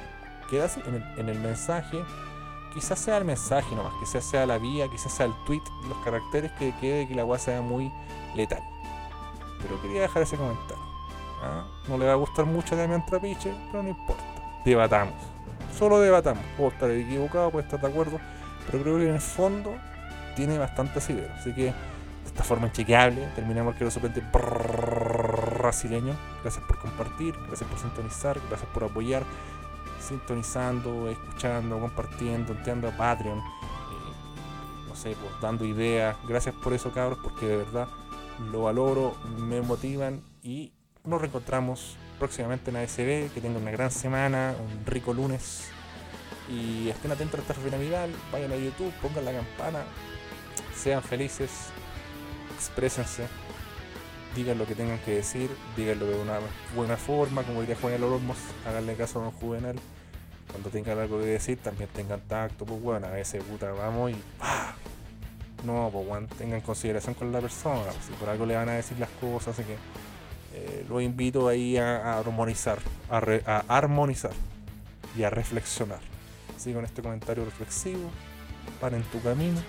queda 0.50 0.66
así 0.66 0.82
en 1.18 1.30
el, 1.30 1.40
mensaje. 1.40 2.04
Quizás 2.74 3.00
sea 3.00 3.18
el 3.18 3.26
mensaje 3.26 3.76
nomás, 3.76 3.94
quizás 4.00 4.24
sea 4.24 4.46
la 4.46 4.58
vía, 4.58 4.88
quizás 4.90 5.12
sea 5.12 5.26
el 5.26 5.34
tweet, 5.46 5.62
los 5.88 5.98
caracteres 6.00 6.52
que 6.54 6.74
quede 6.80 7.08
que 7.08 7.16
la 7.16 7.26
weá 7.26 7.40
sea 7.40 7.62
muy 7.62 7.92
letal. 8.36 8.62
Pero 9.62 9.82
quería 9.82 10.02
dejar 10.02 10.24
ese 10.24 10.38
comentario. 10.38 10.89
¿Ah? 11.42 11.66
No 11.88 11.98
le 11.98 12.06
va 12.06 12.14
a 12.14 12.16
gustar 12.16 12.46
mucho 12.46 12.76
a 12.76 12.78
Damián 12.78 13.06
Trapiche, 13.06 13.54
pero 13.72 13.84
no 13.84 13.90
importa. 13.90 14.24
Debatamos. 14.66 15.16
Solo 15.78 16.00
debatamos. 16.00 16.44
Puedo 16.58 16.72
estar 16.72 16.90
equivocado, 16.92 17.52
puedo 17.52 17.64
estar 17.64 17.80
de 17.80 17.88
acuerdo, 17.88 18.20
pero 18.66 18.84
creo 18.84 18.98
que 18.98 19.08
en 19.08 19.16
el 19.16 19.22
fondo 19.22 19.76
tiene 20.36 20.58
bastante 20.58 21.00
asidero. 21.00 21.34
Así 21.36 21.54
que 21.54 21.74
esta 22.26 22.44
forma 22.44 22.68
inchequeable. 22.68 23.28
Terminamos 23.36 23.76
el 23.80 23.92
suplente 23.92 24.22
brasileño. 24.32 26.16
Gracias 26.42 26.64
por 26.66 26.80
compartir, 26.80 27.36
gracias 27.48 27.70
por 27.70 27.80
sintonizar, 27.80 28.40
gracias 28.50 28.70
por 28.74 28.84
apoyar. 28.84 29.24
sintonizando, 30.00 31.10
escuchando, 31.10 31.80
compartiendo, 31.80 32.54
entrando 32.54 32.88
a 32.88 32.92
Patreon, 32.92 33.42
no 34.88 34.96
sé, 34.96 35.16
pues 35.22 35.34
dando 35.42 35.66
ideas. 35.66 36.16
Gracias 36.28 36.56
por 36.56 36.74
eso, 36.74 36.92
cabros, 36.92 37.20
porque 37.22 37.46
de 37.46 37.58
verdad 37.58 37.88
lo 38.52 38.64
valoro, 38.64 39.16
me 39.38 39.62
motivan 39.62 40.22
y 40.42 40.74
nos 41.10 41.22
reencontramos 41.22 41.98
próximamente 42.18 42.70
en 42.70 42.78
ASB. 42.78 43.34
Que 43.34 43.42
tengan 43.42 43.62
una 43.62 43.72
gran 43.72 43.92
semana, 43.92 44.54
un 44.60 44.86
rico 44.86 45.14
lunes. 45.14 45.70
Y 46.50 46.90
estén 46.90 47.12
atentos 47.12 47.40
a 47.40 47.54
esta 47.54 47.70
Navidad, 47.70 48.08
vayan 48.32 48.52
a 48.52 48.56
YouTube, 48.56 48.92
pongan 49.04 49.24
la 49.24 49.34
campana, 49.34 49.84
sean 50.76 51.04
felices, 51.04 51.52
exprésense, 52.56 53.28
digan 54.36 54.58
lo 54.58 54.66
que 54.66 54.74
tengan 54.74 54.98
que 55.00 55.12
decir, 55.12 55.52
díganlo 55.78 56.08
de 56.08 56.20
una 56.20 56.40
buena 56.76 56.98
forma, 56.98 57.44
como 57.44 57.62
diría 57.62 57.76
Juan 57.80 58.02
Olmos, 58.02 58.38
háganle 58.68 58.96
caso 58.96 59.22
a 59.22 59.28
un 59.28 59.32
juvenal. 59.32 59.76
Cuando 60.50 60.72
tengan 60.72 60.98
algo 60.98 61.20
que 61.20 61.26
decir, 61.26 61.60
también 61.60 61.88
tengan 61.94 62.22
tacto, 62.22 62.66
pues 62.66 62.82
bueno, 62.82 63.06
a 63.06 63.12
veces 63.12 63.44
puta 63.44 63.72
vamos 63.72 64.12
y 64.12 64.16
No, 65.64 65.90
pues 65.94 66.08
bueno, 66.08 66.28
tengan 66.36 66.62
consideración 66.62 67.14
con 67.14 67.32
la 67.32 67.42
persona, 67.42 67.92
si 68.06 68.12
por 68.14 68.30
algo 68.30 68.48
le 68.48 68.56
van 68.56 68.70
a 68.70 68.74
decir 68.74 68.98
las 68.98 69.10
cosas, 69.22 69.60
así 69.60 69.68
que 69.68 69.76
eh, 70.60 70.86
lo 70.90 71.00
invito 71.00 71.48
ahí 71.48 71.78
a, 71.78 72.20
armonizar, 72.20 72.80
a 73.10 73.64
armonizar 73.68 74.32
y 75.18 75.24
a 75.24 75.30
reflexionar. 75.30 76.00
Así 76.56 76.74
con 76.74 76.84
este 76.84 77.02
comentario 77.02 77.46
reflexivo, 77.46 78.10
para 78.82 78.98
en 78.98 79.04
tu 79.04 79.22
camino, 79.22 79.62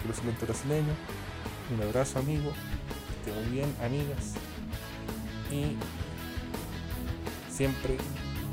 que 0.00 0.46
brasileño. 0.46 0.94
Un 1.74 1.82
abrazo 1.82 2.20
amigo, 2.20 2.52
esté 3.18 3.32
muy 3.40 3.50
bien, 3.50 3.74
amigas. 3.82 4.34
Y 5.50 5.76
siempre 7.52 7.96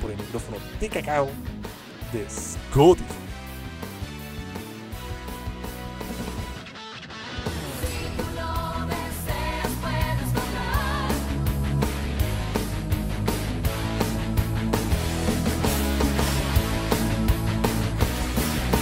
por 0.01 0.09
el 0.09 0.17
micrófono 0.17 0.57
de 0.79 0.89
cacao 0.89 1.29
de 2.11 2.27
Scotty. 2.29 3.22